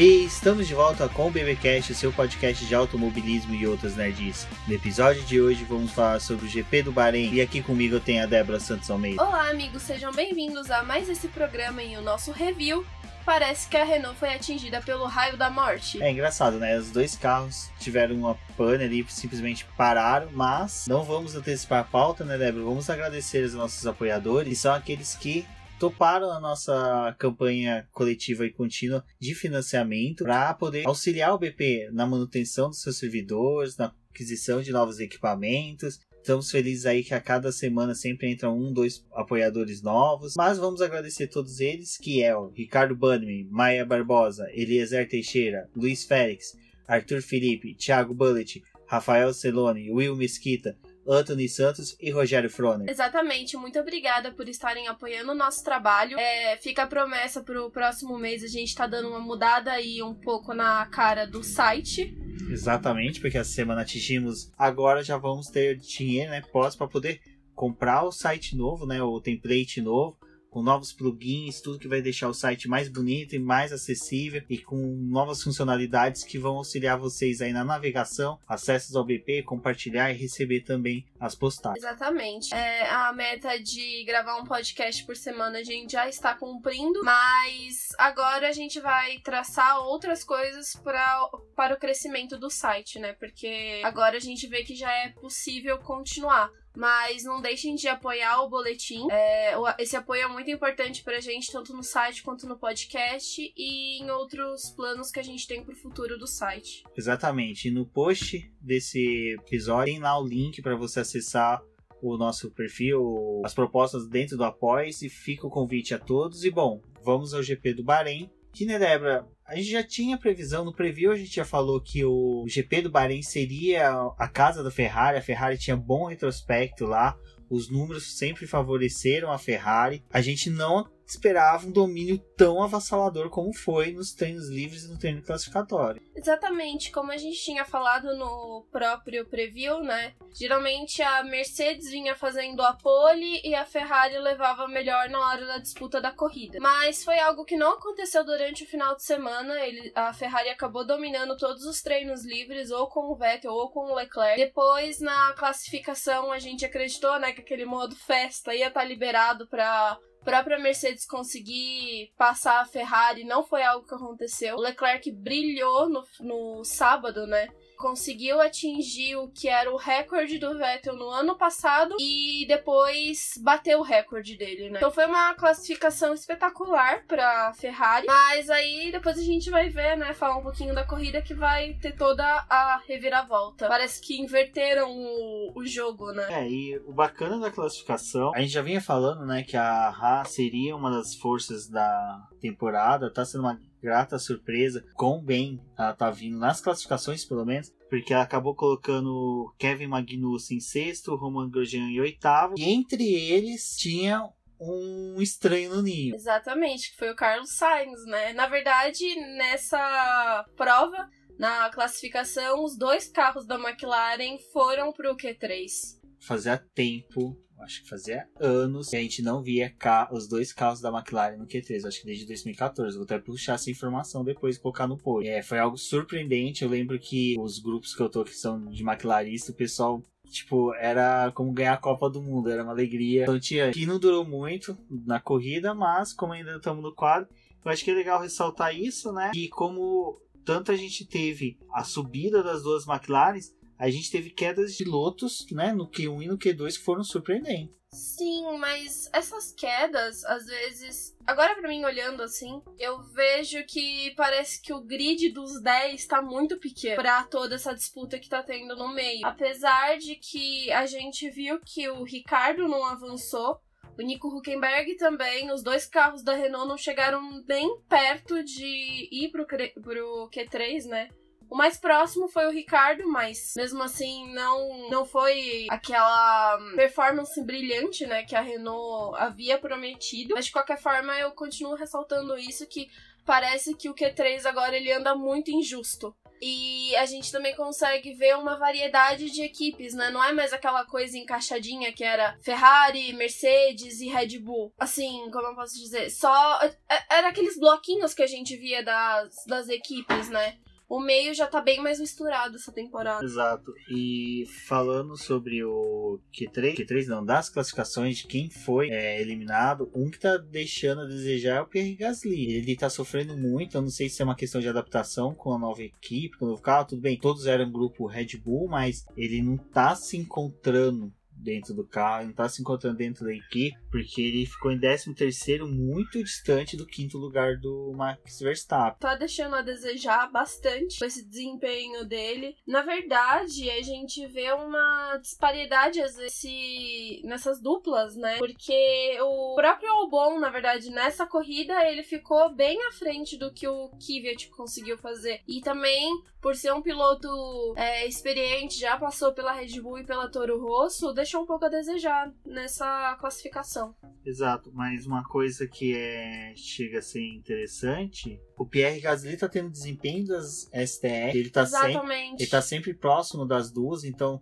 E 0.00 0.24
estamos 0.24 0.66
de 0.66 0.72
volta 0.72 1.06
com 1.10 1.28
o 1.28 1.30
BBcast, 1.30 1.94
seu 1.94 2.10
podcast 2.10 2.64
de 2.64 2.74
automobilismo 2.74 3.54
e 3.54 3.66
outras 3.66 3.96
nerds. 3.96 4.48
No 4.66 4.72
episódio 4.72 5.22
de 5.24 5.38
hoje 5.38 5.62
vamos 5.64 5.92
falar 5.92 6.20
sobre 6.22 6.46
o 6.46 6.48
GP 6.48 6.84
do 6.84 6.90
Bahrein 6.90 7.34
e 7.34 7.42
aqui 7.42 7.60
comigo 7.60 7.96
eu 7.96 8.00
tenho 8.00 8.22
a 8.22 8.26
Débora 8.26 8.58
Santos 8.58 8.90
Almeida. 8.90 9.22
Olá, 9.22 9.50
amigos, 9.50 9.82
sejam 9.82 10.10
bem-vindos 10.10 10.70
a 10.70 10.82
mais 10.82 11.06
esse 11.10 11.28
programa 11.28 11.82
e 11.82 11.98
o 11.98 12.00
nosso 12.00 12.32
review. 12.32 12.82
Parece 13.26 13.68
que 13.68 13.76
a 13.76 13.84
Renault 13.84 14.18
foi 14.18 14.32
atingida 14.32 14.80
pelo 14.80 15.04
raio 15.04 15.36
da 15.36 15.50
morte. 15.50 16.02
É 16.02 16.10
engraçado, 16.10 16.58
né? 16.58 16.78
Os 16.78 16.90
dois 16.90 17.14
carros 17.14 17.68
tiveram 17.78 18.16
uma 18.16 18.38
pane 18.56 18.82
ali, 18.82 19.04
simplesmente 19.06 19.66
pararam, 19.76 20.30
mas 20.32 20.86
não 20.88 21.04
vamos 21.04 21.34
antecipar 21.34 21.80
a 21.80 21.84
pauta, 21.84 22.24
né, 22.24 22.38
Débora? 22.38 22.64
Vamos 22.64 22.88
agradecer 22.88 23.42
aos 23.42 23.52
nossos 23.52 23.86
apoiadores, 23.86 24.48
que 24.48 24.56
são 24.56 24.72
aqueles 24.72 25.14
que 25.14 25.46
toparam 25.80 26.30
a 26.30 26.38
nossa 26.38 27.16
campanha 27.18 27.88
coletiva 27.90 28.44
e 28.44 28.52
contínua 28.52 29.02
de 29.18 29.34
financiamento 29.34 30.24
para 30.24 30.52
poder 30.52 30.86
auxiliar 30.86 31.32
o 31.32 31.38
BP 31.38 31.88
na 31.90 32.06
manutenção 32.06 32.68
dos 32.68 32.82
seus 32.82 32.98
servidores, 32.98 33.78
na 33.78 33.90
aquisição 34.10 34.60
de 34.60 34.72
novos 34.72 35.00
equipamentos. 35.00 35.98
Estamos 36.18 36.50
felizes 36.50 36.84
aí 36.84 37.02
que 37.02 37.14
a 37.14 37.20
cada 37.20 37.50
semana 37.50 37.94
sempre 37.94 38.30
entram 38.30 38.58
um, 38.58 38.70
dois 38.70 39.02
apoiadores 39.14 39.80
novos. 39.80 40.34
Mas 40.36 40.58
vamos 40.58 40.82
agradecer 40.82 41.28
todos 41.28 41.60
eles, 41.60 41.96
que 41.96 42.22
é 42.22 42.36
o 42.36 42.50
Ricardo 42.50 42.94
Bannerman, 42.94 43.48
Maia 43.50 43.86
Barbosa, 43.86 44.50
Eliezer 44.52 45.08
Teixeira, 45.08 45.66
Luiz 45.74 46.04
Félix, 46.04 46.54
Arthur 46.86 47.22
Felipe, 47.22 47.74
Thiago 47.74 48.12
Bullet, 48.12 48.62
Rafael 48.86 49.32
Celone, 49.32 49.90
Will 49.90 50.14
Mesquita, 50.14 50.76
Anthony 51.06 51.48
Santos 51.48 51.96
e 52.00 52.10
Rogério 52.10 52.50
Froner. 52.50 52.88
Exatamente, 52.88 53.56
muito 53.56 53.78
obrigada 53.78 54.32
por 54.32 54.48
estarem 54.48 54.88
apoiando 54.88 55.32
o 55.32 55.34
nosso 55.34 55.64
trabalho. 55.64 56.18
É, 56.18 56.56
fica 56.56 56.82
a 56.82 56.86
promessa 56.86 57.42
para 57.42 57.62
o 57.64 57.70
próximo 57.70 58.18
mês 58.18 58.44
a 58.44 58.48
gente 58.48 58.74
tá 58.74 58.86
dando 58.86 59.08
uma 59.08 59.20
mudada 59.20 59.72
aí 59.72 60.02
um 60.02 60.14
pouco 60.14 60.52
na 60.54 60.86
cara 60.86 61.26
do 61.26 61.42
site. 61.42 62.16
Exatamente, 62.50 63.20
porque 63.20 63.38
essa 63.38 63.50
semana 63.50 63.82
atingimos. 63.82 64.50
Agora 64.58 65.02
já 65.02 65.16
vamos 65.16 65.48
ter 65.48 65.76
dinheiro, 65.76 66.30
né? 66.30 66.42
Pós 66.52 66.74
para 66.74 66.88
poder 66.88 67.20
comprar 67.54 68.04
o 68.04 68.12
site 68.12 68.56
novo, 68.56 68.86
né? 68.86 69.02
O 69.02 69.20
template 69.20 69.80
novo 69.80 70.18
com 70.50 70.62
novos 70.62 70.92
plugins, 70.92 71.60
tudo 71.60 71.78
que 71.78 71.88
vai 71.88 72.02
deixar 72.02 72.28
o 72.28 72.34
site 72.34 72.68
mais 72.68 72.88
bonito 72.88 73.34
e 73.34 73.38
mais 73.38 73.72
acessível 73.72 74.42
e 74.48 74.58
com 74.58 74.76
novas 74.76 75.42
funcionalidades 75.42 76.24
que 76.24 76.38
vão 76.38 76.56
auxiliar 76.56 76.98
vocês 76.98 77.40
aí 77.40 77.52
na 77.52 77.64
navegação, 77.64 78.38
acessos 78.48 78.96
ao 78.96 79.04
BP, 79.04 79.44
compartilhar 79.44 80.10
e 80.10 80.16
receber 80.16 80.60
também 80.60 81.06
as 81.18 81.34
postagens. 81.34 81.84
Exatamente. 81.84 82.52
É, 82.52 82.88
a 82.90 83.12
meta 83.12 83.58
de 83.58 84.04
gravar 84.04 84.36
um 84.36 84.44
podcast 84.44 85.04
por 85.04 85.16
semana 85.16 85.58
a 85.58 85.64
gente 85.64 85.92
já 85.92 86.08
está 86.08 86.34
cumprindo, 86.34 87.02
mas 87.04 87.88
agora 87.98 88.48
a 88.48 88.52
gente 88.52 88.80
vai 88.80 89.18
traçar 89.18 89.80
outras 89.80 90.24
coisas 90.24 90.74
pra, 90.82 91.28
para 91.54 91.74
o 91.74 91.78
crescimento 91.78 92.36
do 92.36 92.50
site, 92.50 92.98
né? 92.98 93.12
Porque 93.12 93.80
agora 93.84 94.16
a 94.16 94.20
gente 94.20 94.46
vê 94.46 94.64
que 94.64 94.74
já 94.74 94.92
é 94.92 95.10
possível 95.10 95.78
continuar. 95.78 96.50
Mas 96.76 97.24
não 97.24 97.40
deixem 97.40 97.74
de 97.74 97.88
apoiar 97.88 98.42
o 98.42 98.48
boletim. 98.48 99.06
É, 99.10 99.54
esse 99.78 99.96
apoio 99.96 100.22
é 100.22 100.28
muito 100.28 100.50
importante 100.50 101.02
pra 101.02 101.20
gente, 101.20 101.50
tanto 101.50 101.74
no 101.74 101.82
site 101.82 102.22
quanto 102.22 102.46
no 102.46 102.56
podcast 102.56 103.52
e 103.56 104.02
em 104.02 104.10
outros 104.10 104.70
planos 104.70 105.10
que 105.10 105.18
a 105.18 105.24
gente 105.24 105.46
tem 105.46 105.64
pro 105.64 105.74
futuro 105.74 106.18
do 106.18 106.26
site. 106.26 106.84
Exatamente. 106.96 107.68
E 107.68 107.70
no 107.70 107.84
post 107.84 108.52
desse 108.60 109.34
episódio 109.40 109.92
tem 109.92 110.00
lá 110.00 110.18
o 110.18 110.26
link 110.26 110.62
para 110.62 110.76
você 110.76 111.00
acessar 111.00 111.60
o 112.02 112.16
nosso 112.16 112.50
perfil, 112.50 113.42
as 113.44 113.52
propostas 113.52 114.08
dentro 114.08 114.36
do 114.36 114.44
Apoia 114.44 114.88
e 114.88 115.08
fica 115.08 115.46
o 115.46 115.50
convite 115.50 115.92
a 115.92 115.98
todos. 115.98 116.44
E 116.44 116.50
bom, 116.50 116.80
vamos 117.02 117.34
ao 117.34 117.42
GP 117.42 117.74
do 117.74 117.84
Bahrein. 117.84 118.30
Que, 118.52 118.66
né, 118.66 118.78
Débora? 118.78 119.26
A 119.46 119.56
gente 119.56 119.70
já 119.70 119.82
tinha 119.82 120.18
previsão, 120.18 120.64
no 120.64 120.74
preview 120.74 121.10
a 121.10 121.16
gente 121.16 121.34
já 121.34 121.44
falou 121.44 121.80
que 121.80 122.04
o 122.04 122.44
GP 122.46 122.82
do 122.82 122.90
Bahrein 122.90 123.22
seria 123.22 123.90
a 124.16 124.28
casa 124.28 124.62
da 124.62 124.70
Ferrari, 124.70 125.18
a 125.18 125.22
Ferrari 125.22 125.58
tinha 125.58 125.76
bom 125.76 126.06
retrospecto 126.06 126.86
lá, 126.86 127.16
os 127.48 127.68
números 127.68 128.16
sempre 128.16 128.46
favoreceram 128.46 129.32
a 129.32 129.38
Ferrari. 129.38 130.04
A 130.12 130.20
gente 130.20 130.48
não 130.48 130.88
esperava 131.10 131.66
um 131.66 131.72
domínio 131.72 132.18
tão 132.36 132.62
avassalador 132.62 133.30
como 133.30 133.52
foi 133.52 133.92
nos 133.92 134.12
treinos 134.12 134.48
livres 134.48 134.84
e 134.84 134.88
no 134.88 134.98
treino 134.98 135.22
classificatório. 135.22 136.00
Exatamente, 136.14 136.90
como 136.90 137.12
a 137.12 137.16
gente 137.16 137.42
tinha 137.42 137.64
falado 137.64 138.16
no 138.16 138.66
próprio 138.70 139.26
preview, 139.26 139.80
né? 139.80 140.14
Geralmente 140.34 141.02
a 141.02 141.22
Mercedes 141.22 141.90
vinha 141.90 142.14
fazendo 142.14 142.62
a 142.62 142.74
pole 142.74 143.40
e 143.44 143.54
a 143.54 143.64
Ferrari 143.64 144.18
levava 144.18 144.68
melhor 144.68 145.08
na 145.08 145.18
hora 145.18 145.46
da 145.46 145.58
disputa 145.58 146.00
da 146.00 146.10
corrida. 146.12 146.58
Mas 146.60 147.02
foi 147.04 147.18
algo 147.18 147.44
que 147.44 147.56
não 147.56 147.72
aconteceu 147.72 148.24
durante 148.24 148.64
o 148.64 148.66
final 148.66 148.94
de 148.94 149.02
semana. 149.02 149.60
Ele, 149.64 149.90
a 149.94 150.12
Ferrari 150.12 150.48
acabou 150.50 150.86
dominando 150.86 151.36
todos 151.36 151.64
os 151.64 151.80
treinos 151.80 152.24
livres, 152.24 152.70
ou 152.70 152.88
com 152.88 153.10
o 153.10 153.16
Vettel 153.16 153.52
ou 153.52 153.70
com 153.70 153.90
o 153.90 153.94
Leclerc. 153.94 154.36
Depois, 154.36 155.00
na 155.00 155.32
classificação, 155.34 156.30
a 156.30 156.38
gente 156.38 156.64
acreditou, 156.64 157.18
né, 157.18 157.32
que 157.32 157.40
aquele 157.40 157.64
modo 157.64 157.96
festa 157.96 158.54
ia 158.54 158.68
estar 158.68 158.84
liberado 158.84 159.46
para 159.48 159.98
própria 160.24 160.58
Mercedes 160.58 161.06
conseguir 161.06 162.12
passar 162.16 162.60
a 162.60 162.66
Ferrari 162.66 163.24
não 163.24 163.42
foi 163.42 163.62
algo 163.62 163.86
que 163.86 163.94
aconteceu. 163.94 164.56
O 164.56 164.60
Leclerc 164.60 165.10
brilhou 165.10 165.88
no, 165.88 166.04
no 166.20 166.64
sábado, 166.64 167.26
né? 167.26 167.48
Conseguiu 167.80 168.40
atingir 168.40 169.16
o 169.16 169.28
que 169.28 169.48
era 169.48 169.72
o 169.72 169.76
recorde 169.76 170.38
do 170.38 170.56
Vettel 170.56 170.94
no 170.94 171.08
ano 171.08 171.34
passado 171.34 171.96
e 171.98 172.44
depois 172.46 173.40
bateu 173.42 173.80
o 173.80 173.82
recorde 173.82 174.36
dele, 174.36 174.68
né? 174.68 174.78
Então 174.78 174.90
foi 174.90 175.06
uma 175.06 175.34
classificação 175.34 176.12
espetacular 176.12 177.04
para 177.06 177.52
Ferrari, 177.54 178.06
mas 178.06 178.50
aí 178.50 178.92
depois 178.92 179.18
a 179.18 179.22
gente 179.22 179.48
vai 179.48 179.70
ver, 179.70 179.96
né, 179.96 180.12
falar 180.12 180.36
um 180.36 180.42
pouquinho 180.42 180.74
da 180.74 180.84
corrida 180.84 181.22
que 181.22 181.32
vai 181.32 181.72
ter 181.80 181.96
toda 181.96 182.22
a 182.48 182.82
reviravolta. 182.86 183.66
Parece 183.66 184.00
que 184.00 184.20
inverteram 184.20 184.90
o, 184.90 185.52
o 185.56 185.66
jogo, 185.66 186.12
né? 186.12 186.26
É, 186.30 186.48
e 186.48 186.78
o 186.84 186.92
bacana 186.92 187.38
da 187.38 187.50
classificação, 187.50 188.32
a 188.34 188.40
gente 188.40 188.52
já 188.52 188.62
vinha 188.62 188.80
falando, 188.80 189.24
né, 189.24 189.42
que 189.42 189.56
a 189.56 189.88
Haas 189.88 190.28
seria 190.28 190.76
uma 190.76 190.90
das 190.90 191.14
forças 191.14 191.66
da 191.66 192.28
temporada, 192.40 193.10
tá 193.10 193.24
sendo 193.24 193.44
uma 193.44 193.58
grata 193.82 194.18
surpresa 194.18 194.84
com 194.94 195.22
bem 195.22 195.60
ela 195.76 195.94
tá 195.94 196.10
vindo 196.10 196.38
nas 196.38 196.60
classificações, 196.60 197.24
pelo 197.24 197.44
menos, 197.44 197.72
porque 197.88 198.12
ela 198.12 198.22
acabou 198.22 198.54
colocando 198.54 199.52
Kevin 199.58 199.88
Magnussen 199.88 200.58
em 200.58 200.60
sexto, 200.60 201.14
Roman 201.16 201.48
Grosjean 201.48 201.88
em 201.88 202.00
oitavo, 202.00 202.54
e 202.56 202.64
entre 202.64 203.02
eles 203.02 203.76
tinha 203.76 204.28
um 204.60 205.16
estranho 205.20 205.74
no 205.74 205.82
ninho. 205.82 206.14
Exatamente, 206.14 206.90
que 206.90 206.98
foi 206.98 207.10
o 207.10 207.16
Carlos 207.16 207.50
Sainz, 207.50 208.04
né? 208.04 208.32
Na 208.34 208.46
verdade, 208.46 209.02
nessa 209.36 210.44
prova, 210.54 211.08
na 211.38 211.70
classificação, 211.70 212.62
os 212.62 212.76
dois 212.76 213.08
carros 213.08 213.46
da 213.46 213.54
McLaren 213.54 214.36
foram 214.52 214.92
pro 214.92 215.16
Q3. 215.16 215.98
Fazia 216.20 216.58
tempo 216.74 217.36
acho 217.62 217.82
que 217.82 217.88
fazia 217.88 218.26
anos 218.40 218.88
que 218.88 218.96
a 218.96 219.00
gente 219.00 219.22
não 219.22 219.42
via 219.42 219.74
os 220.10 220.26
dois 220.26 220.52
carros 220.52 220.80
da 220.80 220.90
McLaren 220.90 221.36
no 221.36 221.46
Q3, 221.46 221.86
acho 221.86 222.00
que 222.00 222.06
desde 222.06 222.26
2014. 222.26 222.96
Vou 222.96 223.04
até 223.04 223.18
puxar 223.18 223.54
essa 223.54 223.70
informação 223.70 224.24
depois 224.24 224.56
e 224.56 224.60
colocar 224.60 224.86
no 224.86 224.96
post. 224.96 225.28
É, 225.28 225.42
foi 225.42 225.58
algo 225.58 225.76
surpreendente. 225.76 226.64
Eu 226.64 226.70
lembro 226.70 226.98
que 226.98 227.36
os 227.38 227.58
grupos 227.58 227.94
que 227.94 228.02
eu 228.02 228.08
tô 228.08 228.24
que 228.24 228.34
são 228.34 228.66
de 228.70 228.82
McLarista, 228.82 229.52
o 229.52 229.54
pessoal 229.54 230.02
Tipo, 230.30 230.72
era 230.74 231.32
como 231.32 231.52
ganhar 231.52 231.72
a 231.72 231.76
Copa 231.76 232.08
do 232.08 232.22
Mundo, 232.22 232.48
era 232.48 232.62
uma 232.62 232.70
alegria. 232.70 233.24
Então 233.24 233.40
tinha 233.40 233.72
que 233.72 233.84
não 233.84 233.98
durou 233.98 234.24
muito 234.24 234.78
na 234.88 235.18
corrida, 235.18 235.74
mas 235.74 236.12
como 236.12 236.32
ainda 236.32 236.56
estamos 236.56 236.84
no 236.84 236.94
quadro, 236.94 237.28
eu 237.64 237.70
acho 237.70 237.84
que 237.84 237.90
é 237.90 237.94
legal 237.94 238.20
ressaltar 238.20 238.72
isso, 238.72 239.12
né? 239.12 239.32
E 239.34 239.48
como 239.48 240.22
tanto 240.44 240.70
a 240.70 240.76
gente 240.76 241.04
teve 241.04 241.58
a 241.72 241.82
subida 241.82 242.44
das 242.44 242.62
duas 242.62 242.86
McLarens, 242.86 243.52
a 243.80 243.88
gente 243.88 244.10
teve 244.10 244.28
quedas 244.28 244.76
de 244.76 244.84
lotos, 244.84 245.46
né, 245.50 245.72
no 245.72 245.88
Q1 245.88 246.22
e 246.22 246.28
no 246.28 246.36
Q2 246.36 246.76
que 246.76 246.84
foram 246.84 247.02
surpreendentes. 247.02 247.74
Sim, 247.92 248.58
mas 248.58 249.08
essas 249.12 249.52
quedas, 249.52 250.22
às 250.24 250.46
vezes. 250.46 251.16
Agora, 251.26 251.56
para 251.56 251.68
mim, 251.68 251.84
olhando 251.84 252.22
assim, 252.22 252.62
eu 252.78 253.02
vejo 253.02 253.64
que 253.64 254.12
parece 254.14 254.62
que 254.62 254.72
o 254.72 254.80
grid 254.80 255.30
dos 255.30 255.60
10 255.60 256.06
tá 256.06 256.22
muito 256.22 256.58
pequeno 256.58 256.96
pra 256.96 257.24
toda 257.24 257.56
essa 257.56 257.74
disputa 257.74 258.18
que 258.18 258.28
tá 258.28 258.42
tendo 258.42 258.76
no 258.76 258.94
meio. 258.94 259.26
Apesar 259.26 259.98
de 259.98 260.14
que 260.14 260.70
a 260.70 260.86
gente 260.86 261.28
viu 261.30 261.58
que 261.64 261.88
o 261.88 262.04
Ricardo 262.04 262.68
não 262.68 262.84
avançou, 262.84 263.60
o 263.98 264.02
Nico 264.02 264.28
Huckenberg 264.28 264.94
também, 264.96 265.50
os 265.50 265.62
dois 265.62 265.86
carros 265.86 266.22
da 266.22 266.34
Renault 266.34 266.68
não 266.68 266.78
chegaram 266.78 267.42
nem 267.48 267.80
perto 267.88 268.44
de 268.44 269.08
ir 269.10 269.30
pro, 269.32 269.44
pro 269.46 270.30
Q3, 270.30 270.84
né? 270.84 271.08
O 271.50 271.56
mais 271.56 271.76
próximo 271.76 272.28
foi 272.28 272.46
o 272.46 272.52
Ricardo, 272.52 273.08
mas 273.08 273.54
mesmo 273.56 273.82
assim 273.82 274.32
não, 274.32 274.88
não 274.88 275.04
foi 275.04 275.66
aquela 275.68 276.56
performance 276.76 277.42
brilhante, 277.42 278.06
né, 278.06 278.22
que 278.22 278.36
a 278.36 278.40
Renault 278.40 279.16
havia 279.18 279.58
prometido. 279.58 280.34
Mas 280.34 280.46
de 280.46 280.52
qualquer 280.52 280.80
forma, 280.80 281.18
eu 281.18 281.32
continuo 281.32 281.74
ressaltando 281.74 282.38
isso 282.38 282.66
que 282.68 282.88
parece 283.26 283.74
que 283.74 283.88
o 283.88 283.94
Q3 283.94 284.46
agora 284.46 284.76
ele 284.76 284.92
anda 284.92 285.14
muito 285.14 285.50
injusto. 285.50 286.14
E 286.42 286.96
a 286.96 287.04
gente 287.04 287.30
também 287.30 287.54
consegue 287.54 288.14
ver 288.14 288.34
uma 288.36 288.56
variedade 288.56 289.28
de 289.30 289.42
equipes, 289.42 289.92
né? 289.92 290.10
Não 290.10 290.24
é 290.24 290.32
mais 290.32 290.54
aquela 290.54 290.86
coisa 290.86 291.18
encaixadinha 291.18 291.92
que 291.92 292.02
era 292.02 292.38
Ferrari, 292.40 293.12
Mercedes 293.12 294.00
e 294.00 294.08
Red 294.08 294.38
Bull. 294.38 294.72
Assim, 294.78 295.28
como 295.30 295.48
eu 295.48 295.54
posso 295.54 295.74
dizer? 295.74 296.08
Só. 296.10 296.60
É, 296.88 297.18
era 297.18 297.28
aqueles 297.28 297.58
bloquinhos 297.58 298.14
que 298.14 298.22
a 298.22 298.26
gente 298.26 298.56
via 298.56 298.82
das, 298.82 299.34
das 299.46 299.68
equipes, 299.68 300.30
né? 300.30 300.56
O 300.90 300.98
meio 300.98 301.32
já 301.32 301.46
tá 301.46 301.60
bem 301.60 301.80
mais 301.80 302.00
misturado 302.00 302.56
essa 302.56 302.72
temporada. 302.72 303.24
Exato. 303.24 303.72
E 303.88 304.44
falando 304.66 305.16
sobre 305.16 305.62
o 305.62 306.18
Q3, 306.34 306.74
Q3 306.76 307.06
não, 307.06 307.24
das 307.24 307.48
classificações 307.48 308.16
de 308.16 308.26
quem 308.26 308.50
foi 308.50 308.90
é, 308.90 309.20
eliminado, 309.20 309.88
um 309.94 310.10
que 310.10 310.18
tá 310.18 310.36
deixando 310.36 311.02
a 311.02 311.06
desejar 311.06 311.58
é 311.58 311.60
o 311.60 311.66
Pierre 311.66 311.94
Gasly. 311.94 312.54
Ele 312.54 312.74
tá 312.74 312.90
sofrendo 312.90 313.36
muito, 313.36 313.76
eu 313.76 313.82
não 313.82 313.88
sei 313.88 314.08
se 314.08 314.20
é 314.20 314.24
uma 314.24 314.34
questão 314.34 314.60
de 314.60 314.68
adaptação 314.68 315.32
com 315.32 315.54
a 315.54 315.58
nova 315.58 315.80
equipe, 315.80 316.36
com 316.36 316.46
o 316.46 316.48
novo 316.48 316.62
carro, 316.62 316.88
tudo 316.88 317.02
bem, 317.02 317.16
todos 317.16 317.46
eram 317.46 317.70
grupo 317.70 318.08
Red 318.08 318.36
Bull, 318.36 318.66
mas 318.66 319.06
ele 319.16 319.40
não 319.40 319.56
tá 319.56 319.94
se 319.94 320.16
encontrando 320.16 321.12
dentro 321.42 321.74
do 321.74 321.86
carro, 321.86 322.26
não 322.26 322.32
tá 322.32 322.48
se 322.48 322.60
encontrando 322.60 322.96
dentro 322.96 323.24
da 323.24 323.32
equipe, 323.32 323.76
porque 323.90 324.20
ele 324.20 324.46
ficou 324.46 324.70
em 324.70 324.78
13 324.78 325.14
terceiro, 325.14 325.66
muito 325.66 326.22
distante 326.22 326.76
do 326.76 326.86
quinto 326.86 327.18
lugar 327.18 327.56
do 327.56 327.92
Max 327.96 328.40
Verstappen. 328.40 328.98
Tá 329.00 329.14
deixando 329.14 329.56
a 329.56 329.62
desejar 329.62 330.30
bastante 330.30 331.04
esse 331.04 331.26
desempenho 331.26 332.04
dele. 332.04 332.56
Na 332.66 332.82
verdade, 332.82 333.70
a 333.70 333.82
gente 333.82 334.26
vê 334.26 334.52
uma 334.52 335.16
disparidade 335.18 336.00
às 336.00 336.16
vezes 336.16 337.22
nessas 337.24 337.60
duplas, 337.60 338.16
né? 338.16 338.38
Porque 338.38 339.18
o 339.20 339.54
próprio 339.54 339.90
Albon, 339.92 340.38
na 340.38 340.50
verdade, 340.50 340.90
nessa 340.90 341.26
corrida, 341.26 341.74
ele 341.88 342.02
ficou 342.02 342.54
bem 342.54 342.78
à 342.88 342.92
frente 342.92 343.36
do 343.36 343.52
que 343.52 343.66
o 343.66 343.88
Kvyat 343.90 344.48
conseguiu 344.50 344.98
fazer. 344.98 345.40
E 345.46 345.60
também, 345.60 346.22
por 346.40 346.54
ser 346.54 346.72
um 346.72 346.82
piloto 346.82 347.28
é, 347.76 348.06
experiente, 348.06 348.78
já 348.78 348.96
passou 348.96 349.32
pela 349.32 349.52
Red 349.52 349.80
Bull 349.80 349.98
e 349.98 350.06
pela 350.06 350.30
Toro 350.30 350.60
Rosso, 350.60 351.12
deixou 351.12 351.29
um 351.36 351.46
pouco 351.46 351.64
a 351.64 351.68
desejar 351.68 352.32
nessa 352.44 353.16
classificação. 353.20 353.94
Exato, 354.24 354.70
mas 354.74 355.06
uma 355.06 355.24
coisa 355.24 355.66
que 355.66 355.94
é 355.94 356.52
chega 356.56 356.98
a 356.98 357.02
ser 357.02 357.26
interessante, 357.26 358.40
o 358.58 358.66
Pierre 358.66 359.00
Gasly 359.00 359.36
tá 359.36 359.48
tendo 359.48 359.70
desempenho 359.70 360.26
das 360.26 360.68
STR, 360.72 361.34
ele 361.34 361.50
tá 361.50 361.62
Exatamente. 361.62 362.30
sempre 362.30 362.42
ele 362.42 362.50
tá 362.50 362.62
sempre 362.62 362.94
próximo 362.94 363.46
das 363.46 363.70
duas, 363.70 364.04
então 364.04 364.40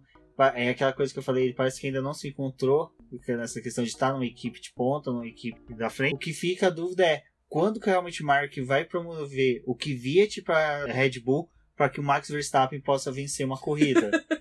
é 0.55 0.71
aquela 0.71 0.93
coisa 0.93 1.13
que 1.13 1.19
eu 1.19 1.23
falei, 1.23 1.45
ele 1.45 1.55
parece 1.55 1.81
que 1.81 1.87
ainda 1.87 2.01
não 2.01 2.15
se 2.15 2.29
encontrou 2.29 2.93
nessa 3.27 3.61
questão 3.61 3.83
de 3.83 3.91
estar 3.91 4.13
numa 4.13 4.27
equipe 4.27 4.61
de 4.61 4.73
ponta, 4.73 5.11
numa 5.11 5.27
equipe 5.27 5.75
da 5.75 5.91
frente. 5.91 6.15
O 6.15 6.19
que 6.19 6.33
fica 6.33 6.69
a 6.69 6.71
dúvida 6.71 7.05
é 7.05 7.23
quando 7.49 7.81
que 7.81 7.89
realmente 7.89 8.23
o 8.23 8.27
Mark 8.27 8.55
vai 8.65 8.85
promover 8.85 9.63
o 9.67 9.75
Kvyat 9.75 10.43
para 10.43 10.87
Red 10.87 11.21
Bull 11.21 11.51
para 11.79 11.89
que 11.89 12.01
o 12.01 12.03
Max 12.03 12.29
Verstappen 12.29 12.81
possa 12.81 13.13
vencer 13.13 13.47
uma 13.47 13.57
corrida. 13.57 14.11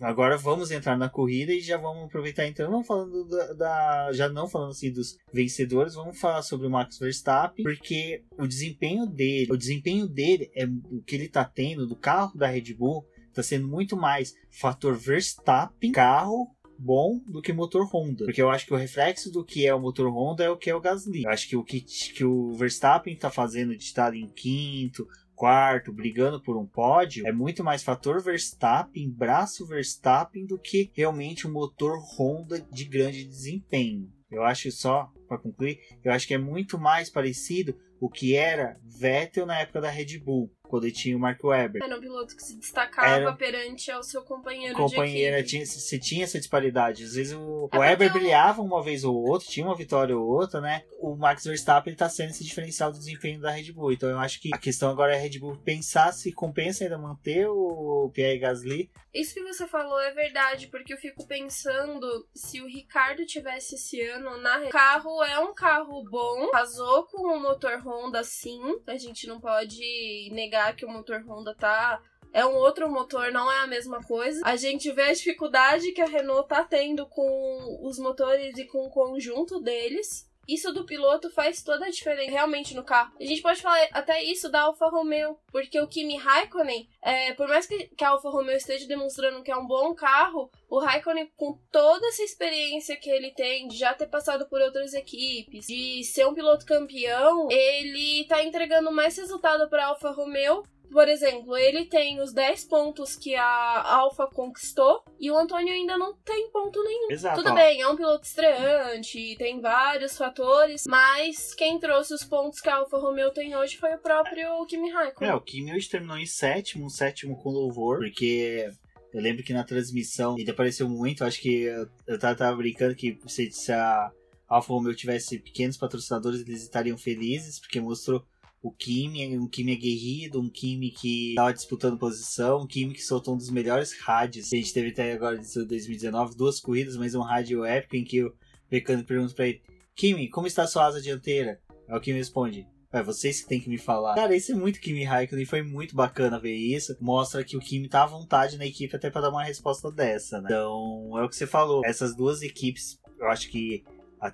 agora 0.00 0.36
vamos 0.36 0.70
entrar 0.70 0.96
na 0.96 1.08
corrida 1.08 1.52
e 1.52 1.60
já 1.60 1.76
vamos 1.76 2.04
aproveitar 2.04 2.46
então, 2.46 2.70
não 2.70 2.84
falando 2.84 3.26
da, 3.28 3.52
da, 3.52 4.12
já 4.12 4.28
não 4.28 4.48
falando 4.48 4.70
assim 4.70 4.92
dos 4.92 5.16
vencedores, 5.32 5.94
vamos 5.94 6.18
falar 6.18 6.42
sobre 6.42 6.66
o 6.66 6.70
Max 6.70 6.98
Verstappen, 6.98 7.64
porque 7.64 8.24
o 8.38 8.46
desempenho 8.46 9.06
dele, 9.06 9.52
o 9.52 9.56
desempenho 9.56 10.06
dele 10.06 10.50
é 10.54 10.64
o 10.64 11.02
que 11.02 11.14
ele 11.14 11.28
tá 11.28 11.44
tendo 11.44 11.86
do 11.86 11.96
carro 11.96 12.36
da 12.36 12.46
Red 12.46 12.74
Bull 12.74 13.06
tá 13.32 13.42
sendo 13.42 13.68
muito 13.68 13.96
mais 13.96 14.34
fator 14.50 14.96
Verstappen, 14.96 15.92
carro 15.92 16.50
bom 16.78 17.20
do 17.26 17.40
que 17.40 17.52
motor 17.52 17.86
Honda. 17.92 18.24
Porque 18.24 18.40
eu 18.40 18.50
acho 18.50 18.66
que 18.66 18.74
o 18.74 18.76
reflexo 18.76 19.30
do 19.30 19.44
que 19.44 19.66
é 19.66 19.74
o 19.74 19.80
motor 19.80 20.08
Honda 20.08 20.44
é 20.44 20.50
o 20.50 20.56
que 20.56 20.70
é 20.70 20.74
o 20.74 20.80
Gasly. 20.80 21.24
Eu 21.24 21.30
acho 21.30 21.48
que 21.48 21.56
o 21.56 21.64
que, 21.64 21.80
que 21.80 22.24
o 22.24 22.52
Verstappen 22.54 23.16
tá 23.16 23.30
fazendo 23.30 23.76
de 23.76 23.82
estar 23.82 24.14
em 24.14 24.28
quinto, 24.28 25.06
quarto, 25.36 25.92
brigando 25.92 26.42
por 26.42 26.56
um 26.56 26.66
pódio, 26.66 27.26
é 27.26 27.30
muito 27.30 27.62
mais 27.62 27.82
fator 27.82 28.22
Verstappen, 28.22 29.10
braço 29.10 29.66
Verstappen, 29.66 30.46
do 30.46 30.58
que 30.58 30.90
realmente 30.94 31.46
um 31.46 31.52
motor 31.52 31.98
Honda 32.18 32.66
de 32.72 32.86
grande 32.86 33.22
desempenho. 33.24 34.10
Eu 34.30 34.42
acho 34.42 34.72
só, 34.72 35.12
para 35.28 35.38
concluir, 35.38 35.78
eu 36.02 36.10
acho 36.10 36.26
que 36.26 36.34
é 36.34 36.38
muito 36.38 36.78
mais 36.78 37.10
parecido 37.10 37.76
o 38.00 38.08
que 38.08 38.34
era 38.34 38.78
Vettel 38.82 39.46
na 39.46 39.60
época 39.60 39.80
da 39.80 39.90
Red 39.90 40.18
Bull 40.18 40.50
quando 40.66 40.90
tinha 40.90 41.16
o 41.16 41.20
Mark 41.20 41.42
Webber. 41.42 41.82
Era 41.82 41.96
um 41.96 42.00
piloto 42.00 42.36
que 42.36 42.42
se 42.42 42.56
destacava 42.58 43.08
era... 43.08 43.32
perante 43.32 43.90
ao 43.90 44.02
seu 44.02 44.22
companheiro 44.22 44.74
Companheira, 44.74 45.42
tinha, 45.42 45.64
se 45.64 45.98
tinha 45.98 46.24
essa 46.24 46.38
disparidade. 46.38 47.04
Às 47.04 47.14
vezes 47.14 47.32
o, 47.34 47.68
é 47.72 47.76
o 47.76 47.80
Webber 47.80 48.12
brilhava 48.12 48.62
uma 48.62 48.82
vez 48.82 49.04
ou 49.04 49.14
outra, 49.14 49.48
tinha 49.48 49.66
uma 49.66 49.76
vitória 49.76 50.16
ou 50.16 50.26
outra, 50.26 50.60
né? 50.60 50.82
O 51.00 51.14
Max 51.16 51.44
Verstappen 51.44 51.90
ele 51.90 51.96
tá 51.96 52.08
sendo 52.08 52.30
esse 52.30 52.44
diferencial 52.44 52.90
do 52.90 52.98
desempenho 52.98 53.40
da 53.40 53.50
Red 53.50 53.72
Bull. 53.72 53.92
Então 53.92 54.08
eu 54.08 54.18
acho 54.18 54.40
que 54.40 54.50
a 54.54 54.58
questão 54.58 54.90
agora 54.90 55.14
é 55.14 55.18
a 55.18 55.20
Red 55.20 55.38
Bull 55.38 55.56
pensar 55.56 56.12
se 56.12 56.32
compensa 56.32 56.84
ainda 56.84 56.98
manter 56.98 57.46
o 57.48 58.10
Pierre 58.12 58.38
Gasly. 58.38 58.90
Isso 59.14 59.32
que 59.32 59.42
você 59.42 59.66
falou 59.66 59.98
é 60.00 60.12
verdade, 60.12 60.66
porque 60.66 60.92
eu 60.92 60.98
fico 60.98 61.26
pensando 61.26 62.06
se 62.34 62.60
o 62.60 62.66
Ricardo 62.66 63.24
tivesse 63.24 63.76
esse 63.76 64.00
ano 64.02 64.36
na 64.42 64.58
o 64.58 64.68
carro 64.68 65.24
é 65.24 65.38
um 65.38 65.54
carro 65.54 66.04
bom, 66.04 66.50
casou 66.50 67.06
com 67.06 67.34
o 67.34 67.40
motor 67.40 67.80
Honda 67.82 68.22
sim, 68.22 68.60
a 68.86 68.96
gente 68.96 69.26
não 69.26 69.40
pode 69.40 70.30
negar 70.32 70.55
que 70.74 70.84
o 70.84 70.88
motor 70.88 71.22
Honda 71.26 71.54
tá 71.54 72.00
é 72.32 72.44
um 72.44 72.54
outro 72.54 72.90
motor, 72.90 73.32
não 73.32 73.50
é 73.50 73.60
a 73.60 73.66
mesma 73.66 74.02
coisa. 74.02 74.42
A 74.44 74.56
gente 74.56 74.92
vê 74.92 75.04
a 75.04 75.12
dificuldade 75.14 75.92
que 75.92 76.02
a 76.02 76.06
Renault 76.06 76.46
tá 76.46 76.62
tendo 76.62 77.06
com 77.06 77.78
os 77.82 77.98
motores 77.98 78.58
e 78.58 78.66
com 78.66 78.84
o 78.84 78.90
conjunto 78.90 79.58
deles. 79.58 80.30
Isso 80.48 80.72
do 80.72 80.84
piloto 80.84 81.30
faz 81.30 81.62
toda 81.62 81.86
a 81.86 81.90
diferença 81.90 82.30
realmente 82.30 82.74
no 82.74 82.84
carro. 82.84 83.12
A 83.18 83.24
gente 83.24 83.42
pode 83.42 83.60
falar 83.60 83.88
até 83.92 84.22
isso 84.22 84.48
da 84.48 84.62
Alfa 84.62 84.86
Romeo, 84.88 85.38
porque 85.50 85.80
o 85.80 85.88
Kimi 85.88 86.16
Raikkonen, 86.16 86.88
é, 87.02 87.32
por 87.34 87.48
mais 87.48 87.66
que, 87.66 87.88
que 87.88 88.04
a 88.04 88.10
Alfa 88.10 88.30
Romeo 88.30 88.56
esteja 88.56 88.86
demonstrando 88.86 89.42
que 89.42 89.50
é 89.50 89.56
um 89.56 89.66
bom 89.66 89.94
carro, 89.94 90.50
o 90.68 90.78
Raikkonen, 90.78 91.30
com 91.36 91.58
toda 91.70 92.06
essa 92.08 92.22
experiência 92.22 92.96
que 92.96 93.10
ele 93.10 93.30
tem, 93.32 93.68
de 93.68 93.76
já 93.76 93.94
ter 93.94 94.06
passado 94.06 94.46
por 94.48 94.60
outras 94.60 94.94
equipes, 94.94 95.66
de 95.66 96.04
ser 96.04 96.26
um 96.26 96.34
piloto 96.34 96.66
campeão, 96.66 97.48
ele 97.50 98.24
tá 98.26 98.42
entregando 98.42 98.90
mais 98.92 99.16
resultado 99.16 99.68
para 99.68 99.84
a 99.84 99.88
Alfa 99.88 100.10
Romeo 100.10 100.62
por 100.90 101.08
exemplo, 101.08 101.56
ele 101.56 101.86
tem 101.86 102.20
os 102.20 102.32
10 102.32 102.64
pontos 102.64 103.16
que 103.16 103.34
a 103.34 103.82
Alfa 103.82 104.26
conquistou 104.26 105.02
e 105.18 105.30
o 105.30 105.36
Antônio 105.36 105.72
ainda 105.72 105.96
não 105.98 106.14
tem 106.16 106.50
ponto 106.50 106.82
nenhum. 106.82 107.10
Exato, 107.10 107.42
Tudo 107.42 107.54
bem, 107.54 107.80
é 107.80 107.88
um 107.88 107.96
piloto 107.96 108.24
estreante, 108.24 109.36
tem 109.36 109.60
vários 109.60 110.16
fatores, 110.16 110.84
mas 110.86 111.54
quem 111.54 111.78
trouxe 111.78 112.14
os 112.14 112.24
pontos 112.24 112.60
que 112.60 112.68
a 112.68 112.76
Alfa 112.76 112.98
Romeo 112.98 113.30
tem 113.30 113.56
hoje 113.56 113.76
foi 113.76 113.94
o 113.94 113.98
próprio 113.98 114.64
Kimi 114.66 114.90
Raikkonen. 114.90 115.30
É, 115.30 115.34
o 115.34 115.40
Kimi 115.40 115.74
hoje 115.74 115.88
terminou 115.88 116.18
em 116.18 116.26
sétimo, 116.26 116.88
sétimo 116.90 117.36
com 117.36 117.50
louvor, 117.50 117.98
porque 117.98 118.68
eu 119.12 119.20
lembro 119.20 119.42
que 119.42 119.52
na 119.52 119.64
transmissão 119.64 120.36
ele 120.38 120.50
apareceu 120.50 120.88
muito, 120.88 121.24
acho 121.24 121.40
que 121.40 121.62
eu, 121.62 121.88
eu 122.06 122.18
tava, 122.18 122.34
tava 122.34 122.56
brincando 122.56 122.94
que 122.94 123.18
se, 123.26 123.50
se 123.50 123.72
a 123.72 124.10
Alfa 124.48 124.72
Romeo 124.72 124.94
tivesse 124.94 125.38
pequenos 125.38 125.76
patrocinadores, 125.76 126.40
eles 126.40 126.62
estariam 126.62 126.96
felizes, 126.96 127.58
porque 127.58 127.80
mostrou 127.80 128.24
o 128.66 128.72
Kimi, 128.72 129.38
um 129.38 129.46
Kimi 129.46 129.74
aguerrido, 129.74 130.40
um 130.40 130.48
Kimi 130.48 130.90
que 130.90 131.30
estava 131.30 131.54
disputando 131.54 131.96
posição, 131.96 132.62
um 132.62 132.66
Kimi 132.66 132.94
que 132.94 133.02
soltou 133.02 133.34
um 133.34 133.36
dos 133.36 133.48
melhores 133.48 133.96
rádios 134.00 134.52
a 134.52 134.56
gente 134.56 134.72
teve 134.72 134.88
até 134.88 135.12
agora 135.12 135.38
de 135.38 135.64
2019, 135.64 136.36
duas 136.36 136.58
corridas, 136.58 136.96
mas 136.96 137.14
um 137.14 137.20
rádio 137.20 137.64
épico 137.64 137.94
em 137.94 138.02
que 138.02 138.24
o 138.24 138.34
mecânico 138.70 139.06
pergunta 139.06 139.34
para 139.34 139.46
ele: 139.46 139.62
Kimi, 139.94 140.28
como 140.28 140.48
está 140.48 140.64
a 140.64 140.66
sua 140.66 140.86
asa 140.86 141.00
dianteira? 141.00 141.60
Aí 141.88 141.96
o 141.96 142.00
Kimi 142.00 142.18
responde: 142.18 142.66
é 142.92 143.02
vocês 143.02 143.40
que 143.40 143.48
tem 143.48 143.60
que 143.60 143.68
me 143.68 143.78
falar. 143.78 144.16
Cara, 144.16 144.34
isso 144.34 144.50
é 144.50 144.54
muito 144.56 144.80
Kimi 144.80 145.04
Raikkonen 145.04 145.44
e 145.44 145.46
foi 145.46 145.62
muito 145.62 145.94
bacana 145.94 146.40
ver 146.40 146.56
isso. 146.56 146.96
Mostra 147.00 147.44
que 147.44 147.56
o 147.56 147.60
Kimi 147.60 147.88
tá 147.88 148.02
à 148.02 148.06
vontade 148.06 148.58
na 148.58 148.66
equipe 148.66 148.96
até 148.96 149.10
para 149.10 149.22
dar 149.22 149.30
uma 149.30 149.44
resposta 149.44 149.92
dessa, 149.92 150.40
né? 150.40 150.48
Então, 150.48 151.10
é 151.18 151.22
o 151.22 151.28
que 151.28 151.36
você 151.36 151.46
falou. 151.46 151.82
Essas 151.84 152.16
duas 152.16 152.42
equipes, 152.42 152.98
eu 153.20 153.28
acho 153.28 153.48
que 153.48 153.84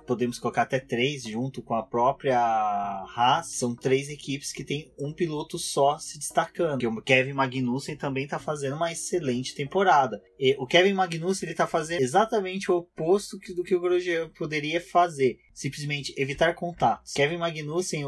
podemos 0.07 0.39
colocar 0.39 0.62
até 0.62 0.79
três 0.79 1.25
junto 1.25 1.62
com 1.62 1.75
a 1.75 1.83
própria 1.83 2.39
Haas, 2.39 3.53
são 3.53 3.75
três 3.75 4.09
equipes 4.09 4.53
que 4.53 4.65
tem 4.65 4.93
um 4.99 5.12
piloto 5.12 5.59
só 5.59 5.99
se 5.99 6.19
destacando. 6.19 6.79
Que 6.79 6.87
o 6.87 7.03
Kevin 7.03 7.33
Magnussen 7.33 7.97
também 7.97 8.25
está 8.25 8.39
fazendo 8.39 8.77
uma 8.77 8.93
excelente 8.93 9.55
temporada. 9.55 10.23
E 10.39 10.57
o 10.59 10.67
Kevin 10.67 10.95
Magnussen 10.95 11.47
ele 11.47 11.53
está 11.53 11.67
fazendo 11.67 12.01
exatamente 12.01 12.71
o 12.71 12.77
oposto 12.77 13.39
do 13.55 13.62
que 13.62 13.75
o 13.75 13.81
Grosjean 13.81 14.29
poderia 14.31 14.81
fazer, 14.81 15.39
simplesmente 15.53 16.15
evitar 16.17 16.55
contatos. 16.55 17.12
Kevin 17.12 17.39
Magnussen, 17.39 18.05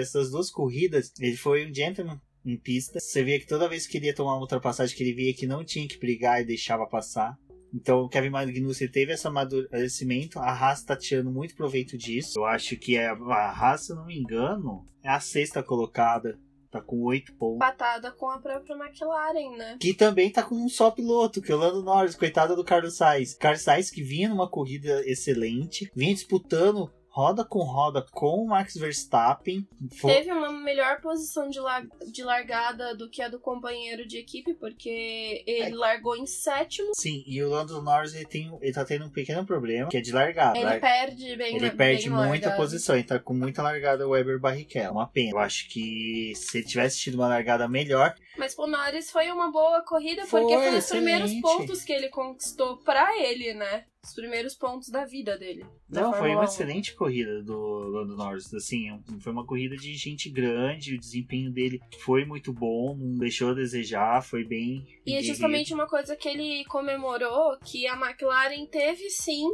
essas 0.00 0.30
duas 0.30 0.50
corridas, 0.50 1.12
ele 1.20 1.36
foi 1.36 1.68
um 1.68 1.74
gentleman 1.74 2.20
em 2.44 2.56
pista. 2.56 2.98
Você 2.98 3.22
via 3.22 3.38
que 3.38 3.46
toda 3.46 3.68
vez 3.68 3.86
que 3.86 3.92
queria 3.92 4.14
tomar 4.14 4.34
uma 4.34 4.42
ultrapassagem, 4.42 4.96
que 4.96 5.02
ele 5.02 5.14
via 5.14 5.34
que 5.34 5.46
não 5.46 5.64
tinha 5.64 5.86
que 5.86 5.98
brigar 5.98 6.40
e 6.40 6.46
deixava 6.46 6.86
passar. 6.86 7.36
Então 7.72 8.00
o 8.00 8.08
Kevin 8.08 8.30
Magnussen 8.30 8.88
teve 8.88 9.12
esse 9.12 9.26
amadurecimento, 9.26 10.38
a 10.38 10.50
Haas 10.50 10.82
tá 10.82 10.96
tirando 10.96 11.30
muito 11.30 11.54
proveito 11.54 11.96
disso. 11.96 12.40
Eu 12.40 12.44
acho 12.46 12.76
que 12.76 12.96
é, 12.96 13.08
a 13.08 13.50
Haas, 13.50 13.86
se 13.86 13.94
não 13.94 14.06
me 14.06 14.18
engano, 14.18 14.84
é 15.02 15.08
a 15.08 15.20
sexta 15.20 15.62
colocada. 15.62 16.38
Tá 16.70 16.80
com 16.80 17.02
oito 17.02 17.34
pontos. 17.34 17.58
Patada 17.58 18.12
com 18.12 18.30
a 18.30 18.38
própria 18.38 18.76
McLaren, 18.76 19.56
né? 19.56 19.76
Que 19.80 19.92
também 19.92 20.30
tá 20.30 20.40
com 20.40 20.54
um 20.54 20.68
só 20.68 20.88
piloto, 20.88 21.42
que 21.42 21.50
é 21.50 21.54
o 21.54 21.58
Lando 21.58 21.82
Norris, 21.82 22.14
coitada 22.14 22.54
do 22.54 22.62
Carlos 22.62 22.96
Sainz. 22.96 23.34
Carlos 23.34 23.62
Sainz 23.62 23.90
que 23.90 24.04
vinha 24.04 24.28
numa 24.28 24.48
corrida 24.48 25.02
excelente, 25.04 25.90
vinha 25.96 26.14
disputando 26.14 26.88
roda 27.10 27.44
com 27.44 27.58
roda 27.60 28.06
com 28.12 28.44
o 28.44 28.46
Max 28.46 28.74
Verstappen. 28.74 29.66
Foi... 30.00 30.14
Teve 30.14 30.32
uma 30.32 30.52
melhor 30.52 31.00
posição 31.00 31.48
de, 31.48 31.58
lar... 31.58 31.84
de 32.10 32.22
largada 32.22 32.94
do 32.94 33.10
que 33.10 33.20
a 33.20 33.28
do 33.28 33.40
companheiro 33.40 34.06
de 34.06 34.18
equipe, 34.18 34.54
porque 34.54 35.42
ele 35.46 35.74
é. 35.74 35.76
largou 35.76 36.16
em 36.16 36.26
sétimo. 36.26 36.90
Sim, 36.94 37.24
e 37.26 37.42
o 37.42 37.50
Lando 37.50 37.82
Norris 37.82 38.14
ele, 38.14 38.26
tem, 38.26 38.56
ele 38.60 38.72
tá 38.72 38.84
tendo 38.84 39.06
um 39.06 39.10
pequeno 39.10 39.44
problema, 39.44 39.88
que 39.88 39.96
é 39.96 40.00
de 40.00 40.12
largada. 40.12 40.56
Ele 40.56 40.66
Lar... 40.66 40.80
perde 40.80 41.36
bem 41.36 41.56
Ele 41.56 41.70
perde 41.70 42.08
bem 42.08 42.10
muita 42.10 42.48
largado. 42.48 42.56
posição, 42.56 42.94
ele 42.94 43.04
tá 43.04 43.18
com 43.18 43.34
muita 43.34 43.62
largada 43.62 44.06
o 44.06 44.10
Weber 44.10 44.38
Barrichello. 44.38 44.92
Uma 44.92 45.08
pena. 45.08 45.30
Eu 45.32 45.38
acho 45.38 45.68
que 45.68 46.32
se 46.36 46.58
ele 46.58 46.66
tivesse 46.66 46.98
tido 46.98 47.16
uma 47.16 47.28
largada 47.28 47.68
melhor. 47.68 48.14
Mas 48.38 48.54
pro 48.54 48.66
Norris 48.66 49.10
foi 49.10 49.30
uma 49.30 49.50
boa 49.50 49.82
corrida, 49.82 50.24
foi, 50.26 50.42
porque 50.42 50.56
foi 50.56 50.78
os 50.78 50.88
primeiros 50.88 51.32
pontos 51.40 51.82
que 51.82 51.92
ele 51.92 52.08
conquistou 52.08 52.76
para 52.78 53.18
ele, 53.18 53.52
né? 53.54 53.84
Os 54.02 54.14
primeiros 54.14 54.54
pontos 54.54 54.88
da 54.88 55.04
vida 55.04 55.36
dele. 55.36 55.64
Não, 55.88 56.12
foi 56.12 56.30
uma 56.30 56.42
1. 56.42 56.44
excelente 56.44 56.94
corrida 56.94 57.42
do 57.42 57.56
Lando 57.56 58.16
Norris. 58.16 58.52
Assim, 58.54 58.88
foi 59.20 59.32
uma 59.32 59.46
corrida 59.46 59.76
de 59.76 59.94
gente 59.94 60.30
grande, 60.30 60.94
o 60.94 60.98
desempenho 60.98 61.52
dele 61.52 61.80
foi 62.00 62.24
muito 62.24 62.52
bom, 62.52 62.96
não 62.96 63.18
deixou 63.18 63.50
a 63.50 63.54
desejar, 63.54 64.22
foi 64.22 64.44
bem. 64.44 64.86
E 65.04 65.14
é 65.14 65.22
justamente 65.22 65.74
uma 65.74 65.86
coisa 65.86 66.16
que 66.16 66.28
ele 66.28 66.64
comemorou 66.64 67.58
que 67.64 67.86
a 67.86 67.94
McLaren 67.94 68.66
teve 68.66 69.10
sim 69.10 69.44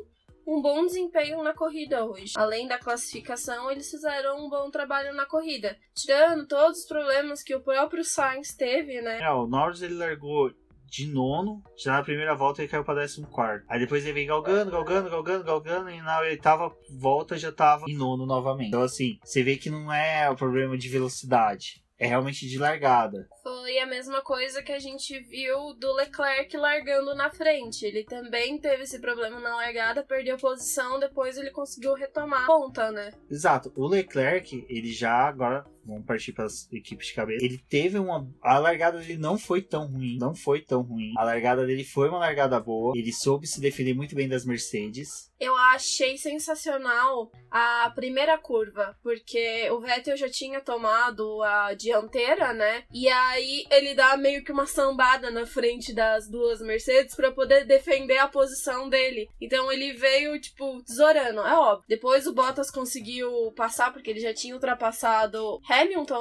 um 0.46 0.62
bom 0.62 0.86
desempenho 0.86 1.42
na 1.42 1.52
corrida 1.52 2.04
hoje. 2.04 2.34
Além 2.36 2.68
da 2.68 2.78
classificação, 2.78 3.68
eles 3.68 3.90
fizeram 3.90 4.46
um 4.46 4.48
bom 4.48 4.70
trabalho 4.70 5.12
na 5.12 5.26
corrida, 5.26 5.76
tirando 5.92 6.46
todos 6.46 6.80
os 6.80 6.86
problemas 6.86 7.42
que 7.42 7.54
o 7.54 7.60
próprio 7.60 8.04
Sainz 8.04 8.54
teve, 8.54 9.00
né? 9.00 9.18
É, 9.20 9.30
o 9.32 9.48
Norris 9.48 9.82
ele 9.82 9.94
largou 9.94 10.52
de 10.88 11.06
nono, 11.06 11.62
já 11.76 11.92
na 11.92 12.02
primeira 12.02 12.34
volta 12.34 12.62
ele 12.62 12.68
caiu 12.68 12.84
para 12.84 13.00
décimo 13.00 13.26
quarto. 13.26 13.64
Aí 13.68 13.78
depois 13.78 14.04
ele 14.04 14.14
veio 14.14 14.28
galgando, 14.28 14.70
galgando, 14.70 15.10
galgando, 15.10 15.44
galgando, 15.44 15.90
e 15.90 16.00
na 16.00 16.20
oitava 16.20 16.74
volta 16.98 17.36
já 17.36 17.52
tava 17.52 17.84
em 17.88 17.96
nono 17.96 18.26
novamente. 18.26 18.68
Então 18.68 18.82
assim, 18.82 19.18
você 19.22 19.42
vê 19.42 19.56
que 19.56 19.70
não 19.70 19.92
é 19.92 20.30
o 20.30 20.36
problema 20.36 20.76
de 20.76 20.88
velocidade 20.88 21.86
é 21.98 22.06
realmente 22.06 22.46
de 22.46 22.58
largada. 22.58 23.26
Foi 23.42 23.78
a 23.78 23.86
mesma 23.86 24.20
coisa 24.20 24.62
que 24.62 24.72
a 24.72 24.78
gente 24.78 25.18
viu 25.20 25.74
do 25.74 25.94
Leclerc 25.94 26.54
largando 26.56 27.14
na 27.14 27.30
frente. 27.30 27.84
Ele 27.84 28.04
também 28.04 28.58
teve 28.58 28.82
esse 28.82 29.00
problema 29.00 29.40
na 29.40 29.56
largada, 29.56 30.04
perdeu 30.04 30.36
posição, 30.36 31.00
depois 31.00 31.36
ele 31.36 31.50
conseguiu 31.50 31.94
retomar 31.94 32.44
a 32.44 32.46
ponta, 32.46 32.90
né? 32.90 33.12
Exato. 33.30 33.72
O 33.74 33.86
Leclerc, 33.86 34.66
ele 34.68 34.92
já 34.92 35.28
agora 35.28 35.64
vamos 35.86 36.04
partir 36.04 36.32
para 36.32 36.44
as 36.44 36.70
equipes 36.72 37.08
de 37.08 37.14
cabeça. 37.14 37.44
Ele 37.44 37.58
teve 37.58 37.98
uma. 37.98 38.28
A 38.42 38.58
largada 38.58 38.98
dele 38.98 39.16
não 39.16 39.38
foi 39.38 39.62
tão 39.62 39.86
ruim. 39.86 40.18
Não 40.18 40.34
foi 40.34 40.60
tão 40.60 40.82
ruim. 40.82 41.12
A 41.16 41.24
largada 41.24 41.66
dele 41.66 41.84
foi 41.84 42.08
uma 42.08 42.18
largada 42.18 42.58
boa. 42.60 42.92
Ele 42.96 43.12
soube 43.12 43.46
se 43.46 43.60
defender 43.60 43.94
muito 43.94 44.14
bem 44.14 44.28
das 44.28 44.44
Mercedes. 44.44 45.30
Eu 45.38 45.54
achei 45.54 46.16
sensacional 46.16 47.30
a 47.50 47.90
primeira 47.94 48.38
curva, 48.38 48.96
porque 49.02 49.70
o 49.70 49.80
Vettel 49.80 50.16
já 50.16 50.30
tinha 50.30 50.60
tomado 50.60 51.42
a 51.42 51.74
dianteira, 51.74 52.54
né? 52.54 52.84
E 52.92 53.06
aí 53.08 53.64
ele 53.70 53.94
dá 53.94 54.16
meio 54.16 54.42
que 54.42 54.52
uma 54.52 54.66
sambada 54.66 55.30
na 55.30 55.44
frente 55.44 55.94
das 55.94 56.28
duas 56.28 56.60
Mercedes 56.60 57.14
para 57.14 57.32
poder 57.32 57.66
defender 57.66 58.16
a 58.18 58.28
posição 58.28 58.88
dele. 58.88 59.28
Então 59.40 59.70
ele 59.70 59.92
veio, 59.92 60.40
tipo, 60.40 60.82
tesourando, 60.82 61.40
é 61.40 61.54
óbvio. 61.54 61.84
Depois 61.88 62.26
o 62.26 62.34
Bottas 62.34 62.70
conseguiu 62.70 63.52
passar, 63.52 63.92
porque 63.92 64.10
ele 64.10 64.20
já 64.20 64.32
tinha 64.32 64.54
ultrapassado 64.54 65.60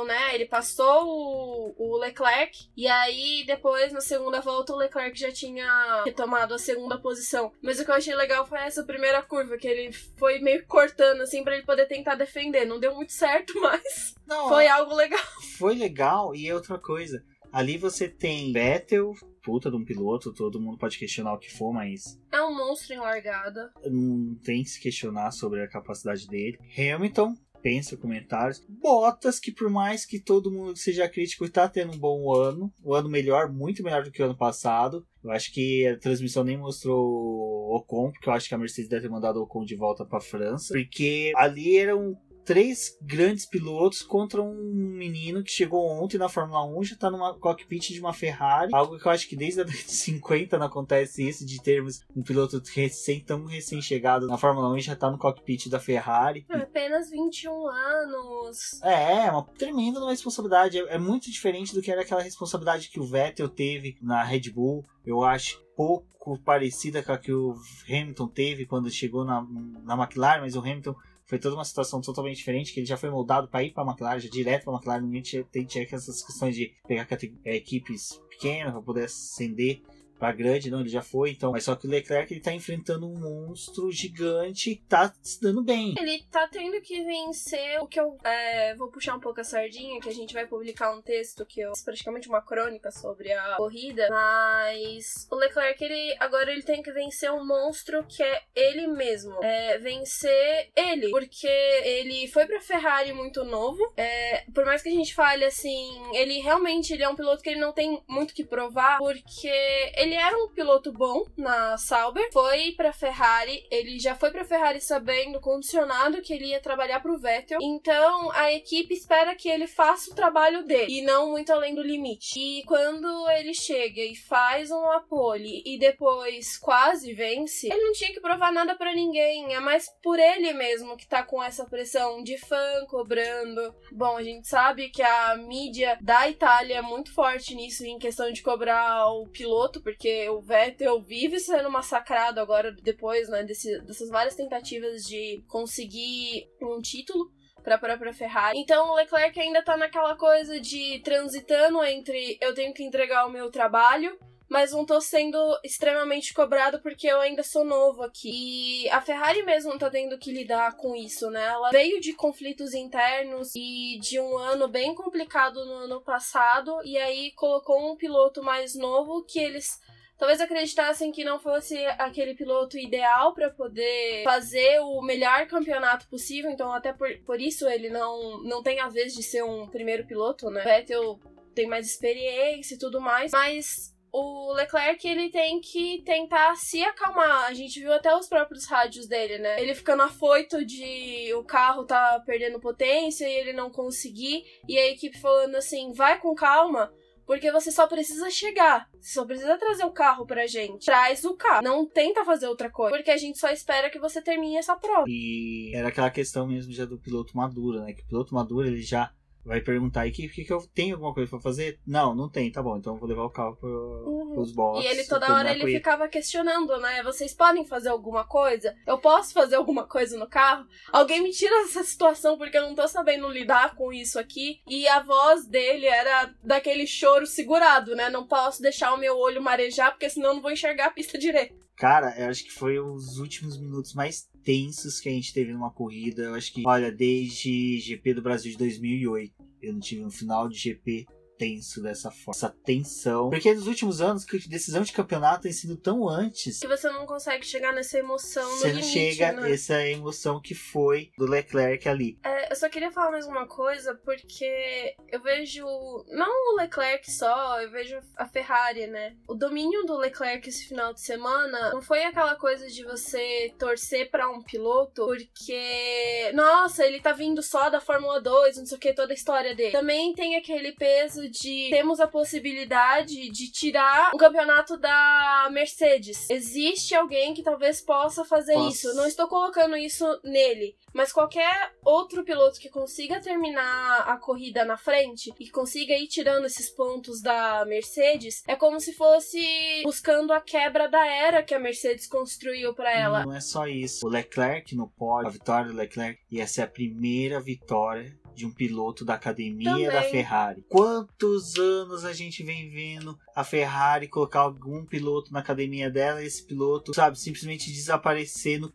né? 0.06 0.36
Ele 0.36 0.46
passou 0.46 1.06
o, 1.06 1.76
o 1.78 1.98
Leclerc. 1.98 2.68
E 2.76 2.88
aí, 2.88 3.44
depois, 3.46 3.92
na 3.92 4.02
segunda 4.02 4.42
volta, 4.42 4.74
o 4.74 4.78
Leclerc 4.78 5.20
já 5.20 5.32
tinha 5.32 6.04
retomado 6.04 6.54
a 6.54 6.60
segunda 6.60 6.98
posição. 7.00 7.52
Mas 7.62 7.80
o 7.80 7.86
que 7.86 7.92
eu 7.92 7.96
achei 7.96 8.16
legal 8.16 8.46
foi 8.46 8.60
essa 8.60 8.84
primeira 8.84 9.22
curva, 9.22 9.58
que 9.58 9.68
ele 9.68 9.92
foi 10.18 10.40
meio 10.40 10.66
cortando, 10.66 11.22
assim, 11.22 11.44
para 11.44 11.56
ele 11.56 11.66
poder 11.66 11.88
tentar 11.88 12.16
defender. 12.16 12.66
Não 12.66 12.80
deu 12.80 12.94
muito 12.94 13.14
certo, 13.14 13.54
mas 13.62 14.16
Não, 14.28 14.50
foi 14.50 14.68
algo 14.68 14.94
legal. 14.94 15.24
Foi 15.58 15.76
legal, 15.76 16.36
e 16.36 16.52
outra 16.52 16.78
coisa. 16.78 17.24
Ali 17.52 17.78
você 17.78 18.10
tem 18.10 18.52
Vettel, 18.52 19.14
puta 19.42 19.70
de 19.70 19.78
um 19.78 19.86
piloto, 19.86 20.34
todo 20.34 20.60
mundo 20.60 20.78
pode 20.78 20.98
questionar 20.98 21.34
o 21.34 21.40
que 21.40 21.50
for, 21.50 21.72
mas. 21.72 22.20
É 22.32 22.42
um 22.42 22.54
monstro 22.54 22.94
em 22.94 22.98
largada. 22.98 23.72
Não 23.86 24.36
tem 24.44 24.64
que 24.64 24.70
se 24.70 24.82
questionar 24.82 25.32
sobre 25.32 25.62
a 25.62 25.70
capacidade 25.70 26.28
dele. 26.28 26.60
Hamilton, 26.78 27.34
pensa, 27.66 27.98
comentários. 27.98 28.64
Botas, 28.70 29.40
que 29.40 29.52
por 29.52 29.72
mais 29.72 30.06
que 30.06 30.20
todo 30.20 30.52
mundo 30.52 30.78
seja 30.78 31.10
crítico, 31.10 31.46
está 31.46 31.68
tendo 31.68 31.94
um 31.94 31.98
bom 31.98 32.32
ano. 32.32 32.72
Um 32.86 32.94
ano 32.94 33.10
melhor, 33.10 33.52
muito 33.52 33.82
melhor 33.82 34.04
do 34.04 34.12
que 34.12 34.22
o 34.22 34.26
ano 34.26 34.38
passado. 34.38 35.04
Eu 35.24 35.32
acho 35.32 35.52
que 35.52 35.88
a 35.88 35.98
transmissão 35.98 36.44
nem 36.44 36.58
mostrou 36.58 37.04
o 37.04 37.76
Ocon, 37.76 38.12
porque 38.12 38.30
eu 38.30 38.34
acho 38.34 38.48
que 38.48 38.54
a 38.54 38.58
Mercedes 38.60 38.88
deve 38.88 39.08
ter 39.08 39.10
mandado 39.10 39.40
o 39.40 39.44
Ocon 39.44 39.66
de 39.66 39.76
volta 39.76 40.06
para 40.06 40.22
França. 40.22 40.76
Porque 40.76 41.32
ali 41.36 41.76
era 41.78 41.98
um 41.98 42.16
três 42.46 42.98
grandes 43.02 43.46
pilotos 43.46 44.02
contra 44.02 44.42
um 44.42 44.54
menino 44.54 45.44
que 45.44 45.52
chegou 45.52 45.86
ontem 45.86 46.18
na 46.18 46.30
Fórmula 46.30 46.64
1 46.66 46.84
já 46.84 46.96
tá 46.96 47.10
numa 47.10 47.34
cockpit 47.34 47.90
de 47.92 48.00
uma 48.00 48.14
Ferrari. 48.14 48.74
Algo 48.74 48.98
que 49.00 49.06
eu 49.06 49.12
acho 49.12 49.28
que 49.28 49.36
desde 49.36 49.62
a 49.62 49.64
década 49.64 49.84
de 49.84 49.92
50 49.92 50.58
não 50.58 50.68
acontece 50.68 51.28
isso, 51.28 51.46
de 51.46 51.62
termos 51.62 52.02
um 52.16 52.22
piloto 52.22 52.62
recém, 52.74 53.20
tão 53.20 53.46
recém-chegado 53.46 54.28
na 54.28 54.38
Fórmula 54.38 54.70
1 54.70 54.78
e 54.78 54.82
já 54.82 54.96
tá 54.96 55.10
no 55.10 55.18
cockpit 55.18 55.68
da 55.68 55.80
Ferrari. 55.80 56.46
É, 56.50 56.58
apenas 56.58 57.10
21 57.10 57.68
anos. 57.68 58.82
É, 58.84 59.26
é 59.26 59.32
uma 59.32 59.44
tremenda 59.44 60.00
uma 60.00 60.12
responsabilidade. 60.12 60.78
É, 60.78 60.96
é 60.96 60.98
muito 60.98 61.32
diferente 61.32 61.74
do 61.74 61.82
que 61.82 61.92
era 61.92 62.02
aquela 62.02 62.22
responsabilidade 62.22 62.90
que 62.90 63.00
o 63.00 63.06
Vettel 63.06 63.50
teve 63.50 63.98
na 64.02 64.24
Red 64.24 64.52
Bull. 64.52 64.86
Eu 65.04 65.24
acho 65.24 65.64
pouco 65.76 66.40
parecida 66.44 67.04
com 67.04 67.12
a 67.12 67.18
que 67.18 67.34
o 67.34 67.56
Hamilton 67.88 68.28
teve 68.28 68.66
quando 68.66 68.90
chegou 68.90 69.26
na, 69.26 69.46
na 69.84 69.96
McLaren, 69.96 70.42
mas 70.42 70.56
o 70.56 70.60
Hamilton 70.60 70.96
foi 71.26 71.40
toda 71.40 71.56
uma 71.56 71.66
situação 71.66 72.02
totalmente 72.02 72.38
diferente, 72.38 72.72
que 72.72 72.80
ele 72.80 72.88
já 72.88 72.98
foi 72.98 73.10
moldado 73.10 73.48
para 73.48 73.64
ir 73.64 73.72
para 73.72 73.84
a 73.84 73.88
McLaren, 73.88 74.20
já 74.20 74.30
direto 74.30 74.64
para 74.64 74.74
a 74.74 74.76
McLaren, 74.76 75.02
ninguém 75.02 75.22
tinha, 75.22 75.44
tinha 75.44 75.84
essas 75.84 76.24
questões 76.24 76.56
de 76.56 76.72
pegar 76.88 77.08
é, 77.44 77.56
equipes 77.56 78.22
pequenas 78.30 78.74
para 78.74 78.82
poder 78.82 79.06
ascender 79.06 79.82
pra 80.18 80.32
grande, 80.32 80.72
não, 80.72 80.82
ele 80.82 80.90
já 80.90 81.02
foi, 81.02 81.32
então. 81.32 81.52
Mas 81.52 81.64
só 81.64 81.76
que 81.76 81.88
o 81.88 81.90
Leclerc 81.90 82.34
ele 82.34 82.42
tá 82.42 82.54
enfrentando 82.54 83.08
um 83.08 83.20
monstro 83.20 83.92
gigante 83.92 84.82
tá 84.88 85.14
se 85.22 85.42
dando 85.42 85.64
bem. 85.64 85.96
Ele 86.00 86.24
tá 86.32 86.48
tendo 86.48 86.80
que 86.82 87.04
vencer 87.04 87.82
o 87.82 87.88
que 87.88 88.00
eu 88.00 88.18
é, 88.24 88.76
vou 88.76 88.90
puxar 88.90 89.16
um 89.16 89.20
pouco 89.20 89.42
a 89.42 89.44
sardinha, 89.44 90.00
que 90.00 90.10
a 90.10 90.14
gente 90.14 90.34
vai 90.34 90.46
publicar 90.46 90.96
um 90.96 91.02
texto 91.02 91.46
que 91.46 91.60
eu 91.60 91.74
praticamente 91.84 92.28
uma 92.28 92.42
crônica 92.42 92.92
sobre 92.92 93.32
a 93.32 93.56
corrida, 93.56 94.08
mas 94.10 95.28
o 95.32 95.36
Leclerc 95.36 95.84
ele 95.84 96.16
agora 96.20 96.52
ele 96.52 96.64
tem 96.64 96.82
que 96.82 96.92
vencer 96.92 97.32
um 97.32 97.46
monstro 97.46 98.04
que 98.06 98.24
é 98.24 98.42
ele 98.56 98.88
mesmo, 98.88 99.44
é 99.44 99.78
vencer 99.80 100.70
ele, 100.76 101.10
porque 101.10 101.48
ele 101.48 102.28
foi 102.28 102.46
para 102.46 102.62
Ferrari 102.62 103.14
muito 103.14 103.44
novo, 103.44 103.94
é, 103.98 104.46
por 104.54 104.66
mais 104.66 104.82
que 104.82 104.90
a 104.90 104.94
gente 104.94 105.14
fale 105.14 105.46
assim, 105.46 105.92
ele 106.14 106.40
realmente 106.40 106.94
ele 106.94 107.04
é 107.04 107.10
um 107.10 107.16
piloto 107.16 107.44
que 107.44 107.50
ele 107.50 107.60
não 107.60 107.74
tem 107.74 108.02
muito 108.08 108.34
que 108.34 108.44
provar, 108.44 108.98
porque 108.98 109.48
ele 109.96 110.05
era 110.14 110.38
um 110.38 110.50
piloto 110.50 110.92
bom 110.92 111.26
na 111.38 111.78
Sauber, 111.78 112.30
foi 112.32 112.74
para 112.78 112.94
Ferrari, 112.94 113.66
ele 113.72 114.00
já 114.00 114.16
foi 114.16 114.32
para 114.32 114.46
Ferrari 114.46 114.80
sabendo 114.80 115.40
condicionado 115.40 116.22
que 116.22 116.34
ele 116.34 116.48
ia 116.48 116.62
trabalhar 116.62 117.00
para 117.00 117.12
o 117.12 117.18
Vettel. 117.18 117.60
Então 117.62 118.32
a 118.32 118.52
equipe 118.52 118.94
espera 118.94 119.36
que 119.36 119.50
ele 119.50 119.68
faça 119.68 120.12
o 120.12 120.16
trabalho 120.16 120.64
dele 120.66 121.00
e 121.00 121.02
não 121.02 121.32
muito 121.32 121.52
além 121.52 121.74
do 121.74 121.82
limite. 121.82 122.40
E 122.40 122.64
quando 122.66 123.30
ele 123.32 123.54
chega 123.54 124.02
e 124.02 124.16
faz 124.16 124.70
um 124.72 124.86
pole 125.10 125.64
e 125.66 125.78
depois 125.78 126.58
quase 126.58 127.14
vence, 127.14 127.68
ele 127.68 127.84
não 127.84 127.94
tinha 127.94 128.14
que 128.14 128.22
provar 128.22 128.52
nada 128.52 128.76
para 128.76 128.94
ninguém, 128.94 129.54
é 129.54 129.60
mais 129.60 129.88
por 130.04 130.20
ele 130.20 130.54
mesmo 130.54 130.98
que 130.98 131.08
tá 131.08 131.24
com 131.24 131.42
essa 131.42 131.66
pressão 131.66 132.22
de 132.24 132.38
fã 132.38 132.86
cobrando. 132.88 133.74
Bom, 133.92 134.18
a 134.18 134.24
gente 134.24 134.48
sabe 134.48 134.90
que 134.90 135.02
a 135.02 135.36
mídia 135.38 135.98
da 136.02 136.30
Itália 136.30 136.78
é 136.78 136.82
muito 136.82 137.14
forte 137.14 137.56
nisso 137.56 137.86
em 137.86 137.98
questão 137.98 138.32
de 138.32 138.42
cobrar 138.42 139.08
o 139.08 139.28
piloto, 139.28 139.82
porque 139.96 140.30
o 140.30 140.42
Vettel 140.42 141.02
vive 141.02 141.40
sendo 141.40 141.72
massacrado 141.72 142.40
agora 142.40 142.72
depois, 142.84 143.30
né, 143.30 143.44
desse, 143.44 143.82
dessas 143.82 144.10
várias 144.10 144.36
tentativas 144.36 145.04
de 145.04 145.44
conseguir 145.48 146.48
um 146.62 146.82
título 146.82 147.32
para 147.64 147.76
a 147.76 147.80
própria 147.80 148.14
Ferrari. 148.14 148.60
Então 148.60 148.92
o 148.92 148.96
Leclerc 148.96 149.40
ainda 149.40 149.64
tá 149.64 149.76
naquela 149.76 150.16
coisa 150.16 150.60
de 150.60 151.00
transitando 151.04 151.84
entre 151.84 152.38
eu 152.40 152.54
tenho 152.54 152.74
que 152.74 152.84
entregar 152.84 153.26
o 153.26 153.32
meu 153.32 153.50
trabalho 153.50 154.16
mas 154.50 154.72
não 154.72 154.86
tô 154.86 155.02
sendo 155.02 155.38
extremamente 155.64 156.34
cobrado 156.34 156.80
porque 156.82 157.08
eu 157.08 157.20
ainda 157.20 157.44
sou 157.44 157.66
novo 157.66 158.04
aqui. 158.04 158.84
E 158.86 158.90
a 158.90 159.02
Ferrari 159.02 159.44
mesmo 159.44 159.78
tá 159.78 159.90
tendo 159.90 160.18
que 160.18 160.32
lidar 160.32 160.76
com 160.78 160.96
isso, 160.96 161.30
né? 161.30 161.46
Ela 161.46 161.72
veio 161.72 162.00
de 162.00 162.14
conflitos 162.14 162.74
internos 162.74 163.52
e 163.56 164.00
de 164.00 164.20
um 164.20 164.38
ano 164.38 164.68
bem 164.68 164.94
complicado 164.94 165.66
no 165.66 165.74
ano 165.74 166.02
passado, 166.02 166.80
e 166.84 166.98
aí 166.98 167.32
colocou 167.32 167.92
um 167.92 167.96
piloto 167.96 168.44
mais 168.44 168.76
novo 168.76 169.24
que 169.24 169.40
eles 169.40 169.80
talvez 170.18 170.40
acreditassem 170.40 171.12
que 171.12 171.24
não 171.24 171.40
fosse 171.40 171.86
aquele 172.00 172.36
piloto 172.36 172.78
ideal 172.78 173.34
para 173.34 173.50
poder 173.50 174.24
fazer 174.24 174.80
o 174.80 175.02
melhor 175.02 175.46
campeonato 175.48 176.08
possível, 176.08 176.50
então 176.50 176.72
até 176.72 176.94
por, 176.94 177.10
por 177.26 177.42
isso 177.42 177.68
ele 177.68 177.90
não, 177.90 178.42
não 178.44 178.64
tem 178.64 178.80
a 178.80 178.88
vez 178.88 179.14
de 179.14 179.22
ser 179.22 179.44
um 179.44 179.68
primeiro 179.68 180.06
piloto, 180.06 180.50
né? 180.50 180.64
Vettel 180.64 181.20
tem 181.54 181.68
mais 181.68 181.88
experiência 181.88 182.76
e 182.76 182.78
tudo 182.78 183.00
mais, 183.00 183.32
mas 183.32 183.95
o 184.18 184.54
Leclerc 184.54 185.06
ele 185.06 185.30
tem 185.30 185.60
que 185.60 186.02
tentar 186.06 186.56
se 186.56 186.82
acalmar. 186.82 187.46
A 187.46 187.54
gente 187.54 187.82
viu 187.82 187.92
até 187.92 188.16
os 188.16 188.30
próprios 188.30 188.66
rádios 188.66 189.08
dele, 189.08 189.40
né? 189.40 189.62
Ele 189.62 189.76
ficando 189.76 190.04
afoito 190.04 190.64
de 190.64 191.34
o 191.34 191.44
carro 191.44 191.84
tá 191.84 192.22
perdendo 192.26 192.60
potência 192.60 193.28
e 193.28 193.34
ele 193.34 193.52
não 193.52 193.70
conseguir. 193.70 194.44
E 194.70 194.78
a 194.78 194.90
equipe 194.90 195.20
falando 195.20 195.56
assim: 195.56 195.92
vai 195.92 196.18
com 196.20 196.34
calma. 196.34 196.94
Porque 197.26 197.52
você 197.52 197.72
só 197.72 197.88
precisa 197.88 198.30
chegar. 198.30 198.88
Você 199.02 199.14
só 199.14 199.26
precisa 199.26 199.58
trazer 199.58 199.84
o 199.84 199.92
carro 199.92 200.28
pra 200.28 200.46
gente. 200.46 200.86
Traz 200.86 201.26
o 201.26 201.36
carro. 201.36 201.64
Não 201.64 201.86
tenta 201.86 202.24
fazer 202.24 202.48
outra 202.48 202.70
coisa. 202.70 202.96
Porque 202.96 203.10
a 203.10 203.18
gente 203.18 203.40
só 203.40 203.50
espera 203.50 203.90
que 203.90 203.98
você 203.98 204.22
termine 204.22 204.58
essa 204.58 204.76
prova. 204.76 205.06
E 205.08 205.72
era 205.74 205.88
aquela 205.88 206.12
questão 206.12 206.48
mesmo 206.48 206.72
já 206.72 206.86
do 206.86 207.00
piloto 207.00 207.36
maduro, 207.36 207.82
né? 207.82 207.94
Que 207.94 208.04
o 208.04 208.06
piloto 208.06 208.36
maduro 208.36 208.68
ele 208.68 208.82
já 208.84 209.12
vai 209.46 209.62
perguntar 209.62 210.02
aí 210.02 210.12
que, 210.12 210.28
que, 210.28 210.44
que 210.44 210.52
eu 210.52 210.66
tenho 210.74 210.96
alguma 210.96 211.14
coisa 211.14 211.30
pra 211.30 211.40
fazer? 211.40 211.80
Não, 211.86 212.16
não 212.16 212.28
tem, 212.28 212.52
tá 212.52 212.62
bom, 212.62 212.78
então 212.78 212.94
eu 212.94 213.00
vou 213.00 213.08
levar 213.08 213.24
o 213.24 213.30
carro 213.30 213.56
pro, 213.56 213.70
uhum. 213.70 214.34
pros 214.34 214.52
boxes. 214.52 214.86
E 214.86 214.88
ele 214.88 215.04
toda 215.06 215.34
hora 215.34 215.52
ele 215.52 215.66
ficava 215.72 216.08
questionando, 216.08 216.78
né? 216.80 217.04
Vocês 217.04 217.34
podem 217.34 217.66
fazer 217.66 217.90
alguma 217.90 218.26
coisa? 218.26 218.76
Eu 218.88 218.98
posso 218.98 219.34
fazer 219.34 219.56
alguma 219.56 219.88
coisa 219.88 220.18
no 220.18 220.28
carro? 220.28 220.66
Alguém 220.92 221.22
me 221.22 221.32
tira 221.32 221.56
dessa 221.64 221.84
situação 221.84 222.38
porque 222.38 222.58
eu 222.58 222.64
não 222.64 222.76
tô 222.76 222.88
sabendo 222.88 223.30
lidar 223.30 223.76
com 223.76 223.94
isso 223.94 224.18
aqui. 224.18 224.62
E 224.68 224.88
a 224.88 225.02
voz 225.02 225.46
dele 225.46 225.86
era 225.86 226.34
daquele 226.44 226.88
choro 226.88 227.28
segurado, 227.28 227.96
né? 227.96 228.10
Não 228.10 228.26
posso 228.26 228.62
deixar 228.62 228.94
o 228.94 228.98
meu 228.98 229.18
olho 229.18 229.42
marejar 229.42 229.92
porque 229.92 230.10
senão 230.10 230.30
eu 230.30 230.36
não 230.36 230.42
vou 230.42 230.52
enxergar 230.52 230.88
a 230.88 230.92
pista 230.92 231.18
direito. 231.18 231.56
Cara, 231.78 232.16
eu 232.18 232.30
acho 232.30 232.46
que 232.46 232.52
foi 232.52 232.80
os 232.80 233.18
últimos 233.18 233.60
minutos 233.60 233.94
mais 233.94 234.30
tensos 234.46 235.02
que 235.02 235.10
a 235.10 235.12
gente 235.12 235.34
teve 235.34 235.52
numa 235.52 235.72
corrida. 235.72 236.22
Eu 236.24 236.36
acho 236.36 236.54
que, 236.54 236.62
olha, 236.66 236.92
desde 236.92 237.80
GP 237.80 238.14
do 238.14 238.22
Brasil 238.22 238.52
de 238.52 238.58
2008, 238.60 239.34
eu 239.62 239.74
não 239.74 239.80
tive 239.80 240.06
um 240.06 240.12
final 240.12 240.48
de 240.48 240.58
GP 240.58 241.08
tenso 241.38 241.82
dessa 241.82 242.12
forma. 242.12 242.32
Essa 242.32 242.50
tensão. 242.50 243.30
Porque 243.30 243.54
nos 243.54 243.68
últimos 243.68 244.02
anos, 244.02 244.26
que 244.26 244.48
decisão 244.48 244.84
de 244.84 244.92
campeonato 244.92 245.44
tem 245.44 245.52
sido 245.52 245.76
tão 245.78 246.08
antes. 246.08 246.60
Que 246.60 246.68
você 246.68 246.90
não 246.90 247.06
consegue 247.06 247.46
chegar 247.46 247.74
nessa 247.74 247.98
emoção 247.98 248.50
você 248.58 248.68
no 248.68 248.80
limite, 248.80 248.92
chega 248.92 249.32
né? 249.32 249.52
essa 249.52 249.88
emoção 249.88 250.42
que 250.42 250.54
foi 250.54 251.12
do 251.18 251.26
Leclerc 251.26 251.88
ali. 251.88 252.18
É, 252.24 252.52
eu 252.52 252.56
só 252.56 252.70
queria 252.70 252.92
falar 252.92 253.12
mais 253.12 253.28
uma 253.28 253.48
coisa, 253.48 253.96
porque 253.96 254.96
eu 255.10 255.22
vejo. 255.22 255.66
Não 256.10 256.54
o 256.54 256.58
Leclerc 256.58 257.10
só, 257.12 257.62
eu 257.62 257.72
vejo 257.72 258.00
a 258.16 258.26
Ferrari, 258.26 258.88
né? 258.88 259.16
O 259.28 259.34
domínio 259.34 259.86
do 259.86 259.98
Leclerc 259.98 260.48
esse 260.48 260.68
final 260.68 260.94
de 260.94 261.02
semana 261.02 261.72
não 261.72 261.82
foi 261.82 262.04
aquela 262.04 262.36
coisa 262.36 262.68
de 262.68 262.84
você 262.84 263.54
torcer 263.58 264.10
para 264.10 264.30
um 264.30 264.42
piloto 264.42 265.06
porque. 265.06 266.32
Nossa, 266.34 266.86
ele 266.86 267.00
tá 267.00 267.12
vindo 267.12 267.42
só 267.42 267.70
da 267.70 267.80
Fórmula 267.80 268.22
2, 268.22 268.58
não 268.58 268.66
sei 268.66 268.78
o 268.78 268.80
que, 268.80 268.94
toda 268.94 269.14
a 269.14 269.16
história 269.16 269.56
dele. 269.56 269.72
Também 269.72 270.14
tem 270.14 270.36
aquele 270.36 270.72
peso 270.74 271.25
de 271.30 271.70
temos 271.70 272.00
a 272.00 272.08
possibilidade 272.08 273.30
de 273.30 273.52
tirar 273.52 274.12
o 274.14 274.18
campeonato 274.18 274.78
da 274.78 275.48
Mercedes. 275.52 276.30
Existe 276.30 276.96
alguém 276.96 277.34
que 277.34 277.44
talvez 277.44 277.82
possa 277.82 278.24
fazer 278.24 278.56
Nossa. 278.56 278.70
isso. 278.70 278.96
Não 278.96 279.06
estou 279.06 279.28
colocando 279.28 279.76
isso 279.76 280.06
nele, 280.24 280.76
mas 280.94 281.12
qualquer 281.12 281.74
outro 281.84 282.24
piloto 282.24 282.60
que 282.60 282.70
consiga 282.70 283.20
terminar 283.20 284.02
a 284.08 284.18
corrida 284.18 284.64
na 284.66 284.78
frente 284.78 285.34
e 285.40 285.50
consiga 285.50 285.94
ir 285.94 286.08
tirando 286.08 286.46
esses 286.46 286.70
pontos 286.70 287.22
da 287.22 287.66
Mercedes, 287.66 288.44
é 288.48 288.56
como 288.56 288.80
se 288.80 288.94
fosse 288.94 289.82
buscando 289.84 290.34
a 290.34 290.42
quebra 290.42 290.88
da 290.88 291.06
era 291.06 291.44
que 291.44 291.54
a 291.54 291.60
Mercedes 291.60 292.08
construiu 292.08 292.74
para 292.74 292.92
ela. 292.92 293.26
Não 293.26 293.36
é 293.36 293.42
só 293.42 293.68
isso. 293.68 294.06
O 294.06 294.10
Leclerc 294.10 294.76
no 294.76 294.88
pódio, 294.88 295.28
a 295.28 295.32
vitória 295.32 295.72
do 295.72 295.78
Leclerc 295.78 296.20
ia 296.32 296.48
ser 296.48 296.64
a 296.64 296.68
primeira 296.68 297.40
vitória 297.40 298.16
de 298.36 298.46
um 298.46 298.52
piloto 298.52 299.06
da 299.06 299.16
academia 299.16 299.72
Também. 299.72 299.88
da 299.88 300.02
Ferrari. 300.04 300.66
Quantos 300.68 301.56
anos 301.58 302.04
a 302.04 302.14
gente 302.14 302.44
vem 302.44 302.70
vendo 302.70 303.18
a 303.36 303.44
Ferrari 303.44 304.08
colocar 304.08 304.42
algum 304.42 304.86
piloto 304.86 305.32
na 305.32 305.40
academia 305.40 305.90
dela 305.90 306.22
e 306.22 306.26
esse 306.26 306.44
piloto, 306.44 306.94
sabe, 306.94 307.18
simplesmente 307.20 307.72
desaparecer 307.72 308.60
no 308.60 308.72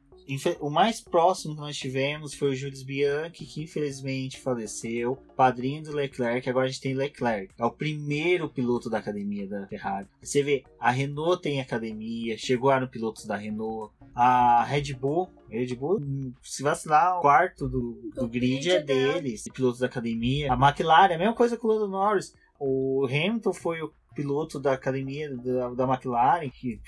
o 0.60 0.70
mais 0.70 1.00
próximo 1.00 1.54
que 1.54 1.60
nós 1.60 1.76
tivemos 1.76 2.34
foi 2.34 2.50
o 2.50 2.54
Jules 2.54 2.82
Bianchi, 2.82 3.44
que 3.44 3.62
infelizmente 3.62 4.38
faleceu, 4.38 5.16
padrinho 5.36 5.82
do 5.82 5.92
Leclerc, 5.92 6.48
agora 6.48 6.66
a 6.66 6.68
gente 6.68 6.80
tem 6.80 6.94
Leclerc. 6.94 7.52
É 7.58 7.64
o 7.64 7.70
primeiro 7.70 8.48
piloto 8.48 8.90
da 8.90 8.98
academia 8.98 9.46
da 9.46 9.66
Ferrari. 9.66 10.06
Você 10.22 10.42
vê, 10.42 10.64
a 10.78 10.90
Renault 10.90 11.42
tem 11.42 11.60
academia, 11.60 12.36
chegaram 12.36 12.86
pilotos 12.86 13.26
da 13.26 13.36
Renault, 13.36 13.92
a 14.14 14.64
Red 14.64 14.94
Bull 14.94 15.30
Red 15.50 15.74
Bull, 15.74 16.00
se 16.42 16.62
vacilar, 16.62 17.18
o 17.18 17.22
quarto 17.22 17.68
do, 17.68 17.92
do, 18.14 18.20
do 18.22 18.28
grid, 18.28 18.60
grid 18.60 18.70
é 18.70 18.80
deles, 18.80 19.42
de 19.42 19.50
pilotos 19.50 19.80
da 19.80 19.86
academia. 19.86 20.52
A 20.52 20.54
McLaren, 20.54 21.14
a 21.14 21.18
mesma 21.18 21.34
coisa 21.34 21.56
com 21.56 21.66
o 21.66 21.72
Lando 21.72 21.88
Norris. 21.88 22.32
O 22.58 23.06
Hamilton 23.06 23.52
foi 23.52 23.82
o 23.82 23.92
piloto 24.14 24.58
da 24.58 24.72
academia 24.72 25.34
da, 25.36 25.70
da 25.70 25.84
McLaren, 25.84 26.50
que 26.50 26.80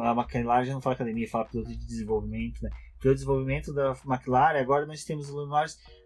a 0.00 0.10
McLaren 0.12 0.64
já 0.64 0.72
não 0.72 0.80
fala 0.80 0.94
academia, 0.94 1.28
fala 1.28 1.44
piloto 1.44 1.70
de 1.70 1.76
desenvolvimento, 1.76 2.62
né? 2.62 2.70
Piloto 3.00 3.14
de 3.14 3.14
desenvolvimento 3.14 3.72
da 3.72 3.96
McLaren, 4.06 4.58
agora 4.58 4.86
nós 4.86 5.04
temos 5.04 5.30
o 5.30 5.36
Lando 5.36 5.54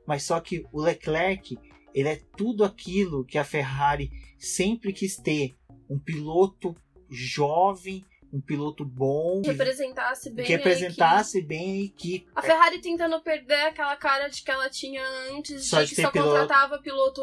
mas 0.07 0.25
só 0.25 0.41
que 0.41 0.65
o 0.73 0.81
Leclerc, 0.81 1.57
ele 1.95 2.09
é 2.09 2.21
tudo 2.37 2.65
aquilo 2.65 3.25
que 3.25 3.38
a 3.38 3.45
Ferrari 3.45 4.11
sempre 4.38 4.93
quis 4.93 5.17
ter. 5.17 5.55
Um 5.88 5.99
piloto 5.99 6.75
jovem, 7.11 8.05
um 8.33 8.40
piloto 8.40 8.85
bom. 8.85 9.42
Que 9.42 9.51
representasse 9.51 10.31
bem. 10.31 10.47
Que 10.47 10.53
representasse 10.53 11.40
a 11.40 11.45
bem 11.45 11.73
a 11.73 11.85
equipe. 11.85 12.27
A 12.35 12.42
Ferrari 12.42 12.81
tentando 12.81 13.21
perder 13.21 13.66
aquela 13.66 13.95
cara 13.97 14.29
de 14.29 14.42
que 14.42 14.51
ela 14.51 14.71
tinha 14.71 15.05
antes, 15.31 15.68
só 15.68 15.83
de, 15.83 15.90
de 15.90 15.97
que 15.97 16.03
só 16.03 16.11
piloto... 16.11 16.31
contratava 16.31 16.79
piloto 16.79 17.21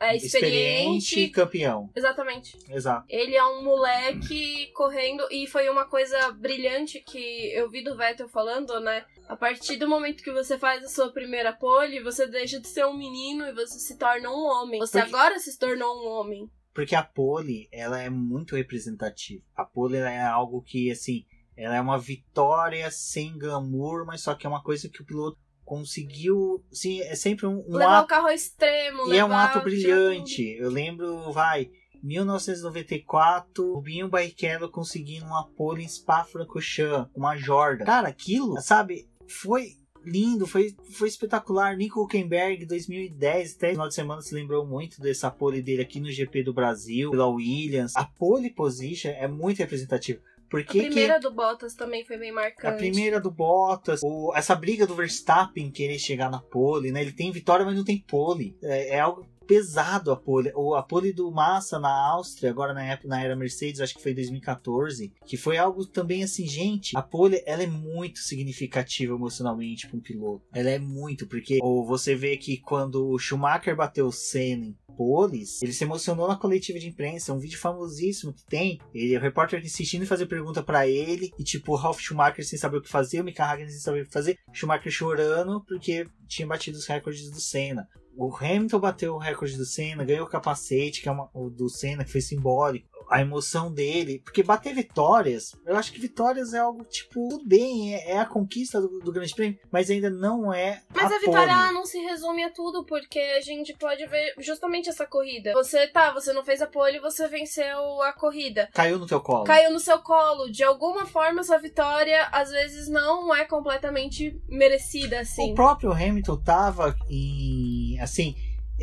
é, 0.00 0.16
experiente. 0.16 0.26
experiente 0.26 1.20
e 1.20 1.28
campeão. 1.30 1.90
Exatamente. 1.94 2.56
Exato. 2.70 3.04
Ele 3.08 3.36
é 3.36 3.44
um 3.44 3.62
moleque 3.62 4.72
correndo, 4.74 5.26
e 5.30 5.46
foi 5.46 5.68
uma 5.68 5.84
coisa 5.84 6.32
brilhante 6.32 7.00
que 7.00 7.52
eu 7.52 7.68
vi 7.68 7.84
do 7.84 7.96
Vettel 7.96 8.28
falando, 8.28 8.80
né? 8.80 9.04
A 9.28 9.36
partir 9.36 9.76
do 9.76 9.88
momento 9.88 10.22
que 10.22 10.32
você 10.32 10.58
faz 10.58 10.84
a 10.84 10.88
sua 10.88 11.12
primeira 11.12 11.52
pole, 11.52 12.02
você 12.02 12.26
deixa 12.26 12.58
de 12.58 12.68
ser 12.68 12.86
um 12.86 12.96
menino 12.96 13.46
e 13.46 13.52
você 13.52 13.78
se 13.78 13.96
torna 13.98 14.30
um 14.30 14.44
homem. 14.44 14.80
Você 14.80 15.00
Porque... 15.00 15.14
agora 15.14 15.38
se 15.38 15.58
tornou 15.58 16.02
um 16.02 16.08
homem. 16.08 16.50
Porque 16.74 16.94
a 16.94 17.02
pole, 17.02 17.68
ela 17.70 18.00
é 18.00 18.08
muito 18.08 18.56
representativa. 18.56 19.42
A 19.54 19.64
pole 19.64 19.96
é 19.98 20.22
algo 20.22 20.62
que, 20.62 20.90
assim, 20.90 21.24
ela 21.56 21.76
é 21.76 21.80
uma 21.80 21.98
vitória 21.98 22.90
sem 22.90 23.38
glamour, 23.38 24.06
mas 24.06 24.22
só 24.22 24.34
que 24.34 24.46
é 24.46 24.48
uma 24.48 24.62
coisa 24.62 24.88
que 24.88 25.02
o 25.02 25.04
piloto 25.04 25.38
conseguiu. 25.64 26.64
Sim, 26.72 27.00
é 27.02 27.14
sempre 27.14 27.46
um, 27.46 27.62
um 27.68 27.76
levar 27.76 27.98
ato. 27.98 28.04
o 28.04 28.08
carro 28.08 28.26
ao 28.28 28.32
extremo, 28.32 29.12
E 29.12 29.18
é 29.18 29.24
um 29.24 29.36
ato 29.36 29.60
brilhante. 29.60 30.42
Eu 30.58 30.70
lembro, 30.70 31.30
vai. 31.32 31.70
1994, 32.02 33.74
Rubinho 33.74 34.08
Barrichello 34.08 34.68
conseguindo 34.68 35.26
uma 35.26 35.46
pole 35.50 35.84
em 35.84 35.88
Spa-Francorchamps, 35.88 37.10
uma 37.14 37.36
Jordan. 37.36 37.84
Cara, 37.84 38.08
aquilo, 38.08 38.60
sabe, 38.60 39.08
foi 39.28 39.76
lindo, 40.04 40.46
foi, 40.46 40.74
foi 40.90 41.08
espetacular. 41.08 41.76
Nico 41.76 42.02
Huckenberg, 42.02 42.64
2010, 42.66 43.56
até 43.56 43.70
final 43.70 43.88
de 43.88 43.94
semana 43.94 44.20
se 44.22 44.34
lembrou 44.34 44.66
muito 44.66 45.00
dessa 45.00 45.30
pole 45.30 45.62
dele 45.62 45.82
aqui 45.82 46.00
no 46.00 46.10
GP 46.10 46.42
do 46.42 46.52
Brasil, 46.52 47.10
pela 47.10 47.28
Williams. 47.28 47.96
A 47.96 48.04
pole 48.04 48.50
position 48.50 49.10
é 49.10 49.26
muito 49.26 49.58
representativa. 49.58 50.20
Porque 50.52 50.80
a 50.80 50.82
primeira 50.82 51.14
que... 51.14 51.20
do 51.20 51.32
Bottas 51.32 51.74
também 51.74 52.04
foi 52.04 52.18
bem 52.18 52.30
marcante. 52.30 52.66
A 52.66 52.76
primeira 52.76 53.18
do 53.18 53.30
Bottas, 53.30 54.02
o... 54.02 54.32
essa 54.36 54.54
briga 54.54 54.86
do 54.86 54.94
Verstappen 54.94 55.70
querer 55.70 55.98
chegar 55.98 56.30
na 56.30 56.40
pole, 56.40 56.92
né? 56.92 57.00
Ele 57.00 57.12
tem 57.12 57.32
vitória, 57.32 57.64
mas 57.64 57.74
não 57.74 57.84
tem 57.84 57.98
pole. 57.98 58.54
É, 58.62 58.96
é 58.96 59.00
algo 59.00 59.26
pesado 59.42 60.10
a 60.10 60.16
pole. 60.16 60.52
O, 60.54 60.74
a 60.74 60.82
pole 60.82 61.12
do 61.12 61.30
Massa 61.30 61.78
na 61.78 61.90
Áustria, 61.90 62.50
agora 62.50 62.72
na, 62.72 62.84
época, 62.84 63.08
na 63.08 63.22
era 63.22 63.36
Mercedes, 63.36 63.80
acho 63.80 63.94
que 63.94 64.02
foi 64.02 64.14
2014, 64.14 65.12
que 65.26 65.36
foi 65.36 65.58
algo 65.58 65.84
também 65.86 66.22
assim, 66.22 66.46
gente, 66.46 66.96
a 66.96 67.02
pole 67.02 67.42
ela 67.46 67.62
é 67.62 67.66
muito 67.66 68.20
significativa 68.20 69.14
emocionalmente 69.14 69.86
para 69.86 69.96
um 69.96 70.00
piloto. 70.00 70.44
Ela 70.52 70.70
é 70.70 70.78
muito, 70.78 71.26
porque 71.26 71.58
ou 71.62 71.84
você 71.84 72.14
vê 72.14 72.36
que 72.36 72.58
quando 72.58 73.08
o 73.08 73.18
Schumacher 73.18 73.76
bateu 73.76 74.06
o 74.06 74.12
Senna 74.12 74.66
em 74.66 74.76
poles, 74.96 75.62
ele 75.62 75.72
se 75.72 75.84
emocionou 75.84 76.28
na 76.28 76.36
coletiva 76.36 76.78
de 76.78 76.88
imprensa, 76.88 77.32
é 77.32 77.34
um 77.34 77.38
vídeo 77.38 77.58
famosíssimo 77.58 78.32
que 78.32 78.44
tem, 78.44 78.78
ele, 78.94 79.16
o 79.16 79.20
repórter 79.20 79.60
insistindo 79.64 80.02
em 80.02 80.06
fazer 80.06 80.26
pergunta 80.26 80.62
para 80.62 80.86
ele, 80.86 81.30
e 81.38 81.42
tipo, 81.42 81.72
o 81.72 81.76
Ralf 81.76 81.98
Schumacher 81.98 82.46
sem 82.46 82.58
saber 82.58 82.76
o 82.76 82.82
que 82.82 82.88
fazer, 82.88 83.20
o 83.20 83.24
Mika 83.24 83.44
Hagen 83.44 83.68
sem 83.68 83.80
saber 83.80 84.02
o 84.02 84.06
que 84.06 84.12
fazer, 84.12 84.38
Schumacher 84.52 84.92
chorando 84.92 85.64
porque 85.66 86.06
tinha 86.28 86.46
batido 86.46 86.76
os 86.76 86.86
recordes 86.86 87.30
do 87.30 87.40
Senna 87.40 87.88
o 88.16 88.34
Hamilton 88.34 88.78
bateu 88.78 89.14
o 89.14 89.18
recorde 89.18 89.56
do 89.56 89.64
Senna, 89.64 90.04
ganhou 90.04 90.26
o 90.26 90.30
capacete, 90.30 91.02
que 91.02 91.08
é 91.08 91.12
uma, 91.12 91.28
o 91.34 91.48
do 91.48 91.68
Senna, 91.68 92.04
que 92.04 92.12
foi 92.12 92.20
simbólico 92.20 92.92
a 93.12 93.20
emoção 93.20 93.72
dele. 93.72 94.20
Porque 94.24 94.42
bater 94.42 94.74
vitórias, 94.74 95.54
eu 95.66 95.76
acho 95.76 95.92
que 95.92 96.00
vitórias 96.00 96.54
é 96.54 96.58
algo 96.58 96.82
tipo, 96.84 97.28
tudo 97.28 97.46
bem, 97.46 97.94
é, 97.94 98.12
é 98.12 98.18
a 98.18 98.24
conquista 98.24 98.80
do, 98.80 99.00
do, 99.00 99.12
Grande 99.12 99.34
Prêmio, 99.34 99.58
mas 99.70 99.90
ainda 99.90 100.08
não 100.08 100.52
é. 100.52 100.82
Mas 100.94 101.12
a, 101.12 101.16
a 101.16 101.18
vitória 101.18 101.72
não 101.72 101.84
se 101.84 101.98
resume 101.98 102.42
a 102.42 102.50
tudo, 102.50 102.84
porque 102.84 103.18
a 103.18 103.40
gente 103.40 103.74
pode 103.74 104.06
ver 104.06 104.34
justamente 104.38 104.88
essa 104.88 105.06
corrida. 105.06 105.52
Você 105.52 105.86
tá, 105.86 106.12
você 106.12 106.32
não 106.32 106.42
fez 106.42 106.62
a 106.62 106.66
pole, 106.66 106.98
você 107.00 107.28
venceu 107.28 108.02
a 108.02 108.12
corrida. 108.14 108.68
Caiu 108.72 108.98
no 108.98 109.06
teu 109.06 109.20
colo. 109.20 109.44
Caiu 109.44 109.70
no 109.70 109.80
seu 109.80 109.98
colo. 109.98 110.50
De 110.50 110.64
alguma 110.64 111.04
forma, 111.04 111.40
essa 111.40 111.58
vitória 111.58 112.28
às 112.32 112.50
vezes 112.50 112.88
não 112.88 113.34
é 113.34 113.44
completamente 113.44 114.40
merecida, 114.48 115.20
assim. 115.20 115.52
O 115.52 115.54
próprio 115.54 115.92
Hamilton 115.92 116.36
tava 116.38 116.96
em. 117.10 117.81
Assim 118.02 118.34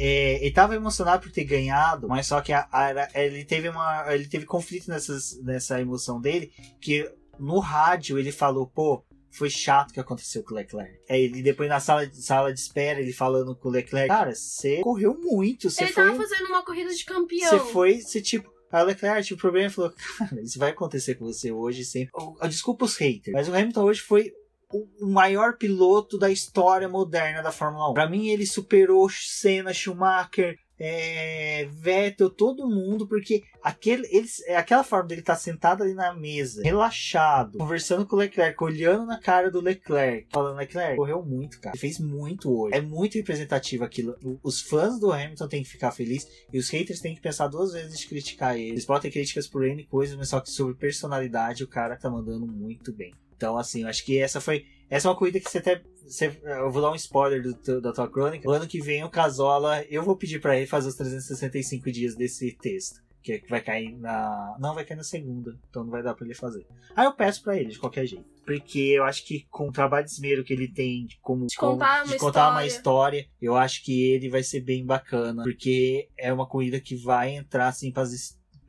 é, 0.01 0.35
ele 0.41 0.51
tava 0.51 0.75
emocionado 0.75 1.21
por 1.21 1.31
ter 1.31 1.43
ganhado, 1.43 2.07
mas 2.07 2.27
só 2.27 2.39
que 2.39 2.53
a, 2.53 2.67
a, 2.71 3.09
ele 3.21 3.43
teve 3.43 3.67
uma. 3.67 4.05
Ele 4.13 4.27
teve 4.27 4.45
conflito 4.45 4.89
nessas, 4.89 5.37
nessa 5.43 5.81
emoção 5.81 6.21
dele, 6.21 6.53
que 6.79 7.09
no 7.37 7.59
rádio 7.59 8.17
ele 8.17 8.31
falou, 8.31 8.65
pô, 8.65 9.03
foi 9.29 9.49
chato 9.49 9.89
o 9.89 9.93
que 9.93 9.99
aconteceu 9.99 10.41
com 10.41 10.53
o 10.53 10.55
Leclerc. 10.55 10.97
Aí 11.09 11.23
ele 11.23 11.41
depois 11.41 11.67
na 11.67 11.81
sala, 11.81 12.09
sala 12.13 12.53
de 12.53 12.59
espera, 12.61 13.01
ele 13.01 13.11
falando 13.11 13.53
com 13.55 13.67
o 13.67 13.71
Leclerc, 13.71 14.07
cara, 14.07 14.33
você 14.33 14.79
correu 14.81 15.19
muito. 15.19 15.69
Você 15.69 15.83
ele 15.83 15.91
foi, 15.91 16.05
tava 16.05 16.15
fazendo 16.15 16.47
uma 16.47 16.63
corrida 16.63 16.93
de 16.93 17.03
campeão. 17.03 17.49
Você 17.49 17.59
foi, 17.71 17.99
você 17.99 18.21
tipo. 18.21 18.49
Aí 18.71 18.83
o 18.83 18.85
Leclerc, 18.85 19.23
tipo, 19.23 19.37
o 19.37 19.41
problema 19.41 19.69
falou, 19.69 19.91
cara, 20.17 20.41
isso 20.41 20.59
vai 20.59 20.69
acontecer 20.69 21.15
com 21.15 21.25
você 21.25 21.51
hoje 21.51 21.83
sempre. 21.83 22.11
Desculpa 22.47 22.85
os 22.85 22.95
haters, 22.95 23.33
mas 23.33 23.49
o 23.49 23.53
Hamilton 23.53 23.83
hoje 23.83 24.01
foi 24.01 24.31
o 24.71 25.07
maior 25.07 25.57
piloto 25.57 26.17
da 26.17 26.29
história 26.29 26.87
moderna 26.87 27.41
da 27.41 27.51
Fórmula 27.51 27.89
1. 27.91 27.93
Para 27.93 28.09
mim, 28.09 28.29
ele 28.29 28.45
superou 28.45 29.09
Senna, 29.09 29.73
Schumacher, 29.73 30.57
é, 30.79 31.67
Vettel, 31.71 32.29
todo 32.29 32.69
mundo, 32.69 33.05
porque 33.05 33.43
aquele, 33.61 34.07
eles, 34.11 34.39
é 34.47 34.55
aquela 34.55 34.83
forma 34.83 35.09
dele 35.09 35.21
estar 35.21 35.33
tá 35.33 35.39
sentado 35.39 35.83
ali 35.83 35.93
na 35.93 36.13
mesa, 36.13 36.63
relaxado, 36.63 37.57
conversando 37.57 38.05
com 38.05 38.15
o 38.15 38.19
Leclerc, 38.19 38.63
olhando 38.63 39.05
na 39.05 39.19
cara 39.19 39.51
do 39.51 39.59
Leclerc, 39.59 40.27
falando: 40.31 40.55
Leclerc, 40.55 40.95
correu 40.95 41.21
muito, 41.21 41.59
cara. 41.59 41.77
Fez 41.77 41.99
muito 41.99 42.49
hoje. 42.49 42.77
É 42.77 42.81
muito 42.81 43.15
representativo 43.15 43.83
aquilo. 43.83 44.15
Os 44.41 44.61
fãs 44.61 44.99
do 44.99 45.11
Hamilton 45.11 45.47
têm 45.49 45.63
que 45.63 45.69
ficar 45.69 45.91
felizes 45.91 46.29
e 46.53 46.57
os 46.57 46.69
haters 46.69 47.01
têm 47.01 47.13
que 47.13 47.21
pensar 47.21 47.47
duas 47.47 47.73
vezes 47.73 47.99
de 47.99 48.07
criticar 48.07 48.55
ele. 48.55 48.69
Eles 48.69 48.85
podem 48.85 49.01
ter 49.01 49.11
críticas 49.11 49.47
por 49.47 49.65
N 49.65 49.83
coisas, 49.85 50.15
mas 50.15 50.29
só 50.29 50.39
que 50.39 50.49
sobre 50.49 50.75
personalidade 50.75 51.63
o 51.63 51.67
cara 51.67 51.97
tá 51.97 52.09
mandando 52.09 52.47
muito 52.47 52.93
bem. 52.93 53.13
Então, 53.39 53.57
assim, 53.57 53.83
eu 53.83 53.87
acho 53.87 54.03
que 54.03 54.19
essa 54.19 54.41
foi. 54.41 54.65
Essa 54.89 55.07
é 55.07 55.11
uma 55.11 55.17
corrida 55.17 55.39
que 55.39 55.49
você 55.49 55.59
até. 55.59 55.81
Você, 56.05 56.37
eu 56.43 56.69
vou 56.69 56.81
dar 56.81 56.91
um 56.91 56.95
spoiler 56.95 57.41
do, 57.41 57.79
da 57.79 57.93
tua 57.93 58.09
crônica. 58.09 58.49
O 58.49 58.51
ano 58.51 58.67
que 58.67 58.81
vem 58.81 59.01
o 59.01 59.09
Casola, 59.09 59.81
eu 59.89 60.03
vou 60.03 60.17
pedir 60.17 60.41
para 60.41 60.57
ele 60.57 60.67
fazer 60.67 60.89
os 60.89 60.95
365 60.95 61.89
dias 61.89 62.15
desse 62.15 62.51
texto. 62.57 62.99
Que 63.23 63.41
vai 63.49 63.61
cair 63.61 63.97
na. 63.97 64.57
Não, 64.59 64.75
vai 64.75 64.83
cair 64.83 64.97
na 64.97 65.03
segunda. 65.03 65.57
Então 65.69 65.85
não 65.85 65.91
vai 65.91 66.03
dar 66.03 66.15
pra 66.15 66.25
ele 66.25 66.35
fazer. 66.35 66.65
Aí 66.93 67.05
eu 67.05 67.13
peço 67.13 67.41
para 67.41 67.57
ele, 67.57 67.69
de 67.69 67.79
qualquer 67.79 68.05
jeito. 68.05 68.25
Porque 68.45 68.79
eu 68.79 69.05
acho 69.05 69.25
que 69.25 69.45
com 69.49 69.69
o 69.69 69.71
trabalho 69.71 70.05
de 70.05 70.11
esmero 70.11 70.43
que 70.43 70.51
ele 70.51 70.67
tem 70.67 71.07
como, 71.21 71.45
de 71.45 71.55
contar, 71.55 71.99
como, 71.99 72.05
uma, 72.05 72.13
de 72.13 72.19
contar 72.19 72.51
uma 72.51 72.65
história, 72.65 73.25
eu 73.41 73.55
acho 73.55 73.83
que 73.85 74.11
ele 74.11 74.29
vai 74.29 74.43
ser 74.43 74.61
bem 74.61 74.85
bacana. 74.85 75.43
Porque 75.43 76.09
é 76.17 76.33
uma 76.33 76.47
corrida 76.47 76.79
que 76.79 76.95
vai 76.95 77.35
entrar 77.35 77.67
assim 77.67 77.91
para 77.91 78.03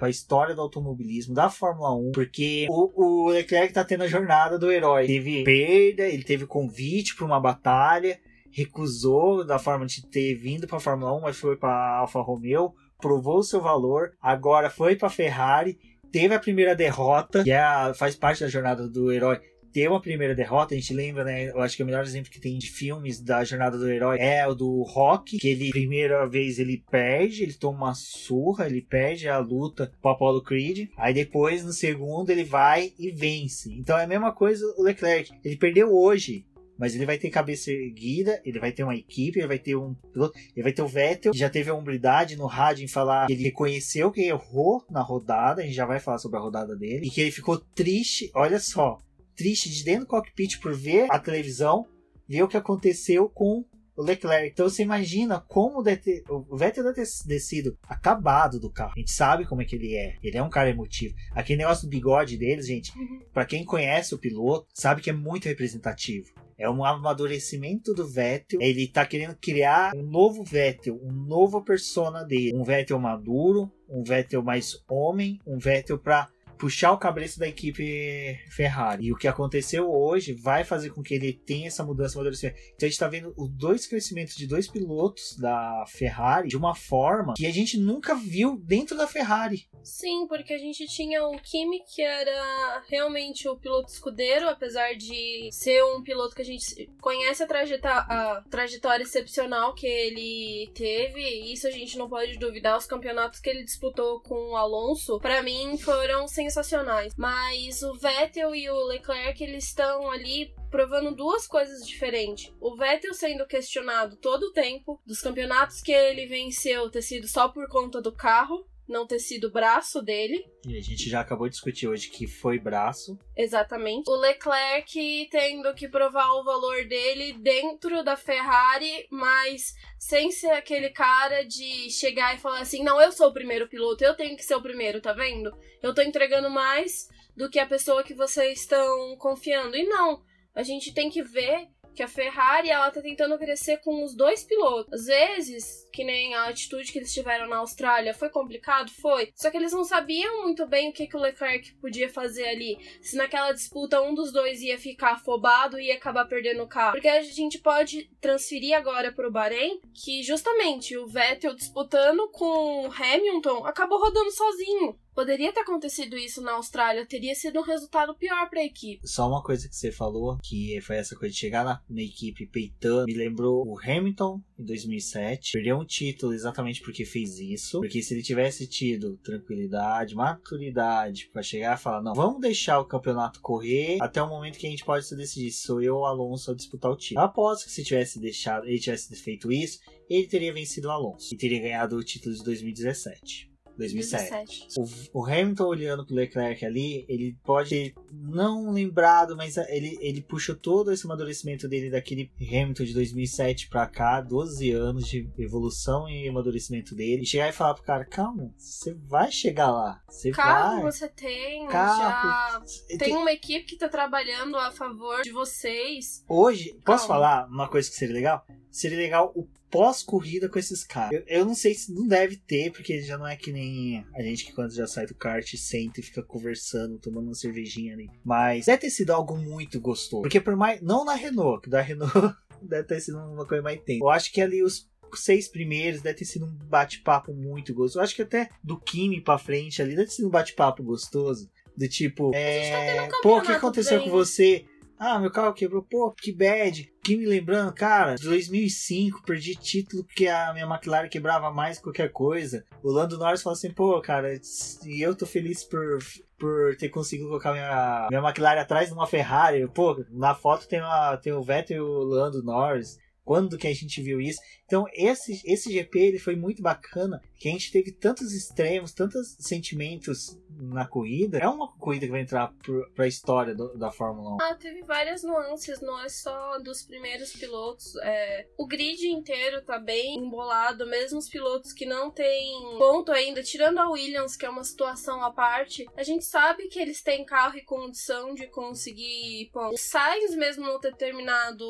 para 0.00 0.08
a 0.08 0.10
história 0.10 0.54
do 0.54 0.62
automobilismo, 0.62 1.34
da 1.34 1.50
Fórmula 1.50 1.94
1, 1.94 2.12
porque 2.12 2.66
o, 2.70 3.26
o 3.26 3.28
Leclerc 3.28 3.74
tá 3.74 3.84
tendo 3.84 4.02
a 4.02 4.08
jornada 4.08 4.58
do 4.58 4.72
herói. 4.72 5.06
Teve 5.06 5.44
perda, 5.44 6.04
ele 6.04 6.24
teve 6.24 6.46
convite 6.46 7.14
para 7.14 7.26
uma 7.26 7.38
batalha, 7.38 8.18
recusou 8.50 9.44
da 9.44 9.58
forma 9.58 9.84
de 9.84 10.06
ter 10.06 10.34
vindo 10.34 10.66
para 10.66 10.78
a 10.78 10.80
Fórmula 10.80 11.14
1, 11.18 11.20
mas 11.20 11.36
foi 11.36 11.54
para 11.54 11.98
Alfa 11.98 12.22
Romeo, 12.22 12.72
provou 12.98 13.42
seu 13.42 13.60
valor, 13.60 14.12
agora 14.22 14.70
foi 14.70 14.96
para 14.96 15.10
Ferrari, 15.10 15.78
teve 16.10 16.34
a 16.34 16.40
primeira 16.40 16.74
derrota, 16.74 17.44
que 17.44 17.50
é 17.50 17.60
a, 17.60 17.92
faz 17.92 18.16
parte 18.16 18.40
da 18.40 18.48
jornada 18.48 18.88
do 18.88 19.12
herói, 19.12 19.38
ter 19.72 19.88
uma 19.88 20.00
primeira 20.00 20.34
derrota, 20.34 20.74
a 20.74 20.78
gente 20.78 20.92
lembra, 20.92 21.24
né? 21.24 21.50
Eu 21.50 21.60
acho 21.60 21.76
que 21.76 21.82
o 21.82 21.86
melhor 21.86 22.04
exemplo 22.04 22.30
que 22.30 22.40
tem 22.40 22.58
de 22.58 22.70
filmes 22.70 23.20
da 23.20 23.44
jornada 23.44 23.78
do 23.78 23.88
herói 23.88 24.18
é 24.18 24.46
o 24.46 24.54
do 24.54 24.82
Rock, 24.82 25.38
que 25.38 25.48
ele, 25.48 25.70
primeira 25.70 26.26
vez, 26.26 26.58
ele 26.58 26.82
perde, 26.90 27.42
ele 27.42 27.54
toma 27.54 27.86
uma 27.86 27.94
surra, 27.94 28.66
ele 28.66 28.82
perde 28.82 29.28
a 29.28 29.38
luta 29.38 29.92
com 30.00 30.08
o 30.08 30.12
Apollo 30.12 30.42
Creed. 30.42 30.88
Aí 30.96 31.14
depois, 31.14 31.64
no 31.64 31.72
segundo, 31.72 32.30
ele 32.30 32.44
vai 32.44 32.92
e 32.98 33.10
vence. 33.10 33.72
Então 33.72 33.98
é 33.98 34.04
a 34.04 34.08
mesma 34.08 34.32
coisa 34.32 34.64
o 34.76 34.82
Leclerc. 34.82 35.30
Ele 35.44 35.56
perdeu 35.56 35.92
hoje, 35.92 36.44
mas 36.80 36.94
ele 36.94 37.04
vai 37.04 37.18
ter 37.18 37.28
cabeça 37.28 37.70
erguida, 37.70 38.40
ele 38.42 38.58
vai 38.58 38.72
ter 38.72 38.82
uma 38.82 38.96
equipe, 38.96 39.38
ele 39.38 39.46
vai 39.46 39.58
ter 39.58 39.76
um 39.76 39.94
piloto, 40.12 40.38
ele 40.56 40.62
vai 40.62 40.72
ter 40.72 40.80
o 40.80 40.88
Vettel, 40.88 41.32
que 41.32 41.38
já 41.38 41.50
teve 41.50 41.68
a 41.68 41.74
humildade 41.74 42.36
no 42.36 42.46
rádio 42.46 42.84
em 42.84 42.88
falar 42.88 43.26
que 43.26 43.34
ele 43.34 43.42
reconheceu 43.42 44.10
que 44.10 44.22
errou 44.22 44.82
na 44.90 45.02
rodada, 45.02 45.60
a 45.60 45.64
gente 45.64 45.74
já 45.74 45.84
vai 45.84 46.00
falar 46.00 46.16
sobre 46.16 46.38
a 46.38 46.40
rodada 46.40 46.74
dele, 46.74 47.06
e 47.06 47.10
que 47.10 47.20
ele 47.20 47.30
ficou 47.30 47.58
triste, 47.58 48.30
olha 48.34 48.58
só, 48.58 48.98
triste 49.40 49.70
de 49.70 49.82
dentro 49.82 50.00
do 50.00 50.06
cockpit 50.06 50.60
por 50.60 50.74
ver 50.74 51.06
a 51.10 51.18
televisão, 51.18 51.86
ver 52.28 52.42
o 52.42 52.48
que 52.48 52.58
aconteceu 52.58 53.26
com 53.26 53.64
o 53.96 54.02
Leclerc. 54.02 54.50
Então 54.52 54.68
você 54.68 54.82
imagina 54.82 55.40
como 55.40 55.78
o 55.78 55.82
Vettel 55.82 56.84
deve 56.84 56.94
ter 56.94 57.08
descido 57.24 57.74
acabado 57.88 58.60
do 58.60 58.70
carro. 58.70 58.92
A 58.94 58.98
gente 58.98 59.12
sabe 59.12 59.46
como 59.46 59.62
é 59.62 59.64
que 59.64 59.76
ele 59.76 59.96
é. 59.96 60.16
Ele 60.22 60.36
é 60.36 60.42
um 60.42 60.50
cara 60.50 60.68
emotivo. 60.68 61.14
Aquele 61.32 61.60
negócio 61.60 61.86
do 61.86 61.90
bigode 61.90 62.36
deles, 62.36 62.66
gente, 62.66 62.92
uhum. 62.98 63.20
para 63.32 63.46
quem 63.46 63.64
conhece 63.64 64.14
o 64.14 64.18
piloto, 64.18 64.66
sabe 64.74 65.00
que 65.00 65.08
é 65.08 65.14
muito 65.14 65.48
representativo. 65.48 66.28
É 66.58 66.68
um 66.68 66.84
amadurecimento 66.84 67.94
do 67.94 68.06
Vettel. 68.06 68.60
Ele 68.60 68.86
tá 68.88 69.06
querendo 69.06 69.34
criar 69.36 69.92
um 69.96 70.02
novo 70.02 70.44
Vettel, 70.44 71.00
um 71.02 71.10
novo 71.10 71.64
persona 71.64 72.22
dele. 72.24 72.54
Um 72.54 72.62
Vettel 72.62 72.98
maduro, 72.98 73.72
um 73.88 74.02
Vettel 74.02 74.42
mais 74.42 74.76
homem, 74.86 75.40
um 75.46 75.56
Vettel 75.56 75.98
para 75.98 76.28
puxar 76.60 76.92
o 76.92 76.98
cabeça 76.98 77.40
da 77.40 77.48
equipe 77.48 78.38
Ferrari. 78.50 79.06
E 79.06 79.12
o 79.12 79.16
que 79.16 79.26
aconteceu 79.26 79.90
hoje 79.90 80.34
vai 80.34 80.62
fazer 80.62 80.90
com 80.90 81.02
que 81.02 81.14
ele 81.14 81.32
tenha 81.32 81.68
essa 81.68 81.82
mudança. 81.82 82.20
Então 82.20 82.42
a 82.42 82.84
gente 82.84 82.92
está 82.92 83.08
vendo 83.08 83.32
os 83.36 83.48
dois 83.48 83.86
crescimentos 83.86 84.36
de 84.36 84.46
dois 84.46 84.68
pilotos 84.68 85.36
da 85.38 85.84
Ferrari 85.88 86.48
de 86.48 86.56
uma 86.58 86.74
forma 86.74 87.32
que 87.34 87.46
a 87.46 87.50
gente 87.50 87.78
nunca 87.78 88.14
viu 88.14 88.58
dentro 88.58 88.96
da 88.96 89.06
Ferrari. 89.06 89.68
Sim, 89.82 90.26
porque 90.28 90.52
a 90.52 90.58
gente 90.58 90.86
tinha 90.86 91.24
o 91.26 91.40
Kimi, 91.40 91.80
que 91.84 92.02
era 92.02 92.82
realmente 92.88 93.48
o 93.48 93.56
piloto 93.56 93.90
escudeiro, 93.90 94.46
apesar 94.46 94.94
de 94.94 95.48
ser 95.50 95.82
um 95.84 96.02
piloto 96.02 96.34
que 96.34 96.42
a 96.42 96.44
gente 96.44 96.90
conhece 97.00 97.42
a, 97.42 97.46
trajetória, 97.46 98.00
a 98.00 98.44
trajetória 98.50 99.02
excepcional 99.02 99.74
que 99.74 99.86
ele 99.86 100.70
teve. 100.74 101.22
Isso 101.50 101.66
a 101.66 101.70
gente 101.70 101.96
não 101.96 102.08
pode 102.08 102.38
duvidar. 102.38 102.76
Os 102.76 102.86
campeonatos 102.86 103.40
que 103.40 103.48
ele 103.48 103.64
disputou 103.64 104.20
com 104.20 104.50
o 104.50 104.56
Alonso, 104.56 105.18
para 105.20 105.42
mim, 105.42 105.78
foram 105.78 106.28
sem 106.28 106.49
sensacionais. 106.50 107.14
Mas 107.16 107.82
o 107.82 107.94
Vettel 107.94 108.54
e 108.54 108.68
o 108.68 108.86
Leclerc, 108.86 109.42
eles 109.42 109.64
estão 109.64 110.10
ali 110.10 110.52
provando 110.70 111.14
duas 111.14 111.46
coisas 111.46 111.86
diferentes. 111.86 112.52
O 112.60 112.76
Vettel 112.76 113.14
sendo 113.14 113.46
questionado 113.46 114.16
todo 114.16 114.44
o 114.44 114.52
tempo 114.52 115.00
dos 115.06 115.20
campeonatos 115.20 115.80
que 115.80 115.92
ele 115.92 116.26
venceu 116.26 116.90
ter 116.90 117.02
sido 117.02 117.26
só 117.26 117.48
por 117.48 117.68
conta 117.68 118.00
do 118.00 118.12
carro, 118.12 118.66
não 118.90 119.06
ter 119.06 119.18
sido 119.18 119.50
braço 119.50 120.02
dele. 120.02 120.44
E 120.66 120.76
a 120.76 120.80
gente 120.80 121.08
já 121.08 121.20
acabou 121.20 121.48
de 121.48 121.52
discutir 121.52 121.88
hoje 121.88 122.10
que 122.10 122.26
foi 122.26 122.58
braço. 122.58 123.18
Exatamente. 123.36 124.10
O 124.10 124.16
Leclerc 124.16 125.28
tendo 125.30 125.72
que 125.74 125.88
provar 125.88 126.32
o 126.34 126.44
valor 126.44 126.84
dele 126.84 127.32
dentro 127.34 128.02
da 128.02 128.16
Ferrari, 128.16 129.06
mas 129.10 129.74
sem 129.98 130.30
ser 130.30 130.50
aquele 130.50 130.90
cara 130.90 131.42
de 131.42 131.90
chegar 131.90 132.34
e 132.34 132.40
falar 132.40 132.60
assim: 132.60 132.82
não, 132.82 133.00
eu 133.00 133.12
sou 133.12 133.28
o 133.28 133.34
primeiro 133.34 133.68
piloto, 133.68 134.04
eu 134.04 134.14
tenho 134.14 134.36
que 134.36 134.44
ser 134.44 134.56
o 134.56 134.62
primeiro, 134.62 135.00
tá 135.00 135.12
vendo? 135.12 135.56
Eu 135.82 135.94
tô 135.94 136.02
entregando 136.02 136.50
mais 136.50 137.08
do 137.36 137.48
que 137.48 137.58
a 137.58 137.66
pessoa 137.66 138.02
que 138.02 138.14
vocês 138.14 138.60
estão 138.60 139.16
confiando. 139.16 139.76
E 139.76 139.84
não, 139.84 140.22
a 140.54 140.62
gente 140.62 140.92
tem 140.92 141.08
que 141.08 141.22
ver 141.22 141.68
que 141.94 142.02
a 142.02 142.08
Ferrari 142.08 142.70
ela 142.70 142.90
tá 142.90 143.00
tentando 143.00 143.38
crescer 143.38 143.78
com 143.78 144.04
os 144.04 144.14
dois 144.14 144.44
pilotos. 144.44 144.92
Às 144.92 145.06
vezes, 145.06 145.88
que 145.92 146.04
nem 146.04 146.34
a 146.34 146.46
atitude 146.46 146.90
que 146.90 146.98
eles 146.98 147.12
tiveram 147.12 147.48
na 147.48 147.56
Austrália, 147.56 148.14
foi 148.14 148.28
complicado? 148.28 148.90
Foi. 148.90 149.30
Só 149.34 149.50
que 149.50 149.56
eles 149.56 149.72
não 149.72 149.84
sabiam 149.84 150.42
muito 150.42 150.66
bem 150.66 150.90
o 150.90 150.92
que, 150.92 151.06
que 151.06 151.16
o 151.16 151.20
Leclerc 151.20 151.74
podia 151.74 152.08
fazer 152.08 152.48
ali. 152.48 152.78
Se 153.00 153.16
naquela 153.16 153.52
disputa 153.52 154.00
um 154.00 154.14
dos 154.14 154.32
dois 154.32 154.60
ia 154.62 154.78
ficar 154.78 155.12
afobado 155.12 155.78
e 155.78 155.86
ia 155.86 155.94
acabar 155.94 156.26
perdendo 156.26 156.62
o 156.62 156.68
carro. 156.68 156.92
Porque 156.92 157.08
a 157.08 157.22
gente 157.22 157.58
pode 157.58 158.10
transferir 158.20 158.76
agora 158.76 159.12
pro 159.12 159.30
Bahrein 159.30 159.80
que 159.94 160.22
justamente 160.22 160.96
o 160.96 161.06
Vettel 161.06 161.54
disputando 161.54 162.28
com 162.30 162.86
o 162.86 162.92
Hamilton 162.92 163.66
acabou 163.66 163.98
rodando 163.98 164.30
sozinho. 164.30 164.98
Poderia 165.14 165.52
ter 165.52 165.60
acontecido 165.60 166.16
isso 166.16 166.40
na 166.40 166.52
Austrália, 166.52 167.06
teria 167.06 167.34
sido 167.34 167.60
um 167.60 167.64
resultado 167.64 168.14
pior 168.14 168.48
para 168.48 168.60
a 168.60 168.64
equipe. 168.64 169.06
Só 169.06 169.28
uma 169.28 169.42
coisa 169.42 169.68
que 169.68 169.76
você 169.76 169.90
falou, 169.90 170.38
que 170.42 170.80
foi 170.80 170.96
essa 170.96 171.16
coisa 171.16 171.32
de 171.32 171.38
chegar 171.38 171.64
na, 171.64 171.82
na 171.88 172.02
equipe 172.02 172.46
peitando, 172.46 173.06
me 173.06 173.14
lembrou 173.14 173.66
o 173.66 173.78
Hamilton 173.78 174.40
em 174.58 174.64
2007. 174.64 175.52
Perdeu 175.52 175.78
um 175.78 175.84
título 175.84 176.32
exatamente 176.32 176.80
porque 176.80 177.04
fez 177.04 177.38
isso. 177.38 177.80
Porque 177.80 178.02
se 178.02 178.14
ele 178.14 178.22
tivesse 178.22 178.66
tido 178.66 179.16
tranquilidade, 179.18 180.14
maturidade 180.14 181.28
para 181.32 181.42
chegar 181.42 181.76
e 181.76 181.80
falar: 181.80 182.02
não, 182.02 182.14
vamos 182.14 182.40
deixar 182.40 182.78
o 182.78 182.84
campeonato 182.84 183.40
correr 183.40 183.98
até 184.00 184.22
o 184.22 184.28
momento 184.28 184.58
que 184.58 184.66
a 184.66 184.70
gente 184.70 184.84
pode 184.84 185.06
se 185.06 185.16
decidir. 185.16 185.50
Sou 185.50 185.82
eu 185.82 185.96
ou 185.96 186.06
Alonso 186.06 186.50
a 186.50 186.54
disputar 186.54 186.90
o 186.90 186.96
título. 186.96 187.24
Após 187.24 187.64
que 187.64 187.70
se 187.70 187.84
tivesse 187.84 188.20
deixado, 188.20 188.66
ele 188.66 188.78
tivesse 188.78 189.14
feito 189.16 189.50
isso, 189.50 189.80
ele 190.08 190.26
teria 190.26 190.52
vencido 190.52 190.88
o 190.88 190.90
Alonso 190.90 191.34
e 191.34 191.36
teria 191.36 191.60
ganhado 191.60 191.96
o 191.96 192.04
título 192.04 192.34
de 192.34 192.44
2017. 192.44 193.49
2007. 193.80 194.68
O, 194.76 195.20
o, 195.20 195.24
Hamilton 195.24 195.64
olhando 195.64 196.06
pro 196.06 196.14
Leclerc 196.14 196.64
ali, 196.64 197.04
ele 197.08 197.36
pode 197.44 197.70
ter 197.70 197.94
não 198.12 198.70
lembrado, 198.70 199.36
mas 199.36 199.56
ele, 199.56 199.98
ele 200.00 200.20
puxou 200.20 200.54
todo 200.54 200.92
esse 200.92 201.06
amadurecimento 201.06 201.68
dele 201.68 201.90
daquele 201.90 202.30
Hamilton 202.40 202.84
de 202.84 202.94
2007 202.94 203.68
pra 203.68 203.86
cá, 203.86 204.20
12 204.20 204.70
anos 204.70 205.06
de 205.06 205.28
evolução 205.38 206.08
e 206.08 206.28
amadurecimento 206.28 206.94
dele. 206.94 207.22
E 207.22 207.26
chegar 207.26 207.48
e 207.48 207.52
falar 207.52 207.74
pro 207.74 207.82
cara, 207.82 208.04
calma, 208.04 208.52
você 208.56 208.94
vai 209.08 209.32
chegar 209.32 209.70
lá. 209.70 210.02
Você 210.08 210.30
Carro 210.30 210.82
vai. 210.82 210.92
você 210.92 211.08
tem, 211.08 211.66
Carro, 211.66 212.64
já 212.66 212.98
tem 212.98 213.16
uma 213.16 213.32
equipe 213.32 213.64
que 213.64 213.76
tá 213.76 213.88
trabalhando 213.88 214.56
a 214.56 214.70
favor 214.70 215.22
de 215.22 215.30
vocês. 215.30 216.24
Hoje, 216.28 216.74
posso 216.84 217.08
calma. 217.08 217.24
falar 217.24 217.48
uma 217.48 217.68
coisa 217.68 217.88
que 217.88 217.96
seria 217.96 218.14
legal? 218.14 218.46
seria 218.70 218.98
legal 218.98 219.32
o 219.34 219.46
pós-corrida 219.70 220.48
com 220.48 220.58
esses 220.58 220.84
caras. 220.84 221.12
Eu, 221.12 221.24
eu, 221.26 221.44
não 221.44 221.54
sei 221.54 221.74
se 221.74 221.92
não 221.92 222.06
deve 222.06 222.36
ter, 222.36 222.72
porque 222.72 223.00
já 223.00 223.16
não 223.16 223.26
é 223.26 223.36
que 223.36 223.52
nem 223.52 224.04
a 224.14 224.22
gente 224.22 224.44
que 224.44 224.52
quando 224.52 224.74
já 224.74 224.86
sai 224.86 225.06
do 225.06 225.14
kart 225.14 225.54
senta 225.56 226.00
e 226.00 226.02
fica 226.02 226.22
conversando, 226.22 226.98
tomando 226.98 227.26
uma 227.26 227.34
cervejinha 227.34 227.94
ali. 227.94 228.10
Mas 228.24 228.66
deve 228.66 228.78
ter 228.78 228.90
sido 228.90 229.10
algo 229.10 229.36
muito 229.36 229.80
gostoso. 229.80 230.22
Porque 230.22 230.40
por 230.40 230.56
mais. 230.56 230.80
Não 230.80 231.04
na 231.04 231.14
Renault, 231.14 231.62
que 231.62 231.70
da 231.70 231.80
Renault 231.80 232.12
deve 232.60 232.84
ter 232.84 233.00
sido 233.00 233.18
uma 233.18 233.46
coisa 233.46 233.62
mais 233.62 233.80
tempo. 233.80 234.04
Eu 234.04 234.10
acho 234.10 234.32
que 234.32 234.40
ali 234.40 234.62
os 234.62 234.88
seis 235.14 235.48
primeiros 235.48 236.02
deve 236.02 236.18
ter 236.18 236.24
sido 236.24 236.46
um 236.46 236.56
bate-papo 236.68 237.32
muito 237.32 237.74
gostoso. 237.74 237.98
Eu 237.98 238.04
acho 238.04 238.14
que 238.14 238.22
até 238.22 238.50
do 238.62 238.78
Kimi 238.78 239.20
pra 239.20 239.38
frente 239.38 239.80
ali 239.80 239.94
deve 239.94 240.08
ter 240.08 240.14
sido 240.14 240.28
um 240.28 240.30
bate-papo 240.30 240.82
gostoso. 240.82 241.50
Do 241.76 241.88
tipo, 241.88 242.32
é... 242.34 243.06
Tá 243.06 243.18
pô, 243.22 243.38
o 243.38 243.42
que 243.42 243.52
aconteceu 243.52 244.00
bem. 244.00 244.08
com 244.08 244.10
você? 244.10 244.66
Ah, 245.02 245.18
meu 245.18 245.30
carro 245.30 245.54
quebrou. 245.54 245.82
Pô, 245.82 246.12
que 246.12 246.30
bad. 246.30 246.92
Que 247.02 247.16
me 247.16 247.24
lembrando, 247.24 247.72
cara, 247.72 248.16
2005, 248.20 249.22
perdi 249.22 249.56
título 249.56 250.04
porque 250.04 250.28
a 250.28 250.52
minha 250.52 250.66
McLaren 250.66 251.08
quebrava 251.08 251.50
mais 251.50 251.78
que 251.78 251.84
qualquer 251.84 252.12
coisa. 252.12 252.66
O 252.82 252.92
Lando 252.92 253.16
Norris 253.16 253.40
falou 253.40 253.56
assim, 253.56 253.72
pô, 253.72 253.98
cara, 254.02 254.38
e 254.84 255.00
eu 255.00 255.16
tô 255.16 255.24
feliz 255.24 255.64
por, 255.64 256.00
por 256.38 256.76
ter 256.76 256.90
conseguido 256.90 257.28
colocar 257.30 257.52
minha, 257.52 258.08
minha 258.10 258.20
McLaren 258.20 258.60
atrás 258.60 258.88
de 258.88 258.94
uma 258.94 259.06
Ferrari. 259.06 259.66
Pô, 259.68 260.04
na 260.10 260.34
foto 260.34 260.68
tem, 260.68 260.82
uma, 260.82 261.16
tem 261.16 261.32
o 261.32 261.42
Vettel 261.42 261.78
e 261.78 261.80
o 261.80 262.04
Lando 262.04 262.42
Norris. 262.42 262.98
Quando 263.30 263.56
que 263.56 263.68
a 263.68 263.72
gente 263.72 264.02
viu 264.02 264.20
isso? 264.20 264.40
Então, 264.66 264.86
esse, 264.92 265.40
esse 265.44 265.72
GP 265.72 266.00
ele 266.00 266.18
foi 266.18 266.34
muito 266.34 266.60
bacana, 266.60 267.22
que 267.38 267.48
a 267.48 267.52
gente 267.52 267.70
teve 267.70 267.92
tantos 267.92 268.32
extremos, 268.32 268.92
tantos 268.92 269.36
sentimentos 269.38 270.36
na 270.48 270.84
corrida. 270.84 271.38
É 271.38 271.48
uma 271.48 271.72
corrida 271.76 272.06
que 272.06 272.12
vai 272.12 272.22
entrar 272.22 272.52
para 272.92 273.04
a 273.04 273.08
história 273.08 273.54
do, 273.54 273.76
da 273.78 273.92
Fórmula 273.92 274.34
1. 274.34 274.38
Ah, 274.42 274.54
teve 274.56 274.82
várias 274.82 275.22
nuances, 275.22 275.80
não 275.80 276.00
é 276.00 276.08
só 276.08 276.58
dos 276.58 276.82
primeiros 276.82 277.32
pilotos. 277.32 277.94
É, 278.02 278.48
o 278.58 278.66
grid 278.66 279.06
inteiro 279.06 279.62
tá 279.62 279.78
bem 279.78 280.18
embolado, 280.18 280.84
mesmo 280.86 281.18
os 281.18 281.28
pilotos 281.28 281.72
que 281.72 281.86
não 281.86 282.10
têm 282.10 282.52
ponto 282.78 283.12
ainda, 283.12 283.44
tirando 283.44 283.78
a 283.78 283.90
Williams, 283.90 284.36
que 284.36 284.44
é 284.44 284.50
uma 284.50 284.64
situação 284.64 285.22
à 285.22 285.32
parte, 285.32 285.86
a 285.96 286.02
gente 286.02 286.24
sabe 286.24 286.66
que 286.66 286.80
eles 286.80 287.00
têm 287.00 287.24
carro 287.24 287.56
e 287.56 287.64
condição 287.64 288.34
de 288.34 288.48
conseguir 288.48 289.50
pontos. 289.52 289.80
O 289.80 289.82
Sainz, 289.82 290.34
mesmo 290.34 290.64
não 290.64 290.80
ter 290.80 290.94
terminado 290.96 291.64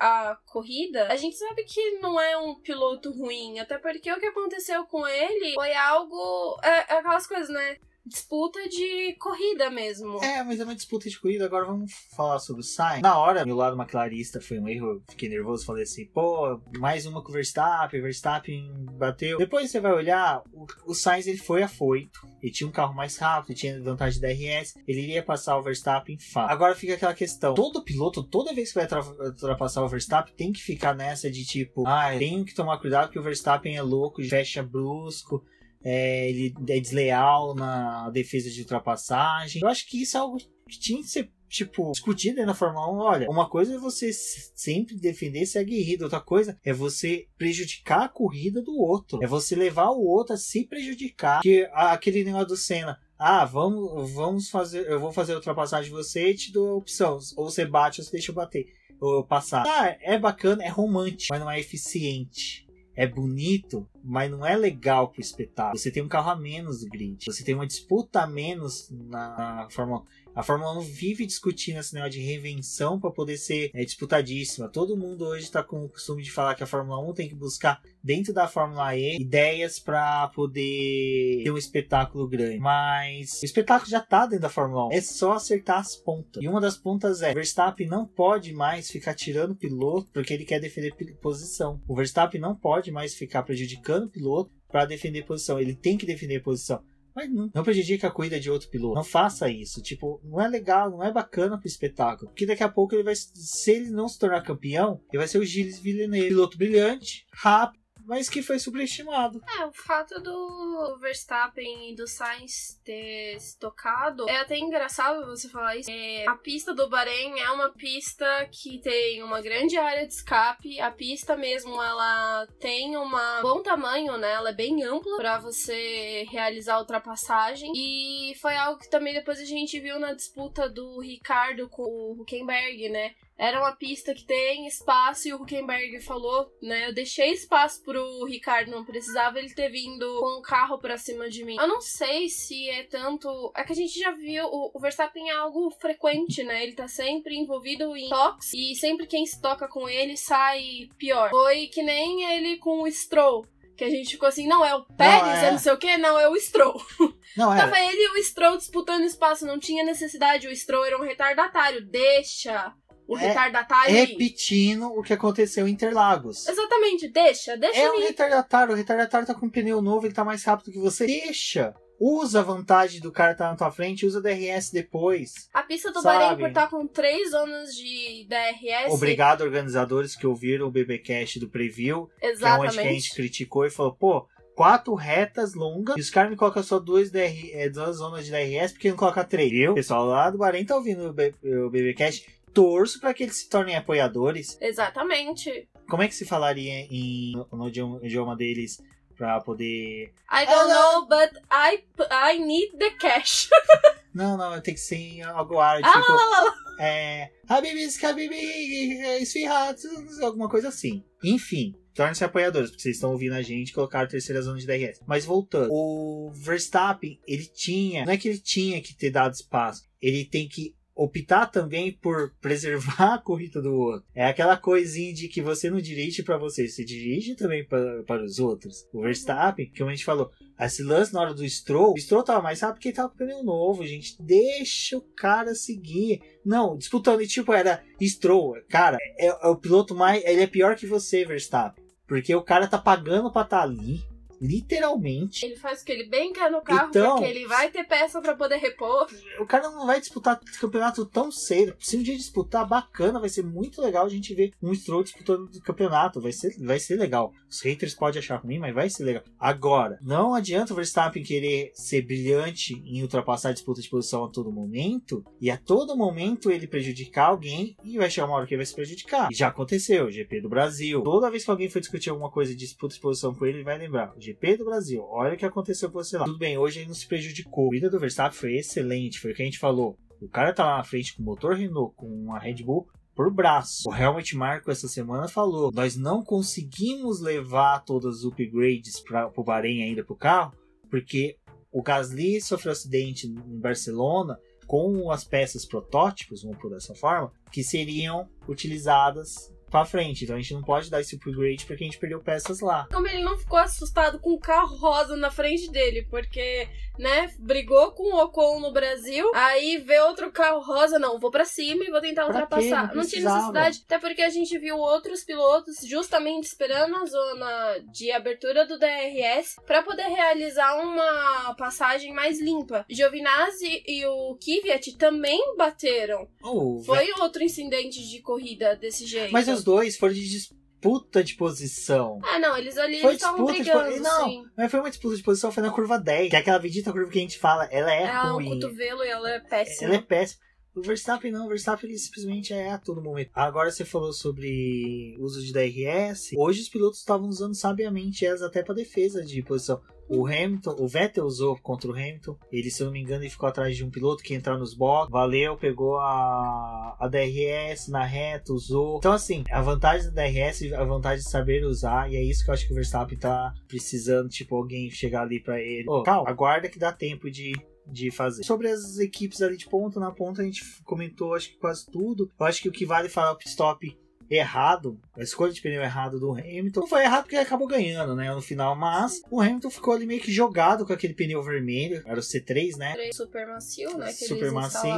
a 0.00 0.38
corrida, 0.46 0.93
a 0.96 1.16
gente 1.16 1.36
sabe 1.36 1.64
que 1.64 1.98
não 1.98 2.20
é 2.20 2.36
um 2.36 2.54
piloto 2.56 3.12
ruim, 3.12 3.58
até 3.58 3.78
porque 3.78 4.10
o 4.12 4.18
que 4.18 4.26
aconteceu 4.26 4.84
com 4.86 5.06
ele 5.06 5.54
foi 5.54 5.74
algo. 5.74 6.58
É, 6.62 6.94
é 6.94 6.98
aquelas 6.98 7.26
coisas, 7.26 7.48
né? 7.48 7.78
Disputa 8.06 8.68
de 8.68 9.14
corrida 9.18 9.70
mesmo. 9.70 10.22
É, 10.22 10.42
mas 10.42 10.60
é 10.60 10.64
uma 10.64 10.74
disputa 10.74 11.08
de 11.08 11.18
corrida. 11.18 11.46
Agora 11.46 11.64
vamos 11.64 11.92
falar 12.14 12.38
sobre 12.38 12.60
o 12.60 12.64
Sainz. 12.64 13.02
Na 13.02 13.18
hora, 13.18 13.44
meu 13.44 13.56
lado 13.56 13.76
maquilarista 13.76 14.40
foi 14.40 14.58
um 14.58 14.68
erro. 14.68 15.02
Fiquei 15.08 15.28
nervoso. 15.28 15.64
Falei 15.64 15.84
assim, 15.84 16.06
pô, 16.06 16.60
mais 16.78 17.06
uma 17.06 17.22
com 17.22 17.30
o 17.30 17.32
Verstappen. 17.32 18.02
Verstappen 18.02 18.70
bateu. 18.92 19.38
Depois 19.38 19.70
você 19.70 19.80
vai 19.80 19.92
olhar, 19.92 20.42
o, 20.52 20.66
o 20.86 20.94
Sainz 20.94 21.26
ele 21.26 21.38
foi 21.38 21.62
afoito. 21.62 22.20
Ele 22.42 22.52
tinha 22.52 22.68
um 22.68 22.72
carro 22.72 22.94
mais 22.94 23.16
rápido, 23.16 23.56
tinha 23.56 23.82
vantagem 23.82 24.20
da 24.20 24.28
RS. 24.28 24.74
Ele 24.86 25.00
iria 25.00 25.22
passar 25.22 25.56
o 25.56 25.62
Verstappen 25.62 26.18
fácil. 26.18 26.52
Agora 26.52 26.74
fica 26.74 26.94
aquela 26.94 27.14
questão. 27.14 27.54
Todo 27.54 27.82
piloto, 27.82 28.22
toda 28.22 28.54
vez 28.54 28.72
que 28.72 28.74
vai 28.74 28.88
ultrapassar 29.30 29.82
o 29.82 29.88
Verstappen, 29.88 30.34
tem 30.34 30.52
que 30.52 30.60
ficar 30.60 30.94
nessa 30.94 31.30
de 31.30 31.44
tipo, 31.44 31.86
ah, 31.86 32.10
tenho 32.18 32.44
que 32.44 32.54
tomar 32.54 32.78
cuidado 32.78 33.06
porque 33.06 33.18
o 33.18 33.22
Verstappen 33.22 33.76
é 33.76 33.82
louco, 33.82 34.22
fecha 34.22 34.62
brusco 34.62 35.42
é, 35.84 36.30
ele 36.30 36.54
é 36.68 36.80
desleal 36.80 37.54
na 37.54 38.08
defesa 38.10 38.50
de 38.50 38.60
ultrapassagem. 38.62 39.60
Eu 39.62 39.68
acho 39.68 39.86
que 39.86 40.02
isso 40.02 40.16
é 40.16 40.20
algo 40.20 40.38
que 40.68 40.78
tinha 40.78 41.00
que 41.02 41.08
ser 41.08 41.30
tipo, 41.48 41.92
discutido 41.92 42.44
na 42.44 42.54
Fórmula 42.54 42.92
1, 42.92 42.96
olha, 42.96 43.30
uma 43.30 43.48
coisa 43.48 43.74
é 43.74 43.78
você 43.78 44.12
sempre 44.12 44.96
defender 44.96 45.46
ser 45.46 45.60
aguerrido, 45.60 46.02
outra 46.02 46.20
coisa 46.20 46.58
é 46.64 46.72
você 46.72 47.28
prejudicar 47.38 48.04
a 48.04 48.08
corrida 48.08 48.60
do 48.60 48.76
outro. 48.76 49.22
É 49.22 49.26
você 49.26 49.54
levar 49.54 49.90
o 49.90 50.04
outro 50.04 50.34
a 50.34 50.38
se 50.38 50.66
prejudicar. 50.66 51.42
Que 51.42 51.68
aquele 51.72 52.24
negócio 52.24 52.48
do 52.48 52.56
Senna. 52.56 52.98
Ah, 53.16 53.44
vamos, 53.44 54.12
vamos 54.12 54.50
fazer. 54.50 54.84
Eu 54.90 54.98
vou 54.98 55.12
fazer 55.12 55.34
a 55.34 55.36
ultrapassagem 55.36 55.90
de 55.90 55.96
você 55.96 56.30
e 56.30 56.34
te 56.34 56.52
dou 56.52 56.70
a 56.70 56.76
opção. 56.76 57.18
Ou 57.36 57.48
você 57.48 57.64
bate 57.64 58.00
ou 58.00 58.04
você 58.04 58.10
deixa 58.10 58.32
eu 58.32 58.34
bater. 58.34 58.66
Ou 59.00 59.24
passar. 59.24 59.64
Ah, 59.64 59.96
é 60.00 60.18
bacana, 60.18 60.64
é 60.64 60.68
romântico, 60.68 61.28
mas 61.30 61.40
não 61.40 61.50
é 61.50 61.60
eficiente 61.60 62.64
é 62.96 63.06
bonito, 63.06 63.86
mas 64.04 64.30
não 64.30 64.44
é 64.44 64.54
legal 64.54 65.08
pro 65.08 65.20
espetáculo. 65.20 65.78
Você 65.78 65.90
tem 65.90 66.02
um 66.02 66.08
carro 66.08 66.30
a 66.30 66.36
menos 66.36 66.80
do 66.80 66.88
grid. 66.88 67.24
Você 67.24 67.42
tem 67.42 67.54
uma 67.54 67.66
disputa 67.66 68.20
a 68.20 68.26
menos 68.26 68.90
na 68.90 69.66
Fórmula 69.70 70.04
a 70.34 70.42
Fórmula 70.42 70.76
1 70.78 70.80
vive 70.80 71.26
discutindo 71.26 71.78
esse 71.78 71.94
negócio 71.94 72.18
de 72.18 72.26
reinvenção 72.26 72.98
para 72.98 73.10
poder 73.10 73.36
ser 73.36 73.70
é, 73.72 73.84
disputadíssima. 73.84 74.68
Todo 74.68 74.96
mundo 74.96 75.24
hoje 75.24 75.44
está 75.44 75.62
com 75.62 75.84
o 75.84 75.88
costume 75.88 76.22
de 76.22 76.30
falar 76.30 76.56
que 76.56 76.64
a 76.64 76.66
Fórmula 76.66 76.98
1 77.08 77.14
tem 77.14 77.28
que 77.28 77.36
buscar 77.36 77.80
dentro 78.02 78.34
da 78.34 78.48
Fórmula 78.48 78.96
E 78.96 79.16
ideias 79.16 79.78
para 79.78 80.28
poder 80.28 81.42
ter 81.44 81.52
um 81.52 81.56
espetáculo 81.56 82.26
grande. 82.26 82.58
Mas 82.58 83.40
o 83.42 83.44
espetáculo 83.44 83.88
já 83.88 83.98
está 83.98 84.26
dentro 84.26 84.42
da 84.42 84.48
Fórmula 84.48 84.88
1. 84.88 84.92
É 84.92 85.00
só 85.00 85.34
acertar 85.34 85.78
as 85.78 85.94
pontas. 85.94 86.42
E 86.42 86.48
uma 86.48 86.60
das 86.60 86.76
pontas 86.76 87.22
é: 87.22 87.32
Verstappen 87.32 87.86
não 87.86 88.04
pode 88.04 88.52
mais 88.52 88.90
ficar 88.90 89.14
tirando 89.14 89.52
o 89.52 89.56
piloto 89.56 90.10
porque 90.12 90.34
ele 90.34 90.44
quer 90.44 90.58
defender 90.58 90.92
posição. 91.22 91.80
O 91.86 91.94
Verstappen 91.94 92.40
não 92.40 92.56
pode 92.56 92.90
mais 92.90 93.14
ficar 93.14 93.44
prejudicando 93.44 93.93
o 94.02 94.10
piloto 94.10 94.50
para 94.68 94.84
defender 94.84 95.24
posição. 95.24 95.60
Ele 95.60 95.74
tem 95.74 95.96
que 95.96 96.06
defender 96.06 96.40
posição. 96.40 96.82
Mas 97.14 97.32
não, 97.32 97.48
não 97.54 97.62
prejudica 97.62 98.08
a 98.08 98.10
corrida 98.10 98.40
de 98.40 98.50
outro 98.50 98.68
piloto. 98.68 98.96
Não 98.96 99.04
faça 99.04 99.48
isso. 99.48 99.80
Tipo, 99.80 100.20
não 100.24 100.40
é 100.40 100.48
legal, 100.48 100.90
não 100.90 101.04
é 101.04 101.12
bacana 101.12 101.56
pro 101.56 101.68
espetáculo. 101.68 102.28
Porque 102.30 102.44
daqui 102.44 102.64
a 102.64 102.68
pouco 102.68 102.94
ele 102.94 103.04
vai. 103.04 103.14
Se 103.14 103.70
ele 103.70 103.90
não 103.90 104.08
se 104.08 104.18
tornar 104.18 104.42
campeão, 104.42 105.00
ele 105.12 105.18
vai 105.18 105.28
ser 105.28 105.38
o 105.38 105.44
Gilles 105.44 105.78
Villeneuve. 105.78 106.28
Piloto 106.28 106.58
brilhante, 106.58 107.24
rápido 107.32 107.83
mas 108.06 108.28
que 108.28 108.42
foi 108.42 108.58
subestimado. 108.58 109.42
É, 109.58 109.66
o 109.66 109.72
fato 109.72 110.20
do 110.20 110.98
Verstappen 111.00 111.90
e 111.90 111.96
do 111.96 112.06
Sainz 112.06 112.80
ter 112.84 113.38
se 113.40 113.58
tocado 113.58 114.28
é 114.28 114.38
até 114.38 114.58
engraçado 114.58 115.26
você 115.26 115.48
falar 115.48 115.76
isso. 115.76 115.90
É, 115.90 116.26
a 116.26 116.36
pista 116.36 116.74
do 116.74 116.88
Bahrein 116.88 117.38
é 117.40 117.50
uma 117.50 117.70
pista 117.70 118.26
que 118.50 118.78
tem 118.78 119.22
uma 119.22 119.40
grande 119.40 119.76
área 119.76 120.06
de 120.06 120.12
escape. 120.12 120.80
A 120.80 120.90
pista 120.90 121.36
mesmo, 121.36 121.80
ela 121.82 122.46
tem 122.58 122.96
um 122.96 123.10
bom 123.42 123.62
tamanho, 123.62 124.16
né? 124.16 124.32
Ela 124.32 124.50
é 124.50 124.54
bem 124.54 124.82
ampla 124.84 125.16
para 125.16 125.38
você 125.38 126.26
realizar 126.30 126.78
ultrapassagem. 126.78 127.72
E 127.74 128.34
foi 128.40 128.56
algo 128.56 128.80
que 128.80 128.90
também 128.90 129.14
depois 129.14 129.38
a 129.38 129.44
gente 129.44 129.78
viu 129.80 129.98
na 129.98 130.12
disputa 130.12 130.68
do 130.68 131.00
Ricardo 131.00 131.68
com 131.68 131.82
o 131.82 132.20
Huckenberg, 132.20 132.88
né? 132.88 133.14
Era 133.36 133.60
uma 133.60 133.72
pista 133.72 134.14
que 134.14 134.24
tem 134.24 134.66
espaço 134.66 135.28
e 135.28 135.32
o 135.32 135.42
Huckenberg 135.42 136.00
falou, 136.00 136.52
né? 136.62 136.88
Eu 136.88 136.94
deixei 136.94 137.32
espaço 137.32 137.82
pro 137.82 138.24
Ricardo, 138.24 138.70
não 138.70 138.84
precisava 138.84 139.38
ele 139.38 139.52
ter 139.52 139.68
vindo 139.70 140.06
com 140.20 140.38
o 140.38 140.42
carro 140.42 140.78
pra 140.78 140.96
cima 140.96 141.28
de 141.28 141.44
mim. 141.44 141.56
Eu 141.58 141.66
não 141.66 141.80
sei 141.80 142.28
se 142.28 142.68
é 142.70 142.84
tanto. 142.84 143.52
É 143.56 143.64
que 143.64 143.72
a 143.72 143.76
gente 143.76 143.98
já 143.98 144.12
viu. 144.12 144.44
O, 144.46 144.78
Verstappen 144.78 145.30
é 145.30 145.34
algo 145.34 145.70
frequente, 145.70 146.44
né? 146.44 146.62
Ele 146.62 146.74
tá 146.74 146.86
sempre 146.86 147.36
envolvido 147.36 147.96
em 147.96 148.08
toques 148.08 148.52
e 148.54 148.74
sempre 148.76 149.06
quem 149.06 149.26
se 149.26 149.40
toca 149.40 149.66
com 149.66 149.88
ele 149.88 150.16
sai 150.16 150.88
pior. 150.96 151.30
Foi 151.30 151.66
que 151.66 151.82
nem 151.82 152.24
ele 152.32 152.58
com 152.58 152.82
o 152.82 152.90
Stroll. 152.90 153.44
Que 153.76 153.82
a 153.82 153.90
gente 153.90 154.12
ficou 154.12 154.28
assim, 154.28 154.46
não, 154.46 154.64
é 154.64 154.72
o 154.72 154.84
Pérez, 154.84 155.22
não, 155.22 155.32
é... 155.32 155.46
é 155.46 155.50
não 155.50 155.58
sei 155.58 155.72
o 155.72 155.78
que, 155.78 155.98
não, 155.98 156.16
é 156.16 156.28
o 156.28 156.36
Stroll. 156.36 156.80
Não, 157.36 157.52
é. 157.52 157.56
Tava 157.56 157.80
ele 157.80 158.00
e 158.00 158.20
o 158.20 158.22
Stroll 158.22 158.56
disputando 158.56 159.02
espaço, 159.02 159.44
não 159.44 159.58
tinha 159.58 159.82
necessidade, 159.82 160.46
o 160.46 160.54
Stroll 160.54 160.84
era 160.84 160.96
um 160.96 161.02
retardatário, 161.02 161.84
deixa 161.84 162.72
o 163.06 163.16
é, 163.16 163.28
retardatário. 163.28 163.94
Repetindo 163.94 164.86
o 164.86 165.02
que 165.02 165.12
aconteceu 165.12 165.68
em 165.68 165.72
Interlagos. 165.72 166.46
Exatamente, 166.48 167.08
deixa, 167.08 167.56
deixa. 167.56 167.78
É 167.78 167.90
um 167.90 168.00
retardatário, 168.00 168.72
o 168.72 168.76
retardatário 168.76 169.26
tá 169.26 169.34
com 169.34 169.46
um 169.46 169.50
pneu 169.50 169.82
novo, 169.82 170.06
ele 170.06 170.14
tá 170.14 170.24
mais 170.24 170.44
rápido 170.44 170.72
que 170.72 170.78
você. 170.78 171.06
Deixa! 171.06 171.74
Usa 171.98 172.40
a 172.40 172.42
vantagem 172.42 173.00
do 173.00 173.12
cara 173.12 173.32
estar 173.32 173.44
tá 173.44 173.50
na 173.52 173.56
tua 173.56 173.70
frente, 173.70 174.04
usa 174.04 174.20
DRS 174.20 174.70
depois. 174.72 175.48
A 175.54 175.62
pista 175.62 175.92
do 175.92 176.02
Bahrein, 176.02 176.36
por 176.36 176.48
estar 176.48 176.62
tá 176.62 176.68
com 176.68 176.86
3 176.86 177.30
zonas 177.30 177.74
de 177.74 178.26
DRS. 178.28 178.92
Obrigado, 178.92 179.42
organizadores 179.42 180.16
que 180.16 180.26
ouviram 180.26 180.66
o 180.66 180.70
BBcast 180.70 181.38
do 181.38 181.48
Preview. 181.48 182.10
Exatamente. 182.20 182.72
Que 182.72 182.78
é 182.78 182.82
onde 182.82 182.88
a 182.88 182.92
gente 182.92 183.14
criticou 183.14 183.64
e 183.64 183.70
falou, 183.70 183.94
pô, 183.94 184.26
quatro 184.56 184.94
retas 184.94 185.54
longas 185.54 185.96
e 185.96 186.00
os 186.00 186.10
caras 186.10 186.30
me 186.30 186.36
colocam 186.36 186.62
só 186.62 186.78
duas, 186.78 187.10
DR, 187.10 187.50
é, 187.52 187.68
duas 187.68 187.96
zonas 187.96 188.26
de 188.26 188.32
DRS 188.32 188.72
porque 188.72 188.90
não 188.90 188.96
coloca 188.96 189.22
três. 189.24 189.50
Viu? 189.50 189.72
O 189.72 189.74
pessoal 189.74 190.04
lá 190.04 190.30
do 190.30 190.38
Bahrein 190.38 190.64
tá 190.64 190.76
ouvindo 190.76 191.08
o, 191.08 191.12
B, 191.12 191.32
o 191.44 191.70
BBcast 191.70 192.26
torço 192.54 193.00
para 193.00 193.12
que 193.12 193.24
eles 193.24 193.36
se 193.36 193.48
tornem 193.48 193.76
apoiadores. 193.76 194.56
Exatamente. 194.60 195.68
Como 195.88 196.02
é 196.02 196.08
que 196.08 196.14
se 196.14 196.24
falaria 196.24 196.86
em, 196.90 197.32
no 197.52 197.68
idioma 198.02 198.36
deles 198.36 198.78
para 199.16 199.40
poder. 199.40 200.12
I 200.30 200.46
don't 200.46 200.68
know, 200.68 201.06
but 201.06 201.42
I, 201.50 201.84
I 202.10 202.38
need 202.38 202.76
the 202.78 202.90
cash. 202.92 203.48
não, 204.14 204.36
não, 204.36 204.60
tem 204.60 204.74
que 204.74 204.80
ser 204.80 205.22
algo 205.22 205.58
árabe. 205.58 205.86
Ah, 205.86 206.00
tipo, 206.00 206.12
lá, 206.12 206.24
lá, 206.24 206.40
lá. 206.42 206.54
É. 206.80 207.30
Habibis, 207.48 208.02
Habibi, 208.02 209.00
esfirrados, 209.20 209.84
alguma 210.20 210.48
coisa 210.48 210.68
assim. 210.68 211.04
Enfim, 211.22 211.74
tornem-se 211.94 212.24
apoiadores, 212.24 212.70
porque 212.70 212.82
vocês 212.82 212.96
estão 212.96 213.12
ouvindo 213.12 213.34
a 213.34 213.42
gente 213.42 213.72
colocar 213.72 214.02
a 214.02 214.06
terceira 214.06 214.42
zona 214.42 214.58
de 214.58 214.66
DRS. 214.66 215.00
Mas 215.06 215.24
voltando, 215.24 215.68
o 215.70 216.30
Verstappen, 216.34 217.20
ele 217.26 217.46
tinha. 217.46 218.04
Não 218.04 218.12
é 218.12 218.16
que 218.16 218.28
ele 218.28 218.40
tinha 218.40 218.82
que 218.82 218.94
ter 218.94 219.10
dado 219.10 219.34
espaço, 219.34 219.84
ele 220.00 220.24
tem 220.24 220.48
que 220.48 220.74
optar 220.94 221.46
também 221.46 221.92
por 221.92 222.32
preservar 222.40 223.14
a 223.14 223.18
corrida 223.18 223.60
do 223.60 223.74
outro. 223.74 224.06
É 224.14 224.26
aquela 224.26 224.56
coisinha 224.56 225.12
de 225.12 225.28
que 225.28 225.42
você 225.42 225.68
não 225.68 225.80
dirige 225.80 226.22
para 226.22 226.38
você, 226.38 226.68
você 226.68 226.84
dirige 226.84 227.34
também 227.34 227.66
para, 227.66 228.24
os 228.24 228.38
outros. 228.38 228.86
O 228.92 229.02
Verstappen, 229.02 229.70
como 229.76 229.90
a 229.90 229.94
gente 229.94 230.04
falou, 230.04 230.30
esse 230.58 230.82
lance 230.82 231.12
na 231.12 231.20
hora 231.20 231.34
do 231.34 231.48
Stroll, 231.48 231.94
o 231.94 232.00
Stroll 232.00 232.22
tava 232.22 232.42
mais 232.42 232.60
rápido 232.60 232.76
porque 232.76 232.88
ele 232.88 232.96
tava 232.96 233.08
com 233.08 233.16
pneu 233.16 233.42
novo, 233.42 233.86
gente. 233.86 234.16
Deixa 234.22 234.96
o 234.96 235.02
cara 235.16 235.54
seguir. 235.54 236.20
Não, 236.44 236.76
disputando, 236.76 237.22
e 237.22 237.26
tipo, 237.26 237.52
era 237.52 237.82
Stroll. 238.00 238.62
Cara, 238.68 238.98
é, 239.18 239.26
é 239.26 239.48
o 239.48 239.56
piloto 239.56 239.94
mais. 239.94 240.24
Ele 240.24 240.42
é 240.42 240.46
pior 240.46 240.76
que 240.76 240.86
você, 240.86 241.24
Verstappen. 241.24 241.84
Porque 242.06 242.34
o 242.34 242.42
cara 242.42 242.68
tá 242.68 242.78
pagando 242.78 243.32
pra 243.32 243.42
estar 243.42 243.58
tá 243.58 243.62
ali 243.62 244.02
literalmente. 244.44 245.44
Ele 245.44 245.56
faz 245.56 245.80
o 245.80 245.84
que 245.84 245.92
ele 245.92 246.04
bem 246.04 246.32
quer 246.32 246.50
no 246.50 246.60
carro, 246.60 246.88
então, 246.90 247.16
porque 247.16 247.30
ele 247.30 247.46
vai 247.46 247.70
ter 247.70 247.84
peça 247.84 248.20
para 248.20 248.36
poder 248.36 248.56
repor. 248.56 249.08
O 249.40 249.46
cara 249.46 249.70
não 249.70 249.86
vai 249.86 250.00
disputar 250.00 250.38
campeonato 250.60 251.06
tão 251.06 251.30
cedo. 251.30 251.74
Se 251.78 251.96
um 251.96 252.02
dia 252.02 252.16
disputar, 252.16 252.66
bacana, 252.66 253.18
vai 253.20 253.28
ser 253.28 253.42
muito 253.42 253.80
legal 253.80 254.04
a 254.04 254.08
gente 254.08 254.34
ver 254.34 254.52
um 254.62 254.74
Stroll 254.74 255.02
disputando 255.02 255.48
o 255.54 255.62
campeonato. 255.62 256.20
Vai 256.20 256.32
ser, 256.32 256.54
vai 256.60 256.78
ser 256.78 256.96
legal. 256.96 257.32
Os 257.48 257.60
haters 257.62 257.94
podem 257.94 258.18
achar 258.18 258.36
ruim, 258.36 258.58
mas 258.58 258.74
vai 258.74 258.90
ser 258.90 259.04
legal. 259.04 259.22
Agora, 259.38 259.98
não 260.02 260.34
adianta 260.34 260.72
o 260.72 260.76
Verstappen 260.76 261.22
querer 261.22 261.70
ser 261.74 262.02
brilhante 262.02 262.74
em 262.84 263.02
ultrapassar 263.02 263.50
a 263.50 263.52
disputa 263.52 263.80
de 263.80 263.88
posição 263.88 264.24
a 264.24 264.28
todo 264.28 264.52
momento 264.52 265.24
e 265.40 265.50
a 265.50 265.56
todo 265.56 265.96
momento 265.96 266.50
ele 266.50 266.66
prejudicar 266.66 267.28
alguém 267.28 267.76
e 267.84 267.96
vai 267.96 268.10
chegar 268.10 268.26
uma 268.26 268.36
hora 268.36 268.46
que 268.46 268.54
ele 268.54 268.58
vai 268.58 268.66
se 268.66 268.74
prejudicar. 268.74 269.28
E 269.30 269.34
já 269.34 269.48
aconteceu, 269.48 270.10
GP 270.10 270.40
do 270.40 270.48
Brasil. 270.48 271.02
Toda 271.02 271.30
vez 271.30 271.44
que 271.44 271.50
alguém 271.50 271.68
for 271.68 271.80
discutir 271.80 272.10
alguma 272.10 272.30
coisa 272.30 272.52
de 272.52 272.58
disputa 272.58 272.94
de 272.94 273.00
posição 273.00 273.34
com 273.34 273.46
ele, 273.46 273.58
ele 273.58 273.64
vai 273.64 273.78
lembrar. 273.78 274.12
GP 274.34 274.58
do 274.58 274.64
Brasil. 274.64 275.02
Olha 275.08 275.34
o 275.34 275.36
que 275.36 275.46
aconteceu 275.46 275.90
com 275.90 276.02
você 276.02 276.18
lá. 276.18 276.24
Tudo 276.24 276.38
bem, 276.38 276.58
hoje 276.58 276.80
ele 276.80 276.88
não 276.88 276.94
se 276.94 277.06
prejudicou. 277.06 277.68
A 277.68 277.70
vida 277.70 277.88
do 277.88 277.98
Verstappen 277.98 278.38
foi 278.38 278.56
excelente, 278.56 279.20
foi 279.20 279.32
o 279.32 279.34
que 279.34 279.42
a 279.42 279.44
gente 279.44 279.58
falou. 279.58 279.96
O 280.20 280.28
cara 280.28 280.52
tá 280.52 280.64
lá 280.64 280.76
na 280.78 280.84
frente 280.84 281.16
com 281.16 281.22
o 281.22 281.24
motor 281.24 281.54
Renault, 281.54 281.94
com 281.96 282.06
uma 282.06 282.38
Red 282.38 282.62
Bull 282.62 282.88
por 283.14 283.32
braço. 283.32 283.88
O 283.88 283.94
Helmut 283.94 284.36
Marko 284.36 284.70
essa 284.70 284.88
semana 284.88 285.28
falou: 285.28 285.70
nós 285.72 285.96
não 285.96 286.22
conseguimos 286.22 287.20
levar 287.20 287.84
todas 287.84 288.16
os 288.16 288.24
upgrades 288.24 289.00
para 289.00 289.30
o 289.34 289.44
Bahrein 289.44 289.82
ainda 289.82 290.04
para 290.04 290.12
o 290.12 290.18
carro, 290.18 290.52
porque 290.90 291.36
o 291.70 291.82
Gasly 291.82 292.40
sofreu 292.40 292.72
acidente 292.72 293.26
em 293.26 293.58
Barcelona 293.58 294.38
com 294.66 295.10
as 295.10 295.24
peças 295.24 295.66
protótipos, 295.66 296.42
vamos 296.42 296.58
por 296.58 296.70
dessa 296.70 296.94
forma, 296.94 297.30
que 297.52 297.62
seriam 297.62 298.28
utilizadas 298.48 299.53
pra 299.74 299.84
frente. 299.84 300.22
Então 300.22 300.36
a 300.36 300.38
gente 300.40 300.54
não 300.54 300.62
pode 300.62 300.88
dar 300.88 301.00
esse 301.00 301.16
upgrade 301.16 301.66
porque 301.66 301.82
a 301.82 301.86
gente 301.86 301.98
perdeu 301.98 302.20
peças 302.20 302.60
lá. 302.60 302.86
Como 302.92 303.08
ele 303.08 303.24
não 303.24 303.36
ficou 303.36 303.58
assustado 303.58 304.20
com 304.20 304.30
o 304.30 304.38
carro 304.38 304.76
rosa 304.76 305.16
na 305.16 305.32
frente 305.32 305.68
dele, 305.68 306.06
porque, 306.08 306.68
né, 306.96 307.28
brigou 307.40 307.90
com 307.90 308.04
o 308.04 308.22
Ocon 308.22 308.60
no 308.60 308.72
Brasil, 308.72 309.28
aí 309.34 309.78
vê 309.78 309.98
outro 310.02 310.30
carro 310.30 310.60
rosa, 310.60 310.96
não, 311.00 311.18
vou 311.18 311.28
para 311.28 311.44
cima 311.44 311.82
e 311.82 311.90
vou 311.90 312.00
tentar 312.00 312.24
pra 312.26 312.34
ultrapassar. 312.34 312.86
Não, 312.86 313.02
não, 313.02 313.04
tinha 313.04 313.28
necessidade, 313.28 313.82
até 313.84 313.98
porque 313.98 314.22
a 314.22 314.30
gente 314.30 314.56
viu 314.58 314.78
outros 314.78 315.24
pilotos 315.24 315.78
justamente 315.84 316.44
esperando 316.44 316.94
a 316.94 317.06
zona 317.06 317.78
de 317.92 318.12
abertura 318.12 318.64
do 318.64 318.78
DRS 318.78 319.56
para 319.66 319.82
poder 319.82 320.06
realizar 320.06 320.76
uma 320.76 321.52
passagem 321.54 322.12
mais 322.12 322.40
limpa. 322.40 322.86
Giovinazzi 322.88 323.82
e 323.88 324.06
o 324.06 324.36
Kvyat 324.36 324.96
também 324.98 325.56
bateram. 325.56 326.28
Oh, 326.40 326.80
Foi 326.86 327.10
outro 327.18 327.42
incidente 327.42 328.08
de 328.08 328.20
corrida 328.20 328.76
desse 328.76 329.04
jeito. 329.04 329.32
Mas 329.32 329.48
os 329.48 329.63
dois 329.64 329.96
foram 329.96 330.14
de 330.14 330.28
disputa 330.28 331.24
de 331.24 331.34
posição. 331.34 332.20
Ah, 332.22 332.38
não, 332.38 332.56
eles 332.56 332.76
ali 332.76 333.00
foi 333.00 333.14
estavam 333.14 333.46
brigando, 333.46 333.94
de 333.94 334.00
Não, 334.00 334.24
sim. 334.24 334.44
mas 334.56 334.70
foi 334.70 334.80
uma 334.80 334.90
disputa 334.90 335.16
de 335.16 335.22
posição, 335.22 335.50
foi 335.50 335.62
na 335.62 335.70
curva 335.70 335.98
10, 335.98 336.30
que 336.30 336.36
é 336.36 336.38
aquela 336.38 336.58
bendita 336.58 336.92
curva 336.92 337.10
que 337.10 337.18
a 337.18 337.22
gente 337.22 337.38
fala, 337.38 337.64
ela 337.70 337.92
é, 337.92 338.02
é 338.02 338.12
ruim. 338.12 338.46
É 338.46 338.50
um 338.50 338.60
cotovelo 338.60 339.02
e 339.02 339.08
ela 339.08 339.30
é 339.30 339.40
péssima. 339.40 339.88
Ela 339.88 339.96
é 339.96 340.02
péssima. 340.02 340.44
O 340.74 340.82
Verstappen 340.82 341.30
não, 341.30 341.46
o 341.46 341.48
Verstappen 341.48 341.88
ele 341.88 341.98
simplesmente 341.98 342.52
é 342.52 342.72
a 342.72 342.78
todo 342.78 343.00
momento. 343.00 343.30
Agora 343.32 343.70
você 343.70 343.84
falou 343.84 344.12
sobre 344.12 345.16
uso 345.20 345.40
de 345.40 345.52
DRS. 345.52 346.32
Hoje 346.36 346.62
os 346.62 346.68
pilotos 346.68 346.98
estavam 346.98 347.28
usando 347.28 347.54
sabiamente 347.54 348.26
elas 348.26 348.42
até 348.42 348.62
para 348.62 348.74
defesa 348.74 349.24
de 349.24 349.40
posição. 349.40 349.80
O 350.08 350.26
Hamilton, 350.26 350.76
o 350.80 350.88
Vettel 350.88 351.24
usou 351.24 351.56
contra 351.58 351.88
o 351.88 351.92
Hamilton. 351.94 352.36
Ele, 352.52 352.70
se 352.70 352.82
eu 352.82 352.86
não 352.86 352.92
me 352.92 353.00
engano, 353.00 353.22
ele 353.22 353.30
ficou 353.30 353.48
atrás 353.48 353.74
de 353.76 353.84
um 353.84 353.90
piloto 353.90 354.22
que 354.22 354.34
entrou 354.34 354.58
nos 354.58 354.74
boxes. 354.74 355.10
Valeu, 355.10 355.56
pegou 355.56 355.98
a, 355.98 356.96
a 356.98 357.08
DRS 357.08 357.88
na 357.88 358.04
reta, 358.04 358.52
usou. 358.52 358.98
Então, 358.98 359.12
assim, 359.12 359.44
a 359.50 359.62
vantagem 359.62 360.12
da 360.12 360.24
DRS 360.24 360.72
a 360.72 360.84
vantagem 360.84 361.24
de 361.24 361.30
saber 361.30 361.64
usar. 361.64 362.12
E 362.12 362.16
é 362.16 362.22
isso 362.22 362.44
que 362.44 362.50
eu 362.50 362.54
acho 362.54 362.66
que 362.66 362.72
o 362.72 362.74
Verstappen 362.74 363.16
tá 363.16 363.54
precisando. 363.66 364.28
Tipo, 364.28 364.56
alguém 364.56 364.90
chegar 364.90 365.22
ali 365.22 365.40
para 365.40 365.60
ele. 365.60 365.88
Ô, 365.88 366.00
oh, 366.00 366.02
calma, 366.02 366.28
aguarda 366.28 366.68
que 366.68 366.78
dá 366.78 366.92
tempo 366.92 367.30
de 367.30 367.54
de 367.86 368.10
fazer. 368.10 368.44
Sobre 368.44 368.68
as 368.68 368.98
equipes 368.98 369.42
ali 369.42 369.56
de 369.56 369.68
ponta 369.68 370.00
na 370.00 370.10
ponta, 370.10 370.42
a 370.42 370.44
gente 370.44 370.62
comentou 370.84 371.34
acho 371.34 371.50
que 371.50 371.58
quase 371.58 371.86
tudo. 371.90 372.30
Eu 372.38 372.46
acho 372.46 372.62
que 372.62 372.68
o 372.68 372.72
que 372.72 372.86
vale 372.86 373.08
falar 373.08 373.32
o 373.32 373.36
pit 373.36 373.50
stop 373.50 374.03
errado, 374.30 375.00
a 375.16 375.22
escolha 375.22 375.52
de 375.52 375.60
pneu 375.60 375.82
errado 375.82 376.18
do 376.18 376.32
Hamilton. 376.32 376.80
Não 376.80 376.86
foi 376.86 377.02
errado 377.02 377.22
porque 377.22 377.36
ele 377.36 377.42
acabou 377.42 377.66
ganhando, 377.66 378.14
né, 378.14 378.32
no 378.34 378.42
final, 378.42 378.74
mas 378.74 379.20
o 379.30 379.40
Hamilton 379.40 379.70
ficou 379.70 379.94
ali 379.94 380.06
meio 380.06 380.20
que 380.20 380.32
jogado 380.32 380.86
com 380.86 380.92
aquele 380.92 381.14
pneu 381.14 381.42
vermelho, 381.42 382.02
era 382.06 382.18
o 382.18 382.22
C3, 382.22 382.76
né? 382.76 382.94
Super 383.12 383.46
macio, 383.46 383.96
né, 383.96 384.06
que 384.06 384.24
Super 384.26 384.52
macio. 384.52 384.90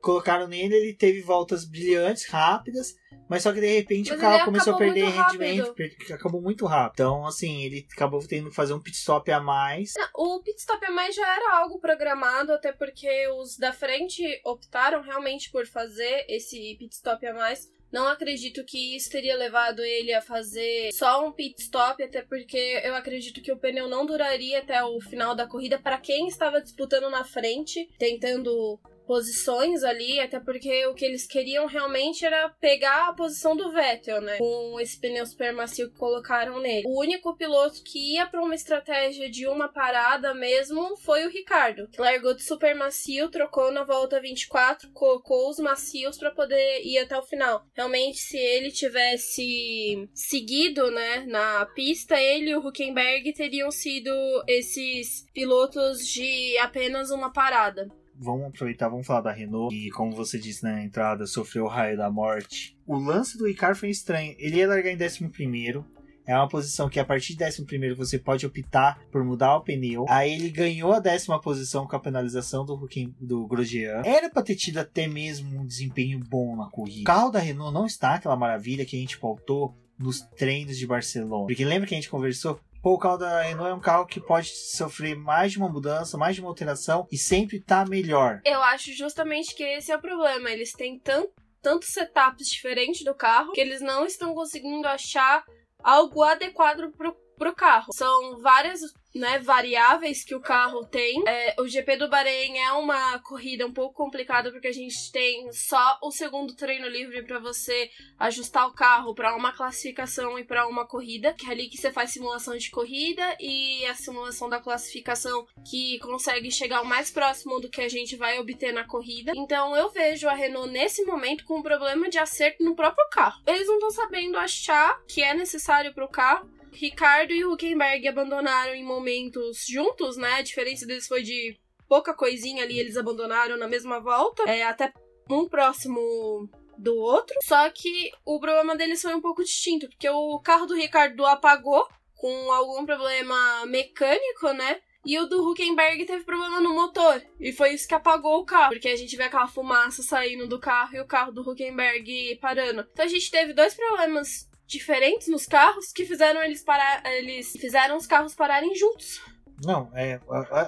Colocaram 0.00 0.46
nele, 0.46 0.74
ele 0.74 0.92
teve 0.94 1.22
voltas 1.22 1.64
brilhantes, 1.64 2.26
rápidas, 2.26 2.94
mas 3.26 3.42
só 3.42 3.52
que 3.54 3.60
de 3.60 3.74
repente 3.74 4.10
mas 4.10 4.18
o 4.18 4.20
carro 4.20 4.44
começou 4.44 4.74
a 4.74 4.76
perder 4.76 5.06
rendimento, 5.06 5.74
acabou 6.12 6.42
muito 6.42 6.66
rápido. 6.66 6.94
Então, 6.94 7.26
assim, 7.26 7.62
ele 7.62 7.86
acabou 7.90 8.20
tendo 8.26 8.50
que 8.50 8.54
fazer 8.54 8.74
um 8.74 8.80
pit 8.80 8.96
stop 8.96 9.30
a 9.32 9.40
mais. 9.40 9.92
Não, 9.96 10.08
o 10.14 10.42
pit 10.42 10.60
stop 10.60 10.84
a 10.84 10.90
mais 10.90 11.14
já 11.14 11.26
era 11.26 11.56
algo 11.56 11.78
programado, 11.78 12.52
até 12.52 12.70
porque 12.70 13.28
os 13.28 13.56
da 13.56 13.72
frente 13.72 14.22
optaram 14.44 15.00
realmente 15.00 15.50
por 15.50 15.66
fazer 15.66 16.26
esse 16.28 16.76
pit 16.78 16.94
stop 16.94 17.26
a 17.26 17.32
mais 17.32 17.72
não 17.94 18.08
acredito 18.08 18.64
que 18.64 18.96
isso 18.96 19.08
teria 19.08 19.36
levado 19.36 19.80
ele 19.80 20.12
a 20.12 20.20
fazer 20.20 20.92
só 20.92 21.24
um 21.24 21.30
pit 21.30 21.62
stop, 21.62 22.02
até 22.02 22.22
porque 22.22 22.82
eu 22.82 22.92
acredito 22.92 23.40
que 23.40 23.52
o 23.52 23.56
pneu 23.56 23.88
não 23.88 24.04
duraria 24.04 24.58
até 24.58 24.82
o 24.82 25.00
final 25.00 25.32
da 25.32 25.46
corrida 25.46 25.78
para 25.78 25.96
quem 25.98 26.26
estava 26.26 26.60
disputando 26.60 27.08
na 27.08 27.22
frente, 27.22 27.88
tentando 27.96 28.80
posições 29.06 29.82
ali, 29.82 30.20
até 30.20 30.40
porque 30.40 30.86
o 30.86 30.94
que 30.94 31.04
eles 31.04 31.26
queriam 31.26 31.66
realmente 31.66 32.24
era 32.24 32.48
pegar 32.60 33.08
a 33.08 33.12
posição 33.12 33.56
do 33.56 33.70
Vettel, 33.70 34.20
né? 34.20 34.38
Com 34.38 34.78
esse 34.80 34.98
pneu 34.98 35.26
super 35.26 35.52
macio 35.52 35.90
que 35.90 35.98
colocaram 35.98 36.60
nele. 36.60 36.86
O 36.86 37.00
único 37.00 37.36
piloto 37.36 37.82
que 37.82 38.14
ia 38.14 38.26
para 38.26 38.42
uma 38.42 38.54
estratégia 38.54 39.30
de 39.30 39.46
uma 39.46 39.68
parada 39.68 40.34
mesmo 40.34 40.96
foi 40.98 41.26
o 41.26 41.30
Ricardo, 41.30 41.88
que 41.88 42.00
largou 42.00 42.34
de 42.34 42.42
super 42.42 42.74
macio, 42.74 43.30
trocou 43.30 43.70
na 43.70 43.84
volta 43.84 44.20
24, 44.20 44.90
colocou 44.92 45.48
os 45.48 45.58
macios 45.58 46.18
para 46.18 46.30
poder 46.30 46.82
ir 46.82 46.98
até 46.98 47.16
o 47.16 47.22
final. 47.22 47.64
Realmente, 47.74 48.18
se 48.18 48.36
ele 48.36 48.70
tivesse 48.70 50.08
seguido, 50.14 50.90
né, 50.90 51.24
na 51.26 51.66
pista, 51.66 52.20
ele 52.20 52.50
e 52.50 52.56
o 52.56 52.66
Huckenberg 52.66 53.32
teriam 53.32 53.70
sido 53.70 54.10
esses 54.46 55.26
pilotos 55.32 56.06
de 56.06 56.56
apenas 56.58 57.10
uma 57.10 57.32
parada 57.32 57.88
vamos 58.18 58.46
aproveitar, 58.46 58.88
vamos 58.88 59.06
falar 59.06 59.20
da 59.20 59.32
Renault. 59.32 59.74
E 59.74 59.90
como 59.90 60.12
você 60.12 60.38
disse 60.38 60.62
na 60.62 60.82
entrada, 60.82 61.26
sofreu 61.26 61.64
o 61.64 61.68
raio 61.68 61.96
da 61.96 62.10
morte. 62.10 62.76
O 62.86 62.96
lance 62.96 63.38
do 63.38 63.46
Ricardo 63.46 63.76
foi 63.76 63.90
estranho. 63.90 64.34
Ele 64.38 64.56
ia 64.56 64.68
largar 64.68 64.90
em 64.90 65.02
11 65.02 65.28
primeiro. 65.28 65.84
É 66.26 66.34
uma 66.34 66.48
posição 66.48 66.88
que 66.88 66.98
a 66.98 67.04
partir 67.04 67.36
de 67.36 67.44
11 67.44 67.94
você 67.94 68.18
pode 68.18 68.46
optar 68.46 68.98
por 69.12 69.22
mudar 69.22 69.56
o 69.56 69.60
pneu. 69.60 70.06
Aí 70.08 70.32
ele 70.32 70.48
ganhou 70.48 70.92
a 70.92 70.98
décima 70.98 71.38
posição 71.38 71.86
com 71.86 71.96
a 71.96 72.00
penalização 72.00 72.64
do, 72.64 72.88
do 73.20 73.46
Grosjean. 73.46 74.02
Era 74.04 74.30
pra 74.30 74.42
ter 74.42 74.54
tido 74.54 74.78
até 74.78 75.06
mesmo 75.06 75.60
um 75.60 75.66
desempenho 75.66 76.18
bom 76.18 76.56
na 76.56 76.70
corrida. 76.70 77.02
O 77.02 77.04
carro 77.04 77.30
da 77.30 77.38
Renault 77.38 77.74
não 77.74 77.84
está 77.84 78.14
aquela 78.14 78.36
maravilha 78.36 78.86
que 78.86 78.96
a 78.96 79.00
gente 79.00 79.18
pautou 79.18 79.76
nos 79.98 80.22
treinos 80.22 80.78
de 80.78 80.86
Barcelona. 80.86 81.46
Porque 81.46 81.64
lembra 81.64 81.86
que 81.86 81.94
a 81.94 81.98
gente 81.98 82.10
conversou? 82.10 82.58
Pô, 82.84 82.92
o 82.92 82.98
carro 82.98 83.16
da 83.16 83.40
Renault 83.40 83.70
é 83.70 83.72
um 83.72 83.80
carro 83.80 84.04
que 84.04 84.20
pode 84.20 84.48
sofrer 84.48 85.16
mais 85.16 85.52
de 85.52 85.58
uma 85.58 85.70
mudança, 85.70 86.18
mais 86.18 86.34
de 86.34 86.42
uma 86.42 86.50
alteração 86.50 87.08
e 87.10 87.16
sempre 87.16 87.58
tá 87.58 87.82
melhor. 87.86 88.42
Eu 88.44 88.62
acho 88.62 88.92
justamente 88.92 89.54
que 89.54 89.62
esse 89.62 89.90
é 89.90 89.96
o 89.96 90.00
problema. 90.02 90.50
Eles 90.50 90.70
têm 90.72 90.98
tanto, 90.98 91.32
tantos 91.62 91.88
setups 91.88 92.46
diferentes 92.46 93.02
do 93.02 93.14
carro 93.14 93.52
que 93.52 93.60
eles 93.62 93.80
não 93.80 94.04
estão 94.04 94.34
conseguindo 94.34 94.86
achar 94.86 95.42
algo 95.82 96.22
adequado 96.22 96.92
pro, 96.92 97.16
pro 97.38 97.54
carro. 97.54 97.90
São 97.94 98.38
várias 98.42 98.82
né, 99.14 99.38
variáveis 99.38 100.24
que 100.24 100.34
o 100.34 100.40
carro 100.40 100.84
tem. 100.84 101.22
É, 101.26 101.54
o 101.60 101.68
GP 101.68 101.96
do 101.96 102.08
Bahrein 102.08 102.58
é 102.58 102.72
uma 102.72 103.18
corrida 103.20 103.66
um 103.66 103.72
pouco 103.72 103.94
complicada 103.94 104.50
porque 104.50 104.66
a 104.66 104.72
gente 104.72 105.12
tem 105.12 105.52
só 105.52 105.98
o 106.02 106.10
segundo 106.10 106.54
treino 106.54 106.88
livre 106.88 107.22
para 107.22 107.38
você 107.38 107.90
ajustar 108.18 108.66
o 108.66 108.72
carro 108.72 109.14
para 109.14 109.36
uma 109.36 109.52
classificação 109.52 110.38
e 110.38 110.44
para 110.44 110.66
uma 110.66 110.86
corrida, 110.86 111.32
que 111.32 111.46
é 111.46 111.50
ali 111.50 111.68
que 111.68 111.76
você 111.76 111.92
faz 111.92 112.10
simulação 112.10 112.56
de 112.56 112.70
corrida 112.70 113.36
e 113.40 113.84
a 113.86 113.94
simulação 113.94 114.48
da 114.48 114.60
classificação 114.60 115.46
que 115.70 115.98
consegue 116.00 116.50
chegar 116.50 116.82
o 116.82 116.86
mais 116.86 117.10
próximo 117.10 117.60
do 117.60 117.70
que 117.70 117.80
a 117.80 117.88
gente 117.88 118.16
vai 118.16 118.38
obter 118.38 118.72
na 118.72 118.84
corrida. 118.84 119.32
Então 119.36 119.76
eu 119.76 119.90
vejo 119.90 120.28
a 120.28 120.34
Renault 120.34 120.70
nesse 120.70 121.04
momento 121.04 121.44
com 121.44 121.58
um 121.58 121.62
problema 121.62 122.08
de 122.08 122.18
acerto 122.18 122.64
no 122.64 122.74
próprio 122.74 123.08
carro. 123.10 123.40
Eles 123.46 123.66
não 123.66 123.74
estão 123.74 123.90
sabendo 123.90 124.36
achar 124.38 125.00
que 125.06 125.22
é 125.22 125.34
necessário 125.34 125.94
para 125.94 126.04
o 126.04 126.08
carro 126.08 126.50
Ricardo 126.74 127.32
e 127.32 127.44
Huckenberg 127.44 128.06
abandonaram 128.08 128.74
em 128.74 128.84
momentos 128.84 129.64
juntos, 129.66 130.16
né? 130.16 130.34
A 130.34 130.42
diferença 130.42 130.84
deles 130.86 131.06
foi 131.06 131.22
de 131.22 131.56
pouca 131.88 132.12
coisinha 132.12 132.64
ali, 132.64 132.78
eles 132.78 132.96
abandonaram 132.96 133.56
na 133.56 133.68
mesma 133.68 134.00
volta. 134.00 134.42
É, 134.48 134.64
até 134.64 134.92
um 135.30 135.48
próximo 135.48 136.48
do 136.76 136.96
outro, 136.96 137.36
só 137.44 137.70
que 137.70 138.10
o 138.24 138.40
problema 138.40 138.76
deles 138.76 139.00
foi 139.00 139.14
um 139.14 139.20
pouco 139.20 139.44
distinto, 139.44 139.88
porque 139.88 140.08
o 140.08 140.40
carro 140.40 140.66
do 140.66 140.74
Ricardo 140.74 141.24
apagou 141.24 141.86
com 142.16 142.52
algum 142.52 142.84
problema 142.84 143.64
mecânico, 143.66 144.52
né? 144.52 144.80
E 145.06 145.18
o 145.18 145.26
do 145.26 145.46
Huckenberg 145.48 146.06
teve 146.06 146.24
problema 146.24 146.60
no 146.60 146.74
motor. 146.74 147.22
E 147.38 147.52
foi 147.52 147.74
isso 147.74 147.86
que 147.86 147.94
apagou 147.94 148.40
o 148.40 148.44
carro. 148.44 148.70
Porque 148.70 148.88
a 148.88 148.96
gente 148.96 149.14
vê 149.16 149.24
aquela 149.24 149.46
fumaça 149.46 150.02
saindo 150.02 150.48
do 150.48 150.58
carro 150.58 150.96
e 150.96 151.00
o 151.00 151.06
carro 151.06 151.30
do 151.30 151.42
Huckenberg 151.42 152.38
parando. 152.40 152.86
Então 152.90 153.04
a 153.04 153.08
gente 153.08 153.30
teve 153.30 153.52
dois 153.52 153.74
problemas 153.74 154.48
diferentes 154.66 155.28
nos 155.28 155.46
carros 155.46 155.92
que 155.92 156.04
fizeram 156.04 156.42
eles 156.42 156.62
parar. 156.62 157.02
Eles 157.06 157.52
fizeram 157.52 157.96
os 157.96 158.06
carros 158.06 158.34
pararem 158.34 158.74
juntos. 158.74 159.20
Não, 159.62 159.90
é. 159.94 160.20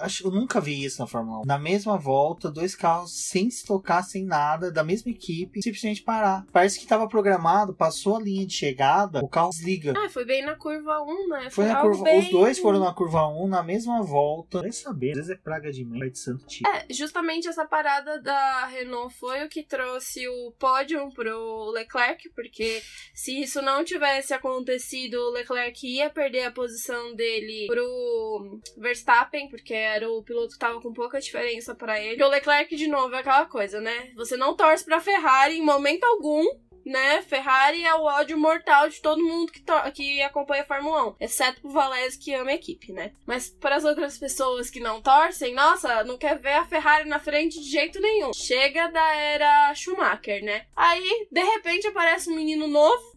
Acho 0.02 0.26
eu 0.26 0.30
nunca 0.30 0.60
vi 0.60 0.84
isso 0.84 1.00
na 1.00 1.06
Fórmula 1.06 1.40
1. 1.40 1.42
Na 1.46 1.58
mesma 1.58 1.96
volta, 1.96 2.50
dois 2.50 2.74
carros 2.74 3.12
sem 3.12 3.50
se 3.50 3.64
tocar, 3.64 4.02
sem 4.02 4.24
nada, 4.24 4.70
da 4.70 4.84
mesma 4.84 5.10
equipe, 5.10 5.62
simplesmente 5.62 6.02
parar. 6.02 6.46
Parece 6.52 6.78
que 6.78 6.84
estava 6.84 7.08
programado, 7.08 7.74
passou 7.74 8.16
a 8.16 8.20
linha 8.20 8.46
de 8.46 8.54
chegada, 8.54 9.20
o 9.24 9.28
carro 9.28 9.50
desliga. 9.50 9.94
Ah, 9.96 10.08
foi 10.08 10.24
bem 10.24 10.44
na 10.44 10.54
curva 10.56 11.00
1, 11.02 11.28
né? 11.28 11.40
Foi, 11.42 11.50
foi 11.50 11.66
na 11.66 11.80
curva. 11.80 12.04
Bem... 12.04 12.20
Os 12.20 12.30
dois 12.30 12.58
foram 12.58 12.80
na 12.80 12.92
curva 12.92 13.26
1, 13.28 13.48
na 13.48 13.62
mesma 13.62 14.02
volta. 14.02 14.60
Vai 14.60 14.72
saber, 14.72 15.10
às 15.10 15.16
vezes 15.16 15.30
é 15.30 15.36
praga 15.36 15.72
de 15.72 15.84
mãe, 15.84 16.10
de 16.10 16.18
santo 16.18 16.46
tipo. 16.46 16.68
É, 16.68 16.86
justamente 16.90 17.48
essa 17.48 17.64
parada 17.64 18.20
da 18.20 18.66
Renault 18.66 19.14
foi 19.14 19.44
o 19.44 19.48
que 19.48 19.62
trouxe 19.62 20.28
o 20.28 20.52
pódio 20.58 21.08
pro 21.14 21.70
Leclerc, 21.70 22.28
porque 22.30 22.82
se 23.14 23.40
isso 23.40 23.60
não 23.62 23.84
tivesse 23.84 24.32
acontecido, 24.32 25.14
o 25.14 25.30
Leclerc 25.30 25.86
ia 25.86 26.10
perder 26.10 26.44
a 26.44 26.50
posição 26.50 27.14
dele 27.14 27.66
pro 27.66 28.60
Verstappen, 28.76 29.48
porque 29.48 29.74
era 29.74 30.10
o 30.10 30.22
piloto 30.22 30.52
que 30.52 30.58
tava 30.58 30.80
com 30.80 30.92
pouca 30.92 31.20
diferença 31.20 31.74
para 31.74 32.00
ele. 32.00 32.20
E 32.20 32.24
o 32.24 32.28
Leclerc, 32.28 32.74
de 32.74 32.86
novo, 32.88 33.14
é 33.14 33.18
aquela 33.18 33.46
coisa, 33.46 33.80
né? 33.80 34.12
Você 34.16 34.36
não 34.36 34.54
torce 34.54 34.84
pra 34.84 35.00
Ferrari 35.00 35.58
em 35.58 35.64
momento 35.64 36.04
algum, 36.04 36.44
né? 36.86 37.20
Ferrari 37.22 37.84
é 37.84 37.94
o 37.94 38.04
ódio 38.04 38.38
mortal 38.38 38.88
de 38.88 39.02
todo 39.02 39.22
mundo 39.22 39.50
que, 39.50 39.62
que 39.92 40.22
acompanha 40.22 40.62
a 40.62 40.66
Fórmula 40.66 41.08
1, 41.08 41.16
exceto 41.18 41.60
pro 41.60 41.70
Valese 41.70 42.18
que 42.18 42.32
ama 42.32 42.50
a 42.50 42.54
equipe, 42.54 42.92
né? 42.92 43.12
Mas 43.26 43.50
para 43.50 43.74
as 43.74 43.84
outras 43.84 44.16
pessoas 44.16 44.70
que 44.70 44.78
não 44.78 45.02
torcem, 45.02 45.52
nossa, 45.52 46.04
não 46.04 46.16
quer 46.16 46.38
ver 46.38 46.52
a 46.52 46.64
Ferrari 46.64 47.08
na 47.08 47.18
frente 47.18 47.60
de 47.60 47.68
jeito 47.68 48.00
nenhum. 48.00 48.32
Chega 48.32 48.86
da 48.88 49.14
era 49.16 49.74
Schumacher, 49.74 50.44
né? 50.44 50.66
Aí, 50.76 51.26
de 51.30 51.42
repente, 51.42 51.88
aparece 51.88 52.30
um 52.30 52.36
menino 52.36 52.68
novo, 52.68 53.16